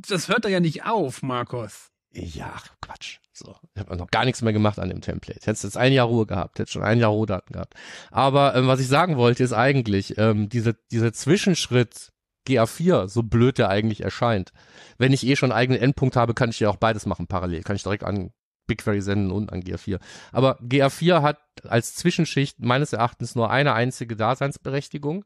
das 0.08 0.28
hört 0.28 0.46
da 0.46 0.50
ja 0.50 0.60
nicht 0.60 0.86
auf, 0.86 1.22
Markus. 1.22 1.92
Ja, 2.12 2.54
Quatsch. 2.82 3.20
So, 3.36 3.56
ich 3.74 3.80
habe 3.80 3.96
noch 3.96 4.12
gar 4.12 4.26
nichts 4.26 4.44
mehr 4.44 4.54
gemacht 4.54 4.78
an 4.78 4.90
dem 4.90 5.02
Template. 5.02 5.40
Hättest 5.44 5.64
jetzt 5.64 5.78
ein 5.78 5.92
Jahr 5.92 6.06
Ruhe 6.06 6.28
gehabt, 6.28 6.60
hättest 6.60 6.74
schon 6.74 6.84
ein 6.84 7.00
Jahr 7.00 7.10
Rohdaten 7.10 7.54
gehabt. 7.54 7.74
Aber 8.12 8.56
ähm, 8.56 8.68
was 8.68 8.80
ich 8.80 8.88
sagen 8.88 9.18
wollte, 9.18 9.44
ist 9.44 9.54
eigentlich, 9.54 10.18
ähm, 10.20 10.50
diese, 10.50 10.76
dieser 10.92 11.14
Zwischenschritt 11.14 12.12
GA4, 12.48 13.08
so 13.08 13.24
blöd 13.24 13.58
der 13.58 13.70
eigentlich 13.70 14.02
erscheint. 14.02 14.52
Wenn 15.00 15.14
ich 15.14 15.26
eh 15.26 15.36
schon 15.36 15.52
einen 15.52 15.60
eigenen 15.60 15.82
Endpunkt 15.82 16.16
habe, 16.16 16.36
kann 16.36 16.52
ich 16.52 16.60
ja 16.60 16.70
auch 16.70 16.76
beides 16.76 17.08
machen 17.08 17.26
parallel. 17.26 17.64
Kann 17.64 17.76
ich 17.76 17.84
direkt 17.84 18.04
an 18.04 18.32
BigQuery 18.68 19.02
senden 19.02 19.32
und 19.32 19.52
an 19.52 19.62
GA4. 19.62 20.00
Aber 20.32 20.60
GA4 20.62 21.22
hat 21.22 21.40
als 21.64 21.96
Zwischenschicht 21.96 22.60
meines 22.60 22.94
Erachtens 22.94 23.36
nur 23.36 23.50
eine 23.50 23.74
einzige 23.74 24.16
Daseinsberechtigung. 24.16 25.26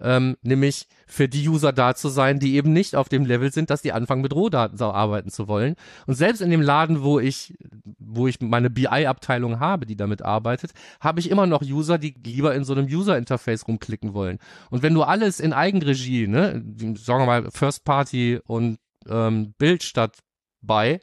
Ähm, 0.00 0.36
nämlich 0.42 0.86
für 1.06 1.28
die 1.28 1.48
User 1.48 1.72
da 1.72 1.94
zu 1.94 2.08
sein, 2.08 2.38
die 2.38 2.54
eben 2.56 2.72
nicht 2.72 2.96
auf 2.96 3.08
dem 3.08 3.24
Level 3.24 3.52
sind, 3.52 3.70
dass 3.70 3.82
die 3.82 3.92
anfangen 3.92 4.22
mit 4.22 4.34
Rohdaten 4.34 4.80
arbeiten 4.80 5.30
zu 5.30 5.48
wollen. 5.48 5.76
Und 6.06 6.14
selbst 6.14 6.40
in 6.40 6.50
dem 6.50 6.60
Laden, 6.60 7.02
wo 7.02 7.20
ich, 7.20 7.54
wo 7.98 8.26
ich 8.26 8.40
meine 8.40 8.70
BI-Abteilung 8.70 9.60
habe, 9.60 9.86
die 9.86 9.96
damit 9.96 10.22
arbeitet, 10.22 10.72
habe 11.00 11.20
ich 11.20 11.30
immer 11.30 11.46
noch 11.46 11.62
User, 11.62 11.98
die 11.98 12.14
lieber 12.24 12.54
in 12.54 12.64
so 12.64 12.72
einem 12.72 12.86
User-Interface 12.86 13.68
rumklicken 13.68 14.14
wollen. 14.14 14.38
Und 14.70 14.82
wenn 14.82 14.94
du 14.94 15.02
alles 15.02 15.40
in 15.40 15.52
Eigenregie, 15.52 16.26
ne, 16.26 16.62
sagen 16.96 17.22
wir 17.22 17.26
mal 17.26 17.50
First 17.50 17.84
Party 17.84 18.40
und 18.44 18.78
ähm, 19.08 19.54
Bild 19.58 19.82
statt 19.82 20.18
bei, 20.60 21.00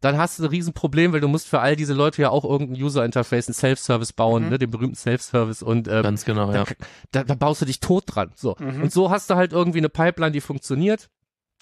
dann 0.00 0.16
hast 0.16 0.38
du 0.38 0.44
ein 0.44 0.48
Riesenproblem, 0.48 1.12
weil 1.12 1.20
du 1.20 1.28
musst 1.28 1.48
für 1.48 1.60
all 1.60 1.76
diese 1.76 1.94
Leute 1.94 2.22
ja 2.22 2.30
auch 2.30 2.44
irgendein 2.44 2.82
User-Interface, 2.82 3.48
ein 3.48 3.54
Self-Service 3.54 4.12
bauen, 4.14 4.44
mhm. 4.44 4.48
ne, 4.50 4.58
den 4.58 4.70
berühmten 4.70 4.96
Self-Service 4.96 5.62
und 5.62 5.88
ähm, 5.88 6.02
ganz 6.02 6.24
genau, 6.24 6.52
ja. 6.52 6.64
Da, 7.12 7.24
da, 7.24 7.34
baust 7.34 7.60
du 7.60 7.66
dich 7.66 7.80
tot 7.80 8.04
dran. 8.06 8.32
So. 8.34 8.56
Mhm. 8.58 8.82
Und 8.82 8.92
so 8.92 9.10
hast 9.10 9.30
du 9.30 9.34
halt 9.34 9.52
irgendwie 9.52 9.78
eine 9.78 9.88
Pipeline, 9.88 10.32
die 10.32 10.40
funktioniert. 10.40 11.10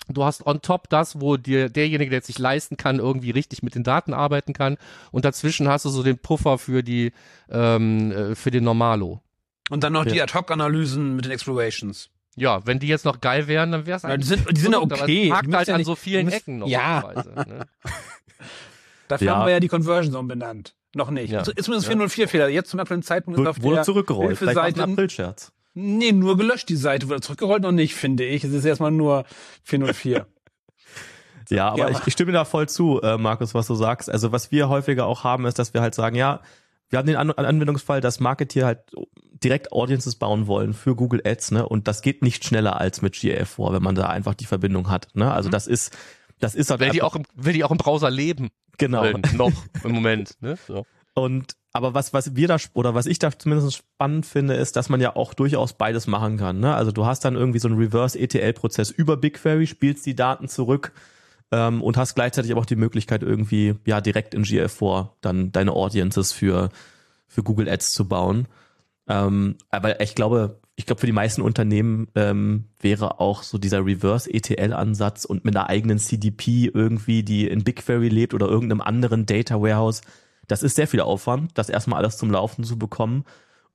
Du 0.08 0.24
hast 0.24 0.46
on 0.46 0.62
top 0.62 0.88
das, 0.88 1.20
wo 1.20 1.36
dir 1.36 1.68
derjenige, 1.68 2.10
der 2.10 2.20
es 2.20 2.26
sich 2.26 2.38
leisten 2.38 2.76
kann, 2.76 2.98
irgendwie 2.98 3.30
richtig 3.30 3.62
mit 3.62 3.74
den 3.74 3.82
Daten 3.82 4.14
arbeiten 4.14 4.52
kann. 4.52 4.78
Und 5.10 5.24
dazwischen 5.24 5.68
hast 5.68 5.84
du 5.84 5.90
so 5.90 6.02
den 6.02 6.18
Puffer 6.18 6.56
für 6.58 6.82
die, 6.82 7.12
ähm, 7.50 8.12
äh, 8.12 8.34
für 8.34 8.50
den 8.50 8.64
Normalo. 8.64 9.20
Und 9.70 9.84
dann 9.84 9.92
noch 9.92 10.06
ja. 10.06 10.12
die 10.12 10.22
Ad-Hoc-Analysen 10.22 11.16
mit 11.16 11.24
den 11.24 11.32
Explorations. 11.32 12.08
Ja, 12.36 12.64
wenn 12.66 12.78
die 12.78 12.86
jetzt 12.86 13.04
noch 13.04 13.20
geil 13.20 13.48
wären, 13.48 13.72
dann 13.72 13.86
wäre 13.86 13.96
es 13.96 14.04
eigentlich. 14.04 14.30
Ja, 14.30 14.36
die 14.36 14.42
sind, 14.42 14.56
die 14.56 14.60
sind 14.62 14.72
ja 14.72 14.78
okay. 14.78 15.32
Aber 15.32 15.40
es 15.40 15.44
hakt 15.44 15.54
halt 15.54 15.68
ja 15.68 15.74
an 15.74 15.84
so 15.84 15.96
vielen 15.96 16.26
müssen, 16.26 16.36
Ecken 16.36 16.58
noch. 16.58 16.68
Ja. 16.68 17.12
Ne? 17.24 17.66
Dafür 19.08 19.26
ja. 19.26 19.36
haben 19.36 19.46
wir 19.46 19.52
ja 19.52 19.60
die 19.60 19.68
Conversion 19.68 20.12
Zone 20.12 20.28
benannt. 20.28 20.74
Noch 20.94 21.10
nicht. 21.10 21.30
Ja. 21.30 21.40
Ist 21.40 21.64
zumindest 21.64 21.90
404-Fehler. 21.90 22.48
Jetzt 22.48 22.70
zum 22.70 22.80
aktuellen 22.80 23.02
Zeitpunkt 23.02 23.38
ist 23.40 23.46
auf 23.46 23.62
wurde 23.62 23.76
der 23.76 23.84
zurückgerollt. 23.84 24.38
Vielleicht 24.38 24.58
ein 24.58 24.80
Aprilscherz. 24.80 25.52
Nee, 25.74 26.12
nur 26.12 26.36
gelöscht 26.36 26.68
die 26.68 26.76
Seite. 26.76 27.08
Wurde 27.08 27.20
zurückgerollt 27.20 27.62
noch 27.62 27.72
nicht, 27.72 27.94
finde 27.94 28.24
ich. 28.24 28.42
Es 28.42 28.52
ist 28.52 28.64
erstmal 28.64 28.90
nur 28.90 29.24
404. 29.64 30.26
ja, 31.50 31.68
aber 31.68 31.78
ja. 31.78 31.90
Ich, 31.90 32.06
ich 32.06 32.12
stimme 32.14 32.32
da 32.32 32.44
voll 32.44 32.68
zu, 32.68 33.00
äh, 33.02 33.18
Markus, 33.18 33.54
was 33.54 33.66
du 33.66 33.74
sagst. 33.74 34.10
Also 34.10 34.32
was 34.32 34.50
wir 34.50 34.68
häufiger 34.68 35.06
auch 35.06 35.24
haben, 35.24 35.46
ist, 35.46 35.58
dass 35.58 35.74
wir 35.74 35.82
halt 35.82 35.94
sagen, 35.94 36.16
ja, 36.16 36.40
wir 36.90 36.98
haben 36.98 37.06
den 37.06 37.16
An 37.16 37.30
Anwendungsfall, 37.30 38.00
dass 38.00 38.18
Marketeer 38.18 38.66
halt 38.66 38.80
direkt 39.44 39.72
Audiences 39.72 40.16
bauen 40.16 40.46
wollen 40.46 40.72
für 40.72 40.96
Google 40.96 41.22
Ads, 41.24 41.52
ne? 41.52 41.68
Und 41.68 41.86
das 41.86 42.02
geht 42.02 42.22
nicht 42.22 42.44
schneller 42.44 42.80
als 42.80 43.02
mit 43.02 43.14
GA4, 43.14 43.72
wenn 43.72 43.82
man 43.82 43.94
da 43.94 44.06
einfach 44.06 44.34
die 44.34 44.46
Verbindung 44.46 44.90
hat. 44.90 45.08
Ne? 45.14 45.32
Also 45.32 45.48
mhm. 45.48 45.52
das 45.52 45.66
ist, 45.66 45.96
das 46.38 46.54
ist 46.54 46.70
halt. 46.70 46.80
Will 46.80 46.90
die 46.90 47.02
auch 47.02 47.16
im, 47.16 47.24
will 47.34 47.52
die 47.52 47.64
auch 47.64 47.70
im 47.70 47.78
Browser 47.78 48.10
leben. 48.10 48.48
Genau. 48.78 49.02
Wollen, 49.02 49.22
noch 49.34 49.52
im 49.84 49.92
Moment. 49.92 50.34
Ne? 50.40 50.56
So. 50.66 50.86
Und 51.14 51.56
aber 51.72 51.94
was, 51.94 52.12
was 52.12 52.34
wir 52.34 52.48
da, 52.48 52.56
oder 52.74 52.94
was 52.94 53.06
ich 53.06 53.18
da 53.18 53.30
zumindest 53.36 53.76
spannend 53.76 54.26
finde, 54.26 54.54
ist, 54.54 54.76
dass 54.76 54.88
man 54.88 55.00
ja 55.00 55.16
auch 55.16 55.34
durchaus 55.34 55.74
beides 55.74 56.06
machen 56.06 56.38
kann. 56.38 56.60
Ne? 56.60 56.74
Also 56.74 56.92
du 56.92 57.06
hast 57.06 57.24
dann 57.24 57.34
irgendwie 57.34 57.58
so 57.58 57.68
einen 57.68 57.78
Reverse-ETL-Prozess 57.78 58.90
über 58.90 59.16
BigQuery, 59.16 59.66
spielst 59.66 60.06
die 60.06 60.16
Daten 60.16 60.48
zurück 60.48 60.92
ähm, 61.52 61.82
und 61.82 61.96
hast 61.96 62.14
gleichzeitig 62.14 62.50
aber 62.50 62.62
auch 62.62 62.66
die 62.66 62.76
Möglichkeit, 62.76 63.22
irgendwie 63.22 63.74
ja 63.84 64.00
direkt 64.00 64.34
in 64.34 64.44
GL4 64.44 65.10
dann 65.20 65.52
deine 65.52 65.72
Audiences 65.72 66.32
für, 66.32 66.70
für 67.26 67.42
Google 67.42 67.68
Ads 67.68 67.90
zu 67.90 68.08
bauen. 68.08 68.48
Ähm, 69.08 69.56
aber 69.70 70.00
ich 70.00 70.14
glaube, 70.14 70.60
ich 70.76 70.86
glaube, 70.86 71.00
für 71.00 71.06
die 71.06 71.12
meisten 71.12 71.42
Unternehmen 71.42 72.08
ähm, 72.14 72.66
wäre 72.80 73.20
auch 73.20 73.42
so 73.42 73.58
dieser 73.58 73.84
Reverse-ETL-Ansatz 73.84 75.24
und 75.24 75.44
mit 75.44 75.56
einer 75.56 75.68
eigenen 75.68 75.98
CDP 75.98 76.70
irgendwie, 76.72 77.22
die 77.22 77.48
in 77.48 77.64
BigQuery 77.64 78.08
lebt 78.08 78.34
oder 78.34 78.46
irgendeinem 78.46 78.82
anderen 78.82 79.26
Data 79.26 79.60
Warehouse, 79.60 80.02
das 80.46 80.62
ist 80.62 80.76
sehr 80.76 80.86
viel 80.86 81.00
Aufwand, 81.00 81.56
das 81.58 81.68
erstmal 81.68 81.98
alles 81.98 82.16
zum 82.16 82.30
Laufen 82.30 82.64
zu 82.64 82.78
bekommen. 82.78 83.24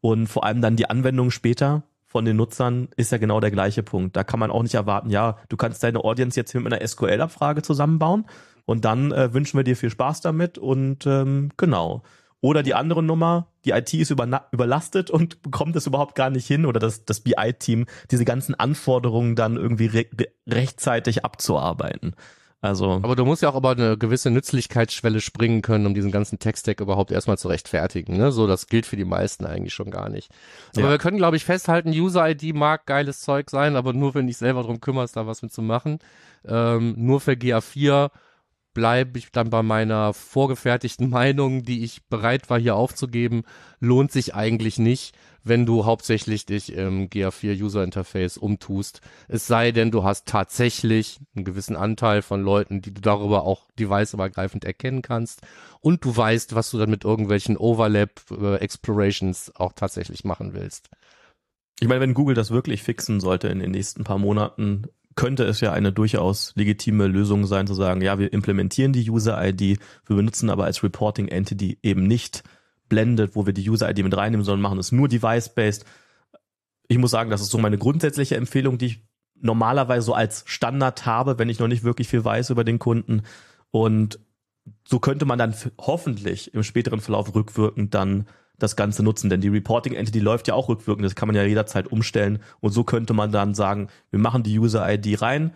Und 0.02 0.28
vor 0.28 0.44
allem 0.44 0.62
dann 0.62 0.76
die 0.76 0.90
Anwendung 0.90 1.32
später 1.32 1.84
von 2.06 2.26
den 2.26 2.38
Nutzern 2.38 2.90
ist 2.96 3.12
ja 3.12 3.18
genau 3.18 3.40
der 3.40 3.52
gleiche 3.52 3.84
Punkt. 3.84 4.16
Da 4.16 4.24
kann 4.24 4.40
man 4.40 4.52
auch 4.52 4.64
nicht 4.64 4.76
erwarten, 4.76 5.10
ja, 5.10 5.38
du 5.50 5.58
kannst 5.58 5.84
deine 5.84 6.04
Audience 6.04 6.40
jetzt 6.40 6.52
hier 6.52 6.62
mit 6.62 6.72
einer 6.72 6.86
SQL-Abfrage 6.88 7.64
zusammenbauen 7.64 8.26
und 8.66 8.86
dann 8.86 9.12
äh, 9.12 9.34
wünschen 9.34 9.58
wir 9.58 9.64
dir 9.64 9.76
viel 9.76 9.90
Spaß 9.90 10.22
damit 10.22 10.58
und 10.58 11.06
ähm, 11.06 11.50
genau. 11.58 12.04
Oder 12.44 12.62
die 12.62 12.74
andere 12.74 13.02
Nummer, 13.02 13.48
die 13.64 13.72
IT 13.72 13.94
ist 13.94 14.12
überlastet 14.12 15.10
und 15.10 15.42
bekommt 15.44 15.78
es 15.78 15.88
überhaupt 15.88 16.14
gar 16.14 16.30
nicht 16.30 16.46
hin 16.46 16.66
oder 16.66 16.78
das, 16.78 17.06
das 17.06 17.22
BI-Team, 17.22 17.86
diese 18.12 18.26
ganzen 18.26 18.54
Anforderungen 18.54 19.38
dann 19.38 19.56
irgendwie 19.56 19.86
re 19.86 20.06
rechtzeitig 20.46 21.24
abzuarbeiten. 21.24 22.18
Also. 22.60 23.00
Aber 23.02 23.16
du 23.16 23.24
musst 23.24 23.44
ja 23.44 23.50
auch 23.50 23.56
über 23.56 23.72
eine 23.72 23.98
gewisse 23.98 24.30
Nützlichkeitsschwelle 24.30 25.22
springen 25.22 25.62
können, 25.62 25.86
um 25.86 25.94
diesen 25.94 26.12
ganzen 26.12 26.38
Tech-Stack 26.38 26.82
überhaupt 26.82 27.12
erstmal 27.12 27.38
zu 27.38 27.48
rechtfertigen. 27.48 28.18
Ne? 28.18 28.34
So, 28.34 28.46
das 28.46 28.68
gilt 28.68 28.86
für 28.86 28.98
die 28.98 29.06
meisten 29.06 29.46
eigentlich 29.46 29.74
schon 29.74 29.90
gar 29.90 30.10
nicht. 30.10 30.30
Aber 30.76 30.88
ja. 30.88 30.92
wir 30.92 30.98
können, 30.98 31.18
glaube 31.18 31.38
ich, 31.38 31.46
festhalten, 31.46 31.92
User-ID 31.92 32.54
mag 32.54 32.86
geiles 32.86 33.22
Zeug 33.22 33.50
sein, 33.52 33.78
aber 33.78 33.94
nur 33.94 34.16
wenn 34.16 34.28
ich 34.28 34.36
selber 34.36 34.64
drum 34.64 34.82
kümmerst, 34.82 35.16
da 35.16 35.26
was 35.26 35.44
mit 35.44 35.54
zu 35.54 35.62
machen. 35.62 36.00
Ähm, 36.46 36.96
nur 36.98 37.22
für 37.22 37.34
GA4 37.34 38.12
bleibe 38.74 39.20
ich 39.20 39.32
dann 39.32 39.50
bei 39.50 39.64
meiner 39.64 40.14
vorgefertigten 40.14 41.10
Meinung, 41.12 41.64
die 41.64 41.84
ich 41.84 42.06
bereit 42.08 42.50
war 42.50 42.60
hier 42.60 42.76
aufzugeben, 42.76 43.44
lohnt 43.80 44.12
sich 44.12 44.36
eigentlich 44.36 44.78
nicht, 44.78 45.16
wenn 45.44 45.66
du 45.66 45.86
hauptsächlich 45.86 46.46
dich 46.46 46.74
im 46.74 47.10
GA4 47.10 47.62
User 47.62 47.84
Interface 47.84 48.38
umtust. 48.38 49.02
Es 49.28 49.46
sei 49.48 49.72
denn, 49.72 49.92
du 49.92 50.04
hast 50.04 50.28
tatsächlich 50.28 51.20
einen 51.36 51.46
gewissen 51.46 51.76
Anteil 51.76 52.22
von 52.22 52.42
Leuten, 52.42 52.82
die 52.82 52.94
du 52.94 53.02
darüber 53.02 53.44
auch 53.44 53.68
deviceübergreifend 53.78 54.64
erkennen 54.64 55.02
kannst 55.02 55.42
und 55.82 56.06
du 56.06 56.16
weißt, 56.16 56.56
was 56.56 56.72
du 56.72 56.78
dann 56.78 56.90
mit 56.90 57.04
irgendwelchen 57.04 57.58
Overlap 57.58 58.22
äh, 58.32 58.56
Explorations 58.56 59.54
auch 59.56 59.74
tatsächlich 59.74 60.24
machen 60.24 60.54
willst. 60.54 60.90
Ich 61.80 61.88
meine, 61.88 62.02
wenn 62.02 62.14
Google 62.14 62.36
das 62.36 62.52
wirklich 62.52 62.84
fixen 62.84 63.20
sollte 63.20 63.50
in 63.50 63.60
den 63.60 63.72
nächsten 63.72 64.04
paar 64.06 64.20
Monaten, 64.20 64.88
könnte 65.16 65.44
es 65.46 65.62
ja 65.62 65.72
eine 65.72 65.92
durchaus 65.92 66.54
legitime 66.56 67.08
Lösung 67.08 67.46
sein, 67.46 67.68
zu 67.68 67.74
sagen, 67.74 68.02
ja, 68.02 68.20
wir 68.20 68.34
implementieren 68.34 68.94
die 68.94 69.10
User-ID, 69.10 69.80
wir 70.06 70.16
benutzen 70.16 70.50
aber 70.50 70.66
als 70.66 70.84
Reporting 70.84 71.28
Entity 71.28 71.78
eben 71.82 72.08
nicht 72.08 72.44
Blended, 72.90 73.36
wo 73.36 73.46
wir 73.46 73.54
die 73.54 73.70
User-ID 73.70 74.04
mit 74.04 74.16
reinnehmen, 74.16 74.46
sondern 74.46 74.62
machen 74.62 74.80
es 74.80 74.92
nur 74.92 75.08
device-based. 75.08 75.86
Ich 76.88 76.98
muss 76.98 77.12
sagen, 77.12 77.30
das 77.30 77.42
ist 77.42 77.50
so 77.50 77.58
meine 77.58 77.78
grundsätzliche 77.78 78.36
Empfehlung, 78.36 78.78
die 78.78 78.86
ich 78.88 79.04
normalerweise 79.42 80.06
so 80.06 80.14
als 80.14 80.44
Standard 80.48 81.06
habe, 81.06 81.40
wenn 81.40 81.50
ich 81.50 81.60
noch 81.60 81.68
nicht 81.68 81.84
wirklich 81.84 82.08
viel 82.08 82.24
weiß 82.24 82.50
über 82.50 82.64
den 82.64 82.80
Kunden. 82.80 83.24
Und 83.72 84.20
so 84.88 85.00
könnte 85.00 85.26
man 85.26 85.40
dann 85.40 85.56
hoffentlich 85.80 86.54
im 86.54 86.64
späteren 86.64 87.02
Verlauf 87.02 87.34
rückwirkend 87.36 87.94
dann 87.94 88.28
das 88.58 88.76
Ganze 88.76 89.04
nutzen. 89.04 89.30
Denn 89.30 89.42
die 89.42 89.50
Reporting 89.50 89.94
Entity 89.94 90.20
läuft 90.20 90.48
ja 90.48 90.54
auch 90.54 90.70
rückwirkend, 90.70 91.06
das 91.06 91.16
kann 91.16 91.28
man 91.28 91.36
ja 91.36 91.44
jederzeit 91.44 91.88
umstellen. 91.88 92.40
Und 92.60 92.72
so 92.72 92.84
könnte 92.84 93.14
man 93.14 93.32
dann 93.32 93.54
sagen, 93.54 93.90
wir 94.10 94.20
machen 94.20 94.44
die 94.44 94.58
User-ID 94.58 95.22
rein, 95.22 95.54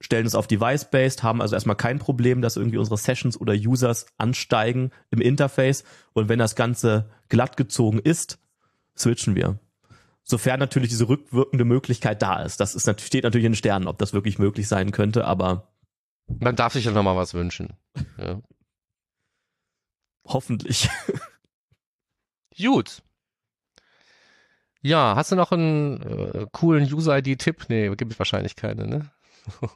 stellen 0.00 0.26
es 0.26 0.34
auf 0.34 0.46
Device-Based, 0.46 1.22
haben 1.22 1.40
also 1.40 1.54
erstmal 1.54 1.76
kein 1.76 1.98
Problem, 1.98 2.42
dass 2.42 2.56
irgendwie 2.56 2.78
unsere 2.78 2.96
Sessions 2.96 3.40
oder 3.40 3.54
Users 3.54 4.06
ansteigen 4.18 4.90
im 5.10 5.20
Interface. 5.20 5.84
Und 6.12 6.28
wenn 6.28 6.38
das 6.38 6.56
Ganze 6.56 7.10
glatt 7.28 7.56
gezogen 7.56 7.98
ist, 7.98 8.38
switchen 8.96 9.34
wir. 9.34 9.58
Sofern 10.24 10.60
natürlich 10.60 10.90
diese 10.90 11.08
rückwirkende 11.08 11.64
Möglichkeit 11.64 12.22
da 12.22 12.42
ist. 12.42 12.60
Das 12.60 12.74
ist, 12.74 12.88
steht 13.00 13.24
natürlich 13.24 13.46
in 13.46 13.52
den 13.52 13.56
Sternen, 13.56 13.88
ob 13.88 13.98
das 13.98 14.12
wirklich 14.12 14.38
möglich 14.38 14.68
sein 14.68 14.92
könnte, 14.92 15.24
aber. 15.24 15.72
Man 16.38 16.54
darf 16.54 16.74
sich 16.74 16.84
ja 16.84 16.92
nochmal 16.92 17.16
was 17.16 17.34
wünschen. 17.34 17.72
Ja. 18.18 18.40
Hoffentlich. 20.24 20.88
Gut. 22.56 23.02
Ja, 24.82 25.14
hast 25.14 25.30
du 25.30 25.36
noch 25.36 25.52
einen 25.52 26.02
äh, 26.02 26.46
coolen 26.50 26.92
User-ID-Tipp? 26.92 27.66
Nee, 27.68 27.88
gibt 27.94 28.12
es 28.12 28.18
wahrscheinlich 28.18 28.56
keine, 28.56 28.86
ne? 28.86 29.10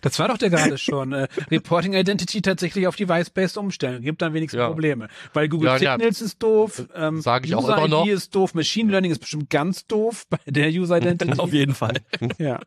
das 0.00 0.18
war 0.18 0.28
doch 0.28 0.38
der 0.38 0.48
gerade 0.48 0.78
schon. 0.78 1.12
Äh, 1.12 1.28
Reporting 1.50 1.92
Identity 1.92 2.40
tatsächlich 2.40 2.86
auf 2.86 2.96
Device-Based 2.96 3.58
umstellen. 3.58 4.02
Gibt 4.02 4.22
dann 4.22 4.32
wenigstens 4.32 4.60
ja. 4.60 4.68
Probleme. 4.68 5.08
Weil 5.34 5.48
Google 5.48 5.68
ja, 5.68 5.78
Signals 5.78 6.20
ja. 6.20 6.26
ist 6.26 6.42
doof, 6.42 6.86
ähm, 6.94 7.20
Sag 7.20 7.44
ich 7.44 7.54
User 7.54 7.74
auch 7.74 7.78
immer 7.78 7.88
noch. 7.88 8.06
ist 8.06 8.34
doof, 8.34 8.54
Machine 8.54 8.90
Learning 8.90 9.10
ist 9.10 9.18
bestimmt 9.18 9.50
ganz 9.50 9.86
doof 9.86 10.26
bei 10.30 10.38
der 10.46 10.70
User 10.70 10.96
Identity. 10.96 11.32
auf 11.38 11.52
jeden 11.52 11.74
Fall. 11.74 12.00
ja. 12.38 12.60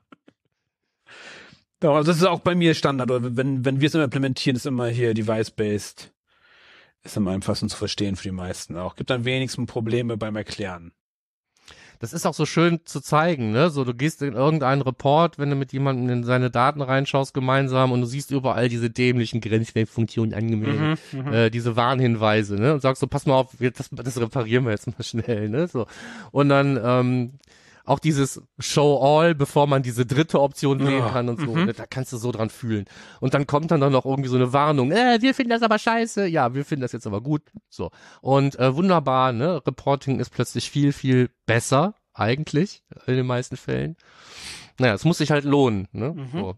Doch, 1.79 1.95
also 1.95 2.11
das 2.11 2.17
ist 2.17 2.25
auch 2.25 2.41
bei 2.41 2.53
mir 2.53 2.75
Standard. 2.75 3.09
Wenn, 3.09 3.65
wenn 3.65 3.81
wir 3.81 3.87
es 3.87 3.95
immer 3.95 4.03
implementieren, 4.03 4.57
ist 4.57 4.65
immer 4.65 4.89
hier 4.89 5.13
Device-Based 5.13 6.11
ist 7.03 7.17
am 7.17 7.27
einfachsten 7.27 7.69
zu 7.69 7.77
verstehen 7.77 8.15
für 8.15 8.23
die 8.23 8.31
meisten 8.31 8.75
auch. 8.77 8.95
Gibt 8.95 9.11
am 9.11 9.25
wenigsten 9.25 9.65
Probleme 9.65 10.17
beim 10.17 10.35
Erklären. 10.35 10.91
Das 11.99 12.13
ist 12.13 12.25
auch 12.25 12.33
so 12.33 12.45
schön 12.45 12.79
zu 12.85 13.01
zeigen, 13.01 13.51
ne? 13.51 13.69
So, 13.69 13.83
du 13.83 13.93
gehst 13.93 14.21
in 14.21 14.33
irgendeinen 14.33 14.81
Report, 14.81 15.37
wenn 15.37 15.49
du 15.49 15.57
mit 15.57 15.73
jemandem 15.73 16.09
in 16.09 16.23
seine 16.23 16.49
Daten 16.49 16.81
reinschaust 16.81 17.33
gemeinsam 17.33 17.91
und 17.91 17.99
du 17.99 18.07
siehst 18.07 18.31
überall 18.31 18.69
diese 18.69 18.89
dämlichen 18.89 19.41
Grenzwertfunktionen 19.41 20.33
angemeldet, 20.33 20.97
mhm, 21.11 21.19
mhm, 21.19 21.33
äh, 21.33 21.49
diese 21.49 21.75
Warnhinweise, 21.75 22.55
ne? 22.55 22.73
Und 22.73 22.81
sagst 22.81 23.01
so, 23.01 23.07
pass 23.07 23.25
mal 23.25 23.35
auf, 23.35 23.53
das, 23.59 23.89
das 23.91 24.19
reparieren 24.19 24.63
wir 24.63 24.71
jetzt 24.71 24.87
mal 24.87 25.03
schnell, 25.03 25.49
ne? 25.49 25.67
So. 25.67 25.87
Und 26.31 26.47
dann, 26.47 26.79
ähm, 26.81 27.33
auch 27.89 27.99
dieses 27.99 28.41
Show 28.59 28.99
All, 29.01 29.33
bevor 29.35 29.65
man 29.67 29.81
diese 29.81 30.05
dritte 30.05 30.39
Option 30.39 30.79
wählen 30.85 31.05
kann 31.07 31.27
und 31.27 31.39
so. 31.39 31.55
Mhm. 31.55 31.71
Da 31.75 31.85
kannst 31.87 32.13
du 32.13 32.17
so 32.17 32.31
dran 32.31 32.49
fühlen. 32.49 32.85
Und 33.19 33.33
dann 33.33 33.47
kommt 33.47 33.71
dann 33.71 33.79
noch 33.91 34.05
irgendwie 34.05 34.29
so 34.29 34.35
eine 34.35 34.53
Warnung. 34.53 34.91
Äh, 34.91 35.17
wir 35.21 35.33
finden 35.33 35.49
das 35.49 35.63
aber 35.63 35.79
scheiße. 35.79 36.27
Ja, 36.27 36.53
wir 36.53 36.65
finden 36.65 36.81
das 36.83 36.91
jetzt 36.91 37.07
aber 37.07 37.21
gut. 37.21 37.41
So. 37.67 37.89
Und 38.21 38.59
äh, 38.59 38.75
wunderbar, 38.75 39.31
ne? 39.33 39.61
Reporting 39.65 40.19
ist 40.19 40.29
plötzlich 40.29 40.69
viel, 40.69 40.93
viel 40.93 41.29
besser 41.45 41.95
eigentlich, 42.13 42.83
in 43.07 43.15
den 43.15 43.25
meisten 43.25 43.57
Fällen. 43.57 43.95
Naja, 44.77 44.93
es 44.93 45.03
muss 45.05 45.17
sich 45.17 45.31
halt 45.31 45.45
lohnen, 45.45 45.87
ne? 45.91 46.13
Mhm. 46.13 46.29
So, 46.31 46.55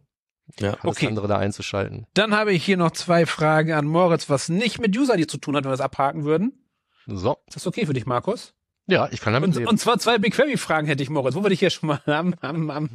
Ja. 0.60 0.74
alles 0.82 0.98
Okay. 0.98 1.08
andere 1.08 1.28
da 1.28 1.38
einzuschalten. 1.38 2.08
Dann 2.14 2.36
habe 2.36 2.52
ich 2.52 2.66
hier 2.66 2.78
noch 2.78 2.92
zwei 2.92 3.26
Fragen 3.26 3.72
an 3.74 3.86
Moritz, 3.86 4.30
was 4.30 4.50
nicht 4.50 4.80
mit 4.82 4.98
User-ID 4.98 5.30
zu 5.32 5.38
tun 5.38 5.56
hat, 5.56 5.64
wenn 5.64 5.72
wir 5.72 5.76
es 5.76 5.82
abhaken 5.82 6.24
würden. 6.26 6.68
So. 7.08 7.38
Ist 7.48 7.56
das 7.56 7.68
okay 7.68 7.86
für 7.86 7.94
dich, 7.94 8.06
Markus? 8.06 8.54
Ja, 8.92 9.08
ich 9.12 9.22
kann 9.22 9.32
damit 9.34 9.48
Und, 9.50 9.56
leben. 9.56 9.68
und 9.70 9.78
zwar 9.80 9.98
zwei 10.00 10.18
BigQuery-Fragen 10.18 10.86
hätte 10.86 11.02
ich, 11.02 11.10
Moritz. 11.10 11.34
Wo 11.36 11.44
wir 11.44 11.50
dich 11.50 11.60
hier 11.62 11.70
schon 11.70 11.88
mal 11.88 12.02
am, 12.06 12.36
am, 12.42 12.70
am, 12.70 12.90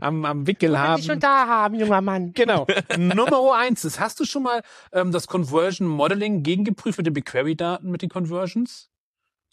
am, 0.00 0.24
am 0.24 0.46
Wickel 0.46 0.78
haben. 0.78 1.02
da 1.20 1.46
haben, 1.48 1.74
junger 1.74 2.00
Mann. 2.00 2.32
Genau. 2.32 2.66
Nummer 2.96 3.56
eins 3.56 3.84
ist, 3.84 3.98
hast 3.98 4.20
du 4.20 4.24
schon 4.24 4.44
mal 4.44 4.62
ähm, 4.92 5.10
das 5.10 5.26
Conversion 5.26 5.88
Modeling 5.88 6.42
gegengeprüft 6.44 6.98
mit 6.98 7.06
den 7.08 7.14
BigQuery-Daten, 7.14 7.90
mit 7.90 8.02
den 8.02 8.08
Conversions? 8.08 8.90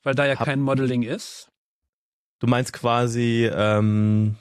Weil 0.03 0.13
da 0.15 0.25
ja 0.27 0.37
Hab- 0.37 0.45
kein 0.45 0.61
Modeling 0.61 1.01
ist. 1.01 1.49
Du 2.39 2.45
meinst 2.45 2.71
quasi 2.73 3.49
ähm, 3.51 4.35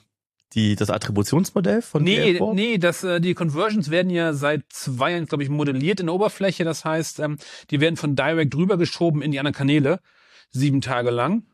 die, 0.52 0.76
das 0.76 0.90
Attributionsmodell 0.90 1.80
von 1.80 2.02
Nee, 2.04 2.32
GA4? 2.38 2.54
nee, 2.54 2.76
das, 2.78 3.02
äh, 3.02 3.20
die 3.22 3.32
Conversions 3.32 3.90
werden 3.90 4.10
ja 4.10 4.34
seit 4.34 4.64
zwei 4.68 5.12
Jahren, 5.12 5.24
glaube 5.24 5.42
ich, 5.42 5.48
modelliert 5.48 6.00
in 6.00 6.06
der 6.06 6.14
Oberfläche. 6.14 6.64
Das 6.64 6.84
heißt, 6.84 7.20
ähm, 7.20 7.38
die 7.70 7.80
werden 7.80 7.96
von 7.96 8.14
Direct 8.14 8.54
rübergeschoben 8.54 9.22
in 9.22 9.32
die 9.32 9.38
anderen 9.38 9.54
Kanäle, 9.54 10.00
sieben 10.50 10.80
Tage 10.80 11.10
lang. 11.10 11.44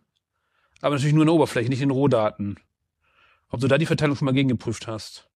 Aber 0.80 0.94
natürlich 0.94 1.14
nur 1.14 1.22
in 1.22 1.28
der 1.28 1.34
Oberfläche, 1.34 1.68
nicht 1.68 1.82
in 1.82 1.90
Rohdaten. 1.90 2.58
Ob 3.48 3.60
du 3.60 3.68
da 3.68 3.78
die 3.78 3.86
Verteilung 3.86 4.16
schon 4.16 4.26
mal 4.26 4.32
gegengeprüft 4.32 4.86
hast? 4.86 5.28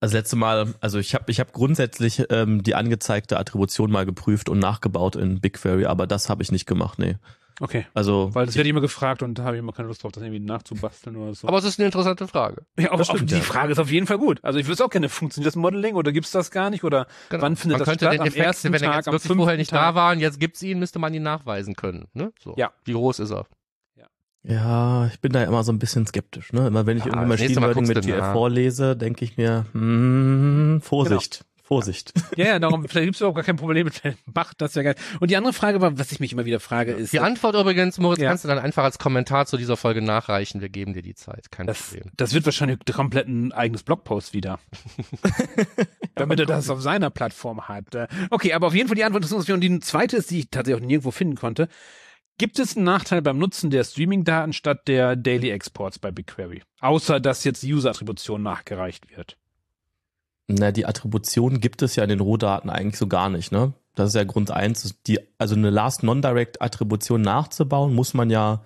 Also 0.00 0.16
letzte 0.16 0.36
Mal, 0.36 0.74
also 0.80 0.98
ich 0.98 1.14
habe 1.14 1.30
ich 1.30 1.40
hab 1.40 1.52
grundsätzlich 1.52 2.24
ähm, 2.30 2.62
die 2.62 2.74
angezeigte 2.74 3.38
Attribution 3.38 3.90
mal 3.90 4.06
geprüft 4.06 4.48
und 4.48 4.58
nachgebaut 4.58 5.16
in 5.16 5.40
BigQuery, 5.40 5.86
aber 5.86 6.06
das 6.06 6.28
habe 6.28 6.42
ich 6.42 6.52
nicht 6.52 6.66
gemacht, 6.66 6.98
nee. 6.98 7.16
Okay. 7.60 7.86
Also 7.92 8.30
Weil 8.34 8.46
das 8.46 8.54
werde 8.56 8.68
ich 8.68 8.70
immer 8.70 8.80
gefragt 8.80 9.22
und 9.22 9.34
da 9.36 9.42
habe 9.44 9.56
ich 9.56 9.60
immer 9.60 9.72
keine 9.72 9.88
Lust 9.88 10.02
drauf, 10.04 10.12
das 10.12 10.22
irgendwie 10.22 10.40
nachzubasteln 10.40 11.16
oder 11.16 11.34
so. 11.34 11.48
Aber 11.48 11.58
es 11.58 11.64
ist 11.64 11.78
eine 11.78 11.86
interessante 11.86 12.28
Frage. 12.28 12.62
ja, 12.78 12.92
aber 12.92 13.04
stimmt, 13.04 13.30
die 13.30 13.36
ja. 13.36 13.40
Frage 13.40 13.72
ist 13.72 13.78
auf 13.78 13.90
jeden 13.90 14.06
Fall 14.06 14.18
gut. 14.18 14.38
Also 14.44 14.58
ich 14.58 14.66
wüsste 14.68 14.84
auch 14.84 14.90
gerne, 14.90 15.08
funktioniert 15.08 15.48
das 15.48 15.56
Modeling 15.56 15.94
oder 15.96 16.12
gibt's 16.12 16.30
das 16.30 16.50
gar 16.50 16.70
nicht? 16.70 16.84
Oder 16.84 17.06
Genau. 17.30 17.42
wann 17.42 17.56
findet 17.56 17.78
man 17.78 17.78
das 17.80 17.88
könnte 17.88 18.04
statt? 18.04 18.12
den 18.14 18.20
Am 18.20 18.26
Effekt, 18.28 18.44
ersten 18.46 18.72
wenn 18.72 18.82
er 18.82 18.88
Tag, 18.90 18.96
jetzt 18.96 19.08
am 19.08 19.12
wirklich 19.14 19.36
vorher 19.36 19.56
nicht 19.56 19.70
Tag? 19.70 19.80
da 19.80 19.94
war 19.94 20.12
und 20.12 20.20
jetzt 20.20 20.38
gibt's 20.38 20.62
ihn, 20.62 20.78
müsste 20.78 20.98
man 21.00 21.12
ihn 21.14 21.22
nachweisen 21.24 21.74
können. 21.74 22.06
Ne? 22.12 22.32
So. 22.42 22.54
Ja. 22.56 22.70
Wie 22.84 22.92
groß 22.92 23.18
ist 23.20 23.32
er? 23.32 23.46
Ja, 24.44 25.06
ich 25.12 25.20
bin 25.20 25.32
da 25.32 25.42
immer 25.42 25.64
so 25.64 25.72
ein 25.72 25.80
bisschen 25.80 26.06
skeptisch. 26.06 26.52
Ne? 26.52 26.68
Immer 26.68 26.86
wenn 26.86 26.96
ich 26.96 27.04
Ja, 27.04 27.10
irgendwie 27.10 27.28
Machine 27.28 27.60
Learning 27.60 27.86
mit 27.88 28.02
GR 28.02 28.18
nach. 28.18 28.32
vorlese, 28.32 28.96
denke 28.96 29.24
ich 29.24 29.36
mir, 29.36 29.66
hm, 29.72 30.80
Vorsicht, 30.82 31.44
Vorsicht. 31.68 32.14
Ja, 32.34 32.46
ja, 32.46 32.58
darum, 32.58 32.88
vielleicht 32.88 33.04
gibt's 33.04 33.20
überhaupt 33.20 33.36
gar 33.36 33.44
kein 33.44 33.56
Problem 33.56 33.84
mit 33.84 34.00
Macht 34.34 34.58
das 34.62 34.74
ja 34.74 34.82
geil. 34.82 34.94
Und 35.20 35.30
die 35.30 35.36
andere 35.36 35.52
Frage 35.52 35.82
war, 35.82 35.98
was 35.98 36.10
ich 36.12 36.18
mich 36.18 36.32
immer 36.32 36.46
wieder 36.46 36.60
frage, 36.60 36.92
ist, 36.92 37.12
Die 37.12 37.20
Antwort 37.20 37.54
übrigens, 37.56 37.98
Moritz, 37.98 38.20
Ja. 38.20 38.30
kannst 38.30 38.44
du 38.44 38.48
dann 38.48 38.58
einfach 38.58 38.84
als 38.84 38.98
Kommentar 38.98 39.44
zu 39.44 39.58
dieser 39.58 39.76
Folge 39.76 40.00
nachreichen. 40.00 40.62
Wir 40.62 40.70
geben 40.70 40.94
dir 40.94 41.02
die 41.02 41.14
Zeit. 41.14 41.50
Kein 41.50 41.66
das, 41.66 41.82
Problem. 41.82 42.10
das 42.16 42.32
wird 42.32 42.46
wahrscheinlich 42.46 42.78
komplett 42.90 43.28
ein 43.28 43.52
eigenes 43.52 43.82
Blogpost 43.82 44.32
wieder. 44.32 44.58
Damit 46.14 46.40
er 46.40 46.46
das 46.46 46.70
auf 46.70 46.80
seiner 46.80 47.10
Plattform 47.10 47.68
hat. 47.68 47.84
Okay, 48.30 48.54
aber 48.54 48.68
auf 48.68 48.74
jeden 48.74 48.88
Fall 48.88 48.96
die 48.96 49.04
Antwort 49.04 49.24
ist 49.26 49.32
uns 49.32 49.48
und 49.50 49.60
die 49.60 49.80
zweite 49.80 50.16
ist, 50.16 50.30
die 50.30 50.38
ich 50.38 50.50
tatsächlich 50.50 50.82
auch 50.82 50.86
nirgendwo 50.86 51.10
finden 51.10 51.36
konnte. 51.36 51.68
Gibt 52.38 52.58
es 52.60 52.76
einen 52.76 52.84
Nachteil 52.86 53.20
beim 53.20 53.36
Nutzen 53.36 53.68
der 53.70 53.84
Streaming-Daten 53.84 54.52
statt 54.54 54.86
der 54.88 55.16
Daily 55.16 55.50
Exports 55.50 55.98
bei 55.98 56.10
BigQuery? 56.12 56.62
Außer, 56.80 57.20
dass 57.20 57.44
jetzt 57.44 57.62
User-Attribution 57.64 58.42
nachgereicht 58.42 59.14
wird. 59.14 59.36
Na, 60.48 60.72
die 60.72 60.86
Attribution 60.86 61.60
gibt 61.60 61.82
es 61.82 61.94
ja 61.96 62.02
in 62.02 62.08
den 62.08 62.20
Rohdaten 62.20 62.70
eigentlich 62.70 62.96
so 62.98 63.06
gar 63.06 63.28
nicht, 63.28 63.52
ne? 63.52 63.74
Das 63.94 64.08
ist 64.08 64.14
ja 64.14 64.24
Grund 64.24 64.50
eins. 64.50 64.94
Die, 65.06 65.18
also 65.38 65.54
eine 65.54 65.70
Last 65.70 66.02
Non-Direct 66.02 66.62
Attribution 66.62 67.20
nachzubauen, 67.20 67.94
muss 67.94 68.14
man 68.14 68.30
ja 68.30 68.62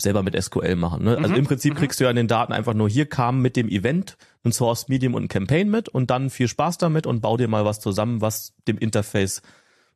selber 0.00 0.22
mit 0.22 0.40
SQL 0.40 0.76
machen. 0.76 1.04
Ne? 1.04 1.16
Also 1.16 1.30
Mhm, 1.30 1.38
im 1.38 1.44
Prinzip 1.46 1.74
mhm. 1.74 1.78
kriegst 1.78 2.00
du 2.00 2.04
ja 2.04 2.10
in 2.10 2.16
den 2.16 2.28
Daten 2.28 2.52
einfach 2.52 2.74
nur, 2.74 2.88
hier 2.88 3.06
kam 3.06 3.40
mit 3.40 3.56
dem 3.56 3.68
Event 3.68 4.18
ein 4.44 4.52
Source, 4.52 4.88
Medium 4.88 5.14
und 5.14 5.24
ein 5.24 5.28
Campaign 5.28 5.70
mit 5.70 5.88
und 5.88 6.10
dann 6.10 6.28
viel 6.28 6.48
Spaß 6.48 6.76
damit 6.78 7.06
und 7.06 7.20
bau 7.22 7.36
dir 7.38 7.48
mal 7.48 7.64
was 7.64 7.80
zusammen, 7.80 8.20
was 8.20 8.54
dem 8.68 8.76
Interface 8.76 9.40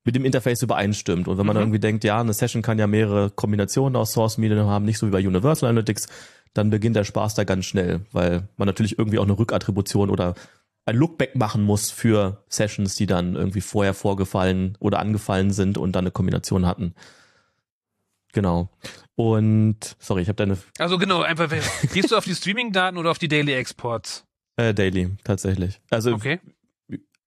mit 0.05 0.15
dem 0.15 0.25
Interface 0.25 0.63
übereinstimmt. 0.63 1.29
Und 1.29 1.37
wenn 1.37 1.45
man 1.45 1.57
Mhm. 1.57 1.63
irgendwie 1.63 1.81
denkt, 1.81 2.05
ja, 2.05 2.19
eine 2.21 2.33
Session 2.33 2.63
kann 2.63 2.79
ja 2.79 2.87
mehrere 2.87 3.29
Kombinationen 3.31 3.97
aus 3.97 4.13
Source 4.13 4.39
Medium 4.39 4.67
haben, 4.69 4.87
nicht 4.87 4.97
so 4.97 5.07
wie 5.07 5.11
bei 5.11 5.19
Universal 5.27 5.69
Analytics, 5.69 6.09
dann 6.55 6.71
beginnt 6.71 6.97
der 6.97 7.05
Spaß 7.05 7.35
da 7.35 7.45
ganz 7.45 7.67
schnell, 7.67 8.01
weil 8.13 8.49
man 8.57 8.67
natürlich 8.67 8.99
irgendwie 8.99 9.19
auch 9.19 9.25
eine 9.25 9.39
Rückattribution 9.39 10.09
oder 10.09 10.35
ein 10.87 10.97
Lookback 10.97 11.37
machen 11.37 11.63
muss 11.63 11.91
für 11.91 12.45
Sessions, 12.49 12.97
die 12.97 13.07
dann 13.07 13.37
irgendwie 13.37 13.61
vorher 13.61 13.95
vorgefallen 13.95 14.77
oder 14.81 14.99
angefallen 14.99 15.51
sind 15.53 15.79
und 15.79 15.93
dann 15.93 16.05
eine 16.05 16.11
Kombination 16.11 16.67
hatten. 16.67 16.95
Genau. 18.33 18.69
Und 19.17 19.97
sorry, 19.99 20.23
ich 20.23 20.29
habe 20.29 20.37
deine 20.37 20.57
Also 20.79 20.99
genau, 20.99 21.23
einfach, 21.23 21.51
gehst 21.93 22.11
du 22.11 22.17
auf 22.17 22.25
die 22.25 22.35
Streaming-Daten 22.35 22.97
oder 22.97 23.11
auf 23.11 23.19
die 23.19 23.29
Daily 23.29 23.53
Exports? 23.55 24.25
äh, 24.57 24.73
Daily 24.75 25.11
tatsächlich. 25.25 25.81
Also 25.91 26.13
Okay. 26.13 26.41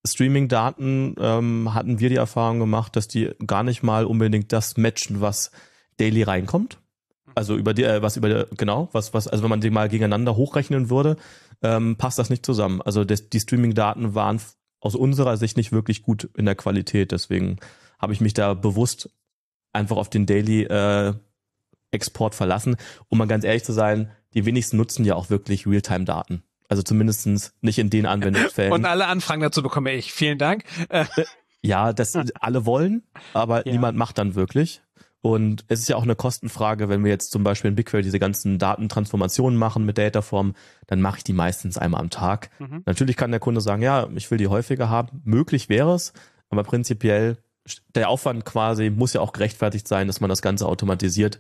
Streaming-Daten 0.06 1.16
ähm, 1.18 1.74
hatten 1.74 2.00
wir 2.00 2.10
die 2.10 2.18
Erfahrung 2.18 2.60
gemacht, 2.60 2.96
dass 2.96 3.08
die 3.08 3.32
gar 3.48 3.64
nicht 3.64 3.84
mal 3.84 4.06
unbedingt 4.06 4.52
das 4.52 4.76
matchen, 4.76 5.22
was 5.22 5.52
daily 5.98 6.24
reinkommt. 6.24 6.80
Also 7.36 7.56
über 7.56 7.74
die, 7.74 7.84
äh, 7.84 8.02
was 8.02 8.18
über 8.18 8.30
der, 8.30 8.48
genau, 8.58 8.90
was, 8.92 9.14
was, 9.14 9.28
also 9.28 9.44
wenn 9.44 9.50
man 9.50 9.62
die 9.62 9.70
mal 9.70 9.90
gegeneinander 9.90 10.36
hochrechnen 10.36 10.90
würde, 10.90 11.18
ähm, 11.62 11.96
passt 11.98 12.20
das 12.20 12.30
nicht 12.30 12.46
zusammen. 12.46 12.82
Also 12.82 13.04
das, 13.04 13.30
die 13.30 13.40
Streaming-Daten 13.40 14.16
waren 14.16 14.40
aus 14.80 14.96
unserer 14.96 15.38
Sicht 15.38 15.58
nicht 15.58 15.72
wirklich 15.72 16.04
gut 16.04 16.30
in 16.36 16.46
der 16.46 16.56
Qualität. 16.56 17.12
Deswegen 17.12 17.58
habe 18.00 18.14
ich 18.14 18.22
mich 18.22 18.34
da 18.34 18.54
bewusst 18.54 19.10
einfach 19.72 19.98
auf 19.98 20.10
den 20.10 20.26
Daily 20.26 20.64
äh, 20.64 21.14
Export 21.92 22.36
verlassen. 22.36 22.76
Um 23.10 23.18
mal 23.18 23.28
ganz 23.28 23.44
ehrlich 23.44 23.64
zu 23.64 23.72
sein, 23.72 24.12
die 24.34 24.46
wenigsten 24.46 24.78
nutzen 24.78 25.06
ja 25.06 25.16
auch 25.16 25.30
wirklich 25.30 25.66
Realtime-Daten. 25.68 26.44
Also 26.68 26.82
zumindestens 26.84 27.54
nicht 27.62 27.78
in 27.80 27.90
den 27.90 28.06
Anwendungsfällen. 28.06 28.74
Und 28.74 28.86
alle 28.86 29.06
Anfragen 29.08 29.42
dazu 29.42 29.62
bekomme 29.62 29.92
ich. 29.94 30.12
Vielen 30.12 30.38
Dank. 30.38 30.64
Äh, 30.90 31.06
Ja, 31.62 31.94
das 31.94 32.14
alle 32.42 32.66
wollen, 32.66 33.04
aber 33.34 33.66
Ja. 33.66 33.72
niemand 33.72 33.98
macht 33.98 34.18
dann 34.18 34.36
wirklich. 34.36 34.82
Und 35.24 35.64
es 35.70 35.80
ist 35.80 35.88
ja 35.88 35.96
auch 35.96 36.04
eine 36.04 36.18
Kostenfrage, 36.18 36.90
wenn 36.90 37.06
wir 37.06 37.10
jetzt 37.10 37.32
zum 37.32 37.46
Beispiel 37.46 37.70
in 37.70 37.76
BigQuery 37.76 38.04
diese 38.04 38.20
ganzen 38.20 38.60
Datentransformationen 38.60 39.58
machen 39.58 39.86
mit 39.86 39.98
Dataform, 39.98 40.54
dann 40.86 41.00
mache 41.00 41.20
ich 41.20 41.24
die 41.24 41.32
meistens 41.32 41.78
einmal 41.78 42.02
am 42.02 42.10
Tag. 42.10 42.50
Mhm. 42.60 42.84
Natürlich 42.86 43.16
kann 43.16 43.32
der 43.32 43.40
Kunde 43.40 43.62
sagen, 43.62 43.82
ja, 43.82 44.10
ich 44.16 44.30
will 44.30 44.38
die 44.38 44.50
häufiger 44.50 44.90
haben. 44.90 45.22
Möglich 45.24 45.70
wäre 45.70 45.96
es, 45.96 46.12
aber 46.50 46.64
prinzipiell 46.64 47.38
der 47.96 48.10
Aufwand 48.10 48.44
quasi 48.44 48.90
muss 48.90 49.14
ja 49.14 49.22
auch 49.22 49.32
gerechtfertigt 49.32 49.88
sein, 49.88 50.08
dass 50.08 50.20
man 50.20 50.30
das 50.30 50.42
Ganze 50.42 50.68
automatisiert. 50.68 51.40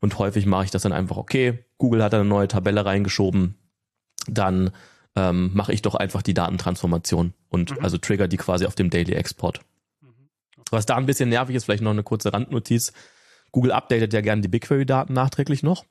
Und 0.00 0.18
häufig 0.18 0.44
mache 0.44 0.66
ich 0.66 0.70
das 0.70 0.82
dann 0.82 0.92
einfach, 0.92 1.16
okay, 1.16 1.64
Google 1.78 2.04
hat 2.04 2.12
da 2.12 2.20
eine 2.20 2.28
neue 2.28 2.48
Tabelle 2.48 2.84
reingeschoben, 2.84 3.54
dann 4.28 4.72
ähm, 5.16 5.52
mache 5.54 5.72
ich 5.72 5.80
doch 5.80 5.94
einfach 5.94 6.20
die 6.20 6.34
Datentransformation 6.34 7.32
und 7.48 7.70
Mhm. 7.70 7.78
also 7.82 7.96
trigger 7.96 8.28
die 8.28 8.36
quasi 8.36 8.66
auf 8.66 8.74
dem 8.74 8.90
Daily 8.90 9.14
Export. 9.14 9.60
Was 10.70 10.84
da 10.84 10.96
ein 10.96 11.06
bisschen 11.06 11.30
nervig 11.30 11.56
ist, 11.56 11.64
vielleicht 11.64 11.82
noch 11.82 11.92
eine 11.92 12.02
kurze 12.02 12.32
Randnotiz. 12.32 12.92
Google 13.52 13.72
updatet 13.72 14.12
ja 14.12 14.20
gerne 14.20 14.42
die 14.42 14.48
BigQuery-Daten 14.48 15.12
nachträglich 15.12 15.62
noch. 15.62 15.84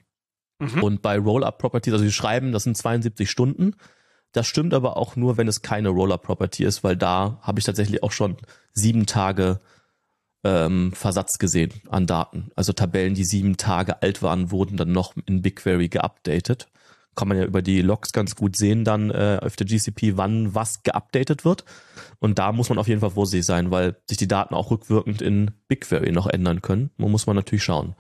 Mhm. 0.60 0.84
Und 0.84 1.02
bei 1.02 1.18
Rollup-Properties, 1.18 1.94
also 1.94 2.06
sie 2.06 2.12
schreiben, 2.12 2.52
das 2.52 2.64
sind 2.64 2.78
72 2.78 3.30
Stunden. 3.30 3.76
Das 4.32 4.48
stimmt 4.48 4.74
aber 4.74 4.98
auch 4.98 5.16
nur, 5.16 5.38
wenn 5.38 5.48
es 5.48 5.62
keine 5.62 5.90
Rollup-Property 5.90 6.64
ist, 6.64 6.84
weil 6.84 6.96
da 6.96 7.40
habe 7.42 7.60
ich 7.60 7.66
tatsächlich 7.66 8.04
auch 8.04 8.12
schon 8.12 8.38
sieben 8.74 9.06
Tage 9.06 9.60
ähm, 10.44 10.92
Versatz 10.94 11.38
gesehen 11.38 11.72
an 11.90 12.08
Daten. 12.08 12.52
Also 12.56 12.74
Tabellen, 12.74 13.14
die 13.14 13.26
sieben 13.26 13.58
Tage 13.58 14.02
alt 14.02 14.22
waren, 14.22 14.52
wurden 14.52 14.78
dann 14.78 14.92
noch 14.92 15.16
in 15.26 15.42
BigQuery 15.42 15.90
geupdatet. 15.90 16.68
Kann 17.16 17.28
man 17.28 17.38
ja 17.38 17.44
über 17.44 17.62
die 17.62 17.82
Logs 17.82 18.14
ganz 18.14 18.36
gut 18.36 18.56
sehen 18.56 18.86
dann 18.86 19.12
äh, 19.12 19.40
auf 19.42 19.56
der 19.58 19.68
GCP, 19.68 20.16
wann 20.16 20.56
was 20.56 20.82
geupdatet 20.84 21.44
wird. 21.44 21.66
Und 22.20 22.40
da 22.40 22.52
muss 22.54 22.70
man 22.70 22.78
auf 22.78 22.88
jeden 22.88 23.02
Fall 23.02 23.10
vorsichtig 23.12 23.46
sein, 23.46 23.70
weil 23.72 23.98
sich 24.08 24.18
die 24.18 24.28
Daten 24.30 24.56
auch 24.56 24.72
rückwirkend 24.72 25.22
in 25.22 25.52
BigQuery 25.68 26.12
noch 26.14 26.28
ändern 26.28 26.62
können. 26.62 26.90
Da 26.98 27.08
muss 27.08 27.28
man 27.28 27.36
natürlich 27.36 27.64
schauen 27.64 27.96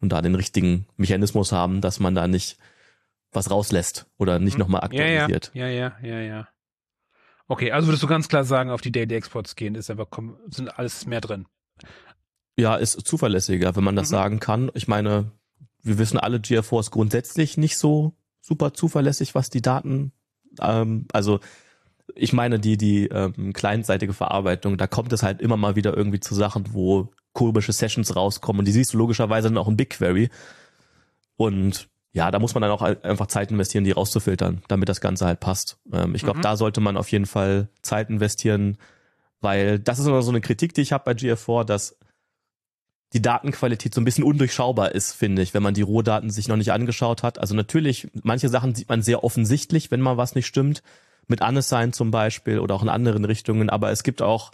und 0.00 0.10
da 0.12 0.22
den 0.22 0.34
richtigen 0.34 0.86
Mechanismus 0.96 1.52
haben, 1.52 1.80
dass 1.82 2.00
man 2.00 2.14
da 2.14 2.26
nicht 2.26 2.56
was 3.32 3.50
rauslässt 3.50 4.06
oder 4.16 4.38
nicht 4.38 4.56
nochmal 4.58 4.80
Mhm. 4.88 4.94
ja, 4.96 5.06
ja, 5.06 5.22
aktualisiert. 5.24 5.50
ja, 5.54 5.66
ja, 5.68 5.92
ja, 6.02 6.20
ja. 6.20 6.48
Okay, 7.48 7.72
also 7.72 7.88
würdest 7.88 8.02
du 8.02 8.06
ganz 8.06 8.28
klar 8.28 8.44
sagen, 8.44 8.70
auf 8.70 8.80
die 8.80 8.92
Daily 8.92 9.14
Exports 9.14 9.56
gehen, 9.56 9.74
ist 9.74 9.90
aber 9.90 10.08
sind 10.48 10.78
alles 10.78 11.04
mehr 11.06 11.20
drin. 11.20 11.46
Ja, 12.56 12.76
ist 12.76 13.06
zuverlässiger, 13.06 13.76
wenn 13.76 13.84
man 13.84 13.96
das 13.96 14.08
Mhm. 14.08 14.14
sagen 14.14 14.40
kann. 14.40 14.70
Ich 14.74 14.88
meine, 14.88 15.32
wir 15.82 15.98
wissen 15.98 16.18
alle, 16.18 16.38
GR4 16.38 16.80
ist 16.80 16.90
grundsätzlich 16.92 17.56
nicht 17.58 17.76
so 17.76 18.14
super 18.46 18.74
zuverlässig, 18.74 19.34
was 19.34 19.48
die 19.50 19.62
Daten, 19.62 20.12
ähm, 20.60 21.06
also 21.12 21.40
ich 22.14 22.32
meine 22.34 22.60
die 22.60 22.76
die 22.76 23.06
ähm, 23.06 23.52
clientseitige 23.54 24.12
Verarbeitung, 24.12 24.76
da 24.76 24.86
kommt 24.86 25.12
es 25.14 25.22
halt 25.22 25.40
immer 25.40 25.56
mal 25.56 25.74
wieder 25.76 25.96
irgendwie 25.96 26.20
zu 26.20 26.34
Sachen, 26.34 26.66
wo 26.74 27.10
komische 27.32 27.72
Sessions 27.72 28.14
rauskommen 28.14 28.60
und 28.60 28.64
die 28.66 28.72
siehst 28.72 28.92
du 28.92 28.98
logischerweise 28.98 29.48
dann 29.48 29.56
auch 29.58 29.68
in 29.68 29.76
BigQuery. 29.76 30.28
Und 31.36 31.88
ja, 32.12 32.30
da 32.30 32.38
muss 32.38 32.54
man 32.54 32.62
dann 32.62 32.70
auch 32.70 32.82
halt 32.82 33.04
einfach 33.04 33.26
Zeit 33.26 33.50
investieren, 33.50 33.84
die 33.84 33.90
rauszufiltern, 33.90 34.62
damit 34.68 34.88
das 34.88 35.00
Ganze 35.00 35.26
halt 35.26 35.40
passt. 35.40 35.78
Ähm, 35.92 36.14
ich 36.14 36.22
glaube, 36.22 36.38
Mhm. 36.38 36.42
da 36.42 36.56
sollte 36.56 36.80
man 36.80 36.96
auf 36.96 37.10
jeden 37.10 37.26
Fall 37.26 37.68
Zeit 37.82 38.08
investieren, 38.10 38.76
weil 39.40 39.78
das 39.80 39.98
ist 39.98 40.06
immer 40.06 40.22
so 40.22 40.30
eine 40.30 40.40
Kritik, 40.40 40.74
die 40.74 40.82
ich 40.82 40.92
habe 40.92 41.04
bei 41.04 41.12
GR4, 41.12 41.64
dass 41.64 41.98
die 43.14 43.22
Datenqualität 43.22 43.94
so 43.94 44.00
ein 44.00 44.04
bisschen 44.04 44.24
undurchschaubar 44.24 44.92
ist, 44.92 45.12
finde 45.12 45.40
ich, 45.40 45.54
wenn 45.54 45.62
man 45.62 45.72
die 45.72 45.82
Rohdaten 45.82 46.30
sich 46.30 46.48
noch 46.48 46.56
nicht 46.56 46.72
angeschaut 46.72 47.22
hat. 47.22 47.38
Also 47.38 47.54
natürlich, 47.54 48.08
manche 48.24 48.48
Sachen 48.48 48.74
sieht 48.74 48.88
man 48.88 49.02
sehr 49.02 49.22
offensichtlich, 49.22 49.92
wenn 49.92 50.00
mal 50.00 50.16
was 50.16 50.34
nicht 50.34 50.46
stimmt. 50.46 50.82
Mit 51.28 51.40
Unassign 51.40 51.92
zum 51.92 52.10
Beispiel 52.10 52.58
oder 52.58 52.74
auch 52.74 52.82
in 52.82 52.88
anderen 52.88 53.24
Richtungen. 53.24 53.70
Aber 53.70 53.90
es 53.92 54.02
gibt 54.02 54.20
auch, 54.20 54.50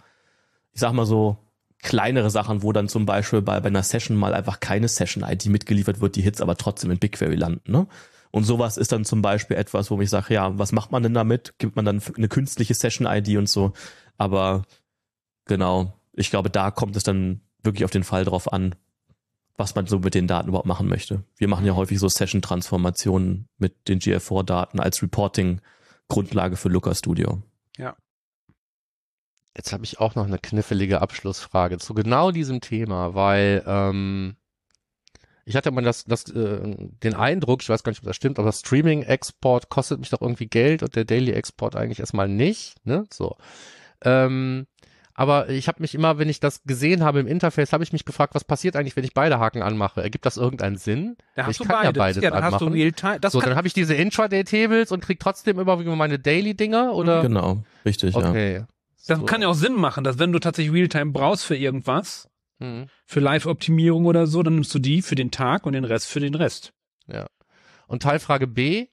ich 0.73 0.79
sag 0.79 0.93
mal 0.93 1.07
so, 1.07 1.37
kleinere 1.81 2.29
Sachen, 2.29 2.61
wo 2.61 2.71
dann 2.71 2.87
zum 2.87 3.07
Beispiel 3.07 3.41
bei, 3.41 3.59
bei 3.59 3.67
einer 3.67 3.81
Session 3.81 4.15
mal 4.15 4.35
einfach 4.35 4.59
keine 4.59 4.87
Session-ID 4.87 5.47
mitgeliefert 5.47 5.99
wird, 5.99 6.15
die 6.15 6.21
Hits 6.21 6.39
aber 6.39 6.55
trotzdem 6.55 6.91
in 6.91 6.99
BigQuery 6.99 7.35
landen. 7.35 7.71
Ne? 7.71 7.87
Und 8.29 8.43
sowas 8.43 8.77
ist 8.77 8.91
dann 8.91 9.05
zum 9.05 9.23
Beispiel 9.23 9.57
etwas, 9.57 9.89
wo 9.89 9.99
ich 9.99 10.09
sage, 10.11 10.35
ja, 10.35 10.57
was 10.57 10.71
macht 10.71 10.91
man 10.91 11.01
denn 11.01 11.15
damit? 11.15 11.55
Gibt 11.57 11.75
man 11.75 11.83
dann 11.83 12.01
eine 12.15 12.27
künstliche 12.27 12.75
Session-ID 12.75 13.37
und 13.37 13.49
so? 13.49 13.73
Aber 14.17 14.63
genau, 15.45 15.93
ich 16.13 16.29
glaube, 16.29 16.51
da 16.51 16.69
kommt 16.69 16.95
es 16.95 17.03
dann 17.03 17.41
wirklich 17.63 17.85
auf 17.85 17.91
den 17.91 18.03
Fall 18.03 18.25
drauf 18.25 18.51
an, 18.51 18.75
was 19.57 19.75
man 19.75 19.85
so 19.85 19.99
mit 19.99 20.15
den 20.15 20.27
Daten 20.27 20.49
überhaupt 20.49 20.67
machen 20.67 20.87
möchte. 20.87 21.23
Wir 21.37 21.47
machen 21.47 21.65
ja 21.65 21.75
häufig 21.75 21.99
so 21.99 22.09
Session-Transformationen 22.09 23.47
mit 23.57 23.87
den 23.87 23.99
GF4-Daten 23.99 24.79
als 24.79 25.01
Reporting-Grundlage 25.01 26.55
für 26.57 26.69
Looker 26.69 26.95
Studio. 26.95 27.41
Ja. 27.77 27.95
Jetzt 29.55 29.73
habe 29.73 29.83
ich 29.83 29.99
auch 29.99 30.15
noch 30.15 30.25
eine 30.25 30.39
knifflige 30.39 31.01
Abschlussfrage 31.01 31.77
zu 31.77 31.93
genau 31.93 32.31
diesem 32.31 32.61
Thema, 32.61 33.13
weil 33.15 33.63
ähm, 33.67 34.37
ich 35.45 35.55
hatte 35.55 35.71
mal 35.71 35.81
das, 35.81 36.05
das, 36.05 36.29
äh, 36.29 36.75
den 37.03 37.13
Eindruck, 37.13 37.61
ich 37.61 37.69
weiß 37.69 37.83
gar 37.83 37.91
nicht, 37.91 37.99
ob 37.99 38.07
das 38.07 38.15
stimmt, 38.15 38.39
aber 38.39 38.51
Streaming-Export 38.51 39.69
kostet 39.69 39.99
mich 39.99 40.09
doch 40.09 40.21
irgendwie 40.21 40.47
Geld 40.47 40.83
und 40.83 40.95
der 40.95 41.05
Daily-Export 41.05 41.75
eigentlich 41.75 41.99
erstmal 41.99 42.29
nicht. 42.29 42.75
Ne? 42.85 43.05
So. 43.11 43.35
Ähm, 44.03 44.67
aber 45.21 45.49
ich 45.49 45.67
habe 45.67 45.81
mich 45.83 45.93
immer, 45.93 46.17
wenn 46.17 46.29
ich 46.29 46.39
das 46.39 46.63
gesehen 46.63 47.03
habe 47.03 47.19
im 47.19 47.27
Interface, 47.27 47.73
habe 47.73 47.83
ich 47.83 47.93
mich 47.93 48.05
gefragt, 48.05 48.33
was 48.33 48.43
passiert 48.43 48.75
eigentlich, 48.75 48.95
wenn 48.95 49.03
ich 49.03 49.13
beide 49.13 49.37
Haken 49.37 49.61
anmache? 49.61 50.01
Ergibt 50.01 50.25
das 50.25 50.37
irgendeinen 50.37 50.77
Sinn? 50.77 51.15
Da 51.35 51.43
hast 51.43 51.51
ich 51.51 51.57
du 51.59 51.65
kann 51.65 51.73
beide. 51.75 51.85
ja 51.85 51.91
beides 51.91 52.23
ja, 52.23 52.29
dann 52.31 52.39
anmachen. 52.43 52.53
hast 52.53 52.61
du 52.61 52.73
Realtime. 52.73 53.19
Das 53.19 53.33
so, 53.33 53.39
dann 53.39 53.55
habe 53.55 53.67
ich 53.67 53.73
diese 53.73 53.93
Intraday-Tables 53.93 54.91
und 54.91 55.01
krieg 55.03 55.19
trotzdem 55.19 55.59
immer 55.59 55.79
wieder 55.79 55.95
meine 55.95 56.17
Daily-Dinger 56.17 56.93
oder? 56.95 57.21
Genau, 57.21 57.63
richtig, 57.85 58.15
ja. 58.15 58.29
Okay. 58.29 58.63
das 59.07 59.19
So. 59.19 59.25
kann 59.25 59.43
ja 59.43 59.47
auch 59.49 59.53
Sinn 59.53 59.73
machen, 59.75 60.03
dass 60.03 60.17
wenn 60.17 60.31
du 60.31 60.39
tatsächlich 60.39 60.73
Realtime 60.73 61.11
brauchst 61.11 61.45
für 61.45 61.55
irgendwas, 61.55 62.27
Hm. 62.59 62.87
für 63.05 63.19
Live-Optimierung 63.19 64.05
oder 64.05 64.25
so, 64.25 64.41
dann 64.41 64.55
nimmst 64.55 64.73
du 64.73 64.79
die 64.79 65.01
für 65.03 65.15
den 65.15 65.29
Tag 65.29 65.65
und 65.67 65.73
den 65.73 65.85
Rest 65.85 66.07
für 66.07 66.19
den 66.19 66.33
Rest. 66.35 66.73
Und 67.87 68.01
Teilfrage 68.03 68.47
B, 68.47 68.87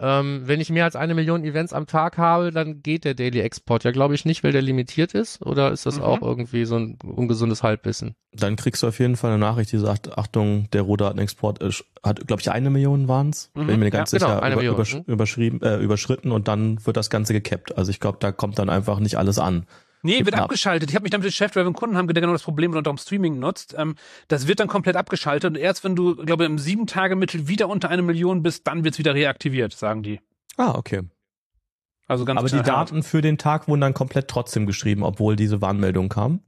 ähm, 0.00 0.42
wenn 0.44 0.60
ich 0.60 0.70
mehr 0.70 0.84
als 0.84 0.94
eine 0.96 1.14
Million 1.14 1.44
Events 1.44 1.72
am 1.72 1.86
Tag 1.86 2.18
habe, 2.18 2.50
dann 2.52 2.82
geht 2.82 3.04
der 3.04 3.14
Daily 3.14 3.40
Export 3.40 3.84
ja, 3.84 3.90
glaube 3.90 4.14
ich, 4.14 4.24
nicht, 4.24 4.44
weil 4.44 4.52
der 4.52 4.62
limitiert 4.62 5.14
ist. 5.14 5.44
Oder 5.44 5.72
ist 5.72 5.86
das 5.86 5.96
Mhm. 5.96 6.04
auch 6.04 6.22
irgendwie 6.22 6.64
so 6.64 6.76
ein 6.76 6.98
ungesundes 7.04 7.62
Halbwissen? 7.62 8.14
Dann 8.32 8.56
kriegst 8.56 8.82
du 8.82 8.88
auf 8.88 8.98
jeden 9.00 9.16
Fall 9.16 9.30
eine 9.30 9.40
Nachricht, 9.40 9.72
die 9.72 9.78
sagt, 9.78 10.16
Achtung, 10.16 10.68
der 10.72 10.82
Rohdatenexport 10.82 11.62
ist, 11.62 11.84
hat, 12.04 12.26
glaube 12.26 12.40
ich, 12.40 12.50
eine 12.50 12.70
Million 12.70 13.08
waren's. 13.08 13.50
Mhm, 13.54 13.70
ich 13.70 13.76
mir 13.76 13.90
ganz 13.90 14.12
ja, 14.12 14.18
genau, 14.18 14.30
sicher, 14.30 14.42
eine 14.42 14.54
über, 14.54 14.64
übersch 14.64 14.94
mhm. 14.94 15.04
überschrieben, 15.06 15.62
äh, 15.62 15.78
überschritten 15.78 16.30
und 16.30 16.46
dann 16.46 16.84
wird 16.86 16.96
das 16.96 17.10
Ganze 17.10 17.32
gekappt. 17.32 17.76
Also 17.76 17.90
ich 17.90 17.98
glaube, 17.98 18.18
da 18.20 18.30
kommt 18.30 18.58
dann 18.58 18.68
einfach 18.68 19.00
nicht 19.00 19.16
alles 19.16 19.38
an. 19.38 19.66
Nee, 20.02 20.24
wird 20.24 20.34
abgeschaltet. 20.36 20.90
Ich 20.90 20.94
habe 20.94 21.02
mich 21.02 21.10
damit 21.10 21.26
beschäftigt, 21.26 21.56
weil 21.56 21.64
wir 21.64 21.72
Kunden 21.72 21.96
haben, 21.96 22.06
der 22.06 22.20
genau 22.20 22.32
das 22.32 22.42
Problem 22.42 22.72
unter 22.74 22.90
dem 22.90 22.98
Streaming 22.98 23.38
nutzt. 23.38 23.74
Ähm, 23.76 23.96
das 24.28 24.46
wird 24.46 24.60
dann 24.60 24.68
komplett 24.68 24.96
abgeschaltet 24.96 25.50
und 25.50 25.56
erst 25.56 25.82
wenn 25.84 25.96
du, 25.96 26.14
glaube 26.16 26.44
ich, 26.44 26.50
im 26.50 26.58
sieben 26.58 26.86
Tage 26.86 27.16
Mittel 27.16 27.48
wieder 27.48 27.68
unter 27.68 27.88
eine 27.88 28.02
Million 28.02 28.42
bist, 28.42 28.66
dann 28.66 28.84
wird's 28.84 28.98
wieder 28.98 29.14
reaktiviert, 29.14 29.72
sagen 29.72 30.02
die. 30.02 30.20
Ah, 30.56 30.74
okay. 30.76 31.02
Also 32.06 32.24
ganz 32.24 32.38
Aber 32.38 32.48
die. 32.48 32.62
Daten 32.62 33.02
für 33.02 33.20
den 33.20 33.38
Tag 33.38 33.68
wurden 33.68 33.80
dann 33.80 33.94
komplett 33.94 34.28
trotzdem 34.28 34.66
geschrieben, 34.66 35.02
obwohl 35.02 35.36
diese 35.36 35.60
Warnmeldung 35.60 36.08
kam. 36.08 36.40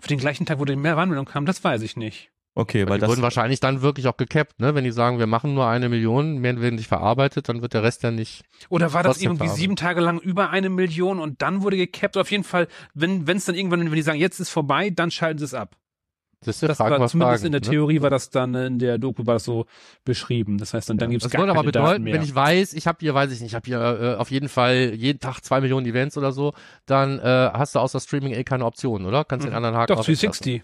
für 0.00 0.08
den 0.08 0.18
gleichen 0.18 0.44
Tag, 0.44 0.58
wo 0.58 0.64
die 0.64 0.76
mehr 0.76 0.96
Warnmeldung 0.96 1.24
kam, 1.26 1.46
das 1.46 1.62
weiß 1.62 1.82
ich 1.82 1.96
nicht. 1.96 2.30
Okay, 2.56 2.86
weil 2.88 2.98
die 2.98 3.00
das 3.00 3.10
wurden 3.10 3.22
wahrscheinlich 3.22 3.58
dann 3.58 3.82
wirklich 3.82 4.06
auch 4.06 4.16
gecapped, 4.16 4.60
ne? 4.60 4.76
Wenn 4.76 4.84
die 4.84 4.92
sagen, 4.92 5.18
wir 5.18 5.26
machen 5.26 5.54
nur 5.54 5.66
eine 5.66 5.88
Million, 5.88 6.38
mehr 6.38 6.60
werden 6.60 6.76
nicht 6.76 6.86
verarbeitet, 6.86 7.48
dann 7.48 7.62
wird 7.62 7.74
der 7.74 7.82
Rest 7.82 8.04
ja 8.04 8.12
nicht. 8.12 8.44
Oder 8.68 8.92
war 8.92 9.02
das 9.02 9.20
irgendwie 9.20 9.38
verarbeitet. 9.38 9.60
sieben 9.60 9.76
Tage 9.76 10.00
lang 10.00 10.20
über 10.20 10.50
eine 10.50 10.70
Million 10.70 11.18
und 11.18 11.42
dann 11.42 11.62
wurde 11.62 11.76
gecapped? 11.76 12.16
Auf 12.16 12.30
jeden 12.30 12.44
Fall, 12.44 12.68
wenn 12.94 13.26
es 13.28 13.44
dann 13.44 13.56
irgendwann, 13.56 13.84
wenn 13.84 13.92
die 13.92 14.02
sagen, 14.02 14.20
jetzt 14.20 14.38
ist 14.38 14.50
vorbei, 14.50 14.90
dann 14.90 15.10
schalten 15.10 15.38
sie 15.38 15.46
es 15.46 15.54
ab. 15.54 15.76
Das 16.44 16.56
ist 16.56 16.62
ja 16.62 16.68
Das 16.68 16.76
Fragen, 16.76 17.00
war 17.00 17.08
zumindest 17.08 17.42
Fragen, 17.42 17.46
in 17.46 17.52
der 17.52 17.60
ne? 17.62 17.66
Theorie 17.68 18.02
war 18.02 18.10
das 18.10 18.30
dann 18.30 18.54
äh, 18.54 18.66
in 18.66 18.78
der 18.78 18.98
Doku 18.98 19.26
war 19.26 19.34
das 19.34 19.44
so 19.44 19.66
beschrieben. 20.04 20.58
Das 20.58 20.74
heißt, 20.74 20.90
dann, 20.90 20.98
dann 20.98 21.10
gibt's 21.10 21.24
Das 21.24 21.32
gar 21.32 21.40
würde 21.40 21.52
keine 21.52 21.58
aber 21.58 21.72
Daten 21.72 21.86
bedeuten, 21.86 22.04
mehr. 22.04 22.14
wenn 22.14 22.22
ich 22.22 22.34
weiß, 22.34 22.74
ich 22.74 22.86
habe 22.86 22.98
hier, 23.00 23.14
weiß 23.14 23.32
ich 23.32 23.40
nicht, 23.40 23.50
ich 23.50 23.54
habe 23.54 23.66
hier 23.66 23.78
äh, 23.80 24.14
auf 24.16 24.30
jeden 24.30 24.48
Fall 24.48 24.92
jeden 24.94 25.20
Tag 25.20 25.40
zwei 25.40 25.60
Millionen 25.60 25.86
Events 25.86 26.16
oder 26.18 26.32
so, 26.32 26.52
dann 26.86 27.18
äh, 27.18 27.22
hast 27.22 27.74
du 27.74 27.78
außer 27.78 27.98
Streaming 27.98 28.34
eh 28.34 28.44
keine 28.44 28.64
Option, 28.66 29.06
oder? 29.06 29.24
Kannst 29.24 29.46
den 29.46 29.54
anderen 29.54 29.74
Haken 29.74 29.94
Doch, 29.94 30.00
auch 30.00 30.08
weglassen. 30.08 30.62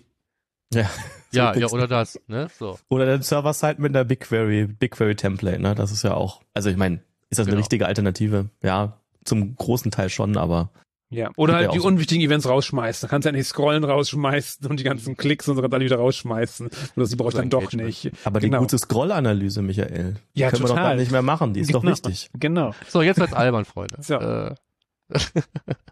360. 0.72 0.72
ja, 0.72 0.90
Ja, 1.33 1.54
So 1.54 1.61
ja, 1.61 1.68
oder 1.68 1.87
das, 1.88 2.20
ne? 2.26 2.48
So. 2.59 2.78
Oder 2.88 3.06
der 3.06 3.22
Server-Side 3.22 3.76
mit 3.80 3.94
einer 3.94 4.04
BigQuery, 4.04 4.66
BigQuery 4.66 5.14
Template, 5.16 5.61
ne? 5.61 5.74
Das 5.74 5.92
ist 5.92 6.02
ja 6.02 6.14
auch, 6.14 6.40
also 6.54 6.70
ich 6.70 6.76
meine, 6.76 6.96
ist 7.30 7.38
das 7.38 7.46
eine 7.46 7.52
Genau. 7.52 7.59
richtige 7.61 7.87
Alternative? 7.87 8.50
Ja, 8.62 8.98
zum 9.24 9.54
großen 9.56 9.90
Teil 9.90 10.09
schon, 10.11 10.37
aber 10.37 10.70
Ja. 11.12 11.30
Oder 11.37 11.54
halt 11.56 11.72
die 11.74 11.80
unwichtigen 11.80 12.24
Events 12.24 12.48
rausschmeißen. 12.48 13.06
Da 13.06 13.11
kannst 13.11 13.26
du 13.26 13.30
ja 13.30 13.37
nicht 13.37 13.46
scrollen 13.48 13.83
rausschmeißen 13.85 14.66
und 14.68 14.78
die 14.78 14.85
ganzen 14.85 15.16
Klicks 15.16 15.48
und 15.48 15.56
so 15.56 15.62
alle 15.62 15.85
wieder 15.85 15.96
rausschmeißen. 15.96 16.70
Oder 16.96 17.06
sie 17.06 17.16
brauche 17.16 17.30
ich 17.30 17.35
dann 17.35 17.50
doch 17.50 17.72
nicht. 17.72 18.11
aber 18.24 18.38
die 18.40 18.46
Genau. 18.46 18.61
gute 18.61 18.78
Scroll-Analyse, 18.78 19.61
Michael, 19.62 20.16
die 20.37 20.40
Ja, 20.40 20.50
können 20.50 20.62
wir 20.62 20.68
doch 20.68 20.74
total. 20.76 20.90
gar 20.90 20.94
nicht 20.96 21.11
mehr 21.11 21.22
machen, 21.22 21.52
die 21.52 21.61
ist 21.61 21.74
doch 21.74 21.80
Genau. 21.83 21.92
wichtig. 21.92 22.30
Genau. 22.35 22.74
So, 22.88 23.02
jetzt 23.02 23.18
wird's 23.18 23.33
albern, 23.33 23.64
Freunde. 23.64 23.96
So. 24.00 24.14
Äh, 24.14 24.54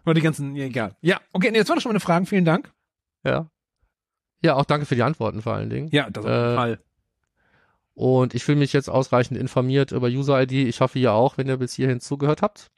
Oder 0.05 0.13
die 0.13 0.21
ganzen, 0.21 0.55
ja, 0.55 0.65
egal. 0.65 0.95
Ja, 1.01 1.19
okay, 1.33 1.51
nee, 1.51 1.59
das 1.59 1.67
waren 1.69 1.81
schon 1.81 1.89
meine 1.91 1.99
Fragen. 1.99 2.25
Vielen 2.25 2.45
Dank. 2.45 2.71
ja. 3.25 3.49
Ja, 4.41 4.55
auch 4.55 4.65
danke 4.65 4.85
für 4.85 4.95
die 4.95 5.03
Antworten 5.03 5.41
vor 5.41 5.53
allen 5.53 5.69
Dingen. 5.69 5.89
Ja, 5.91 6.09
das 6.09 6.25
auf 6.25 6.31
jeden 6.31 6.43
Äh, 6.51 6.55
Fall. 6.55 6.79
Und 7.93 8.33
ich 8.33 8.45
fühle 8.45 8.57
mich 8.59 8.71
jetzt 8.71 8.89
ausreichend 8.89 9.37
informiert 9.37 9.91
über 9.91 10.07
User-ID. 10.07 10.53
Ich 10.53 10.79
hoffe, 10.79 10.97
ihr 10.99 11.11
auch, 11.13 11.37
wenn 11.37 11.47
ihr 11.47 11.57
bis 11.57 11.73
hierhin 11.73 11.99
zugehört 11.99 12.41
habt. 12.41 12.71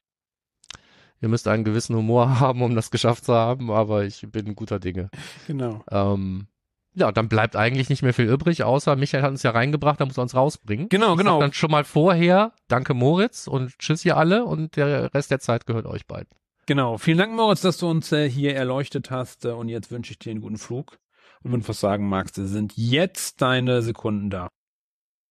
Ihr 1.22 1.30
müsst 1.30 1.48
einen 1.48 1.64
gewissen 1.64 1.96
Humor 1.96 2.40
haben, 2.40 2.64
um 2.64 2.74
das 2.74 2.90
geschafft 2.90 3.26
zu 3.26 3.34
haben, 3.36 3.70
aber 3.70 4.04
ich 4.06 4.26
bin 4.32 4.56
guter 4.56 4.80
Dinge. 4.80 5.10
Genau. 5.46 5.84
Ähm, 5.92 6.48
ja, 6.96 7.12
dann 7.12 7.30
bleibt 7.30 7.56
eigentlich 7.56 7.90
nicht 7.90 8.02
mehr 8.02 8.14
viel 8.16 8.26
übrig, 8.26 8.64
außer 8.64 8.96
Michael 8.96 9.22
hat 9.24 9.30
uns 9.32 9.44
ja 9.44 9.52
reingebracht, 9.52 10.02
da 10.02 10.06
muss 10.06 10.18
er 10.18 10.24
uns 10.24 10.36
rausbringen. 10.36 10.90
Genau, 10.90 11.12
Ich 11.14 11.20
genau. 11.20 11.40
Dann 11.40 11.54
schon 11.54 11.72
mal 11.72 11.84
vorher, 11.84 12.54
danke 12.68 12.94
Moritz 12.96 13.48
und 13.48 13.78
tschüss 13.78 14.04
ihr 14.04 14.18
alle 14.18 14.44
und 14.44 14.76
der 14.76 15.14
Rest 15.14 15.30
der 15.32 15.40
Zeit 15.40 15.68
gehört 15.68 15.86
euch 15.86 16.08
beiden. 16.08 16.28
Genau. 16.66 16.98
Vielen 16.98 17.18
Dank, 17.20 17.34
Moritz, 17.34 17.62
dass 17.62 17.78
du 17.78 17.90
uns 17.90 18.12
äh, 18.12 18.30
hier 18.30 18.56
erleuchtet 18.56 19.12
hast. 19.12 19.46
Äh, 19.46 19.50
und 19.52 19.70
jetzt 19.70 19.92
wünsche 19.92 20.12
ich 20.12 20.20
dir 20.20 20.32
einen 20.32 20.42
guten 20.42 20.58
Flug. 20.58 20.98
Und 21.44 21.52
wenn 21.54 21.62
du 21.62 21.68
was 21.68 21.80
sagen 21.80 22.08
magst, 22.08 22.36
sind 22.36 22.74
jetzt 22.76 23.42
deine 23.42 23.82
Sekunden 23.82 24.30
da. 24.30 24.48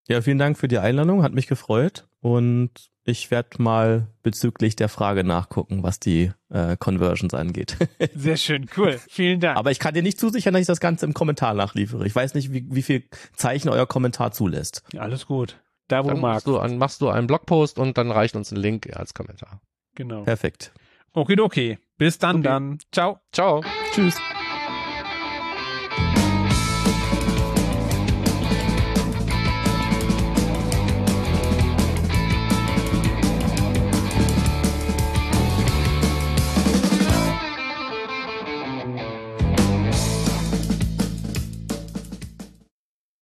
Ja, 0.09 0.21
vielen 0.23 0.39
Dank 0.39 0.59
für 0.59 0.67
die 0.69 0.79
Einladung, 0.79 1.23
hat 1.23 1.35
mich 1.35 1.47
gefreut 1.47 2.09
und 2.21 2.71
ich 3.05 3.31
werde 3.31 3.63
mal 3.63 4.09
bezüglich 4.23 4.75
der 4.77 4.89
Frage 4.89 5.23
nachgucken, 5.25 5.83
was 5.83 6.01
die 6.01 6.33
äh, 6.49 6.77
Conversions 6.77 7.33
angeht. 7.33 7.77
Sehr 8.15 8.37
schön, 8.37 8.69
cool. 8.77 8.99
Vielen 9.09 9.41
Dank. 9.41 9.57
Aber 9.57 9.71
ich 9.71 9.79
kann 9.79 9.95
dir 9.95 10.03
nicht 10.03 10.19
zusichern, 10.19 10.53
dass 10.53 10.63
ich 10.63 10.67
das 10.67 10.81
Ganze 10.81 11.07
im 11.07 11.15
Kommentar 11.15 11.55
nachliefere. 11.55 12.07
Ich 12.07 12.15
weiß 12.15 12.35
nicht, 12.35 12.53
wie, 12.53 12.67
wie 12.71 12.83
viel 12.83 13.05
Zeichen 13.37 13.69
euer 13.69 13.87
Kommentar 13.87 14.33
zulässt. 14.33 14.83
Ja, 14.93 15.03
alles 15.03 15.27
gut. 15.27 15.61
Da, 15.89 16.05
wo 16.05 16.09
Dann 16.09 16.21
magst. 16.21 16.47
du, 16.47 16.59
an, 16.59 16.77
machst 16.79 17.01
du 17.01 17.09
einen 17.09 17.27
Blogpost 17.27 17.79
und 17.79 17.97
dann 17.99 18.11
reicht 18.11 18.37
uns 18.37 18.51
ein 18.53 18.57
Link 18.57 18.95
als 18.97 19.15
Kommentar. 19.15 19.61
Genau. 19.95 20.23
Perfekt. 20.25 20.73
Okay, 21.13 21.41
okay. 21.41 21.79
Bis 21.99 22.19
dann 22.19 22.37
Okay. 22.37 22.45
dann. 22.45 22.79
Ciao. 22.93 23.19
Ciao. 23.33 23.63
Tschüss. 23.93 24.17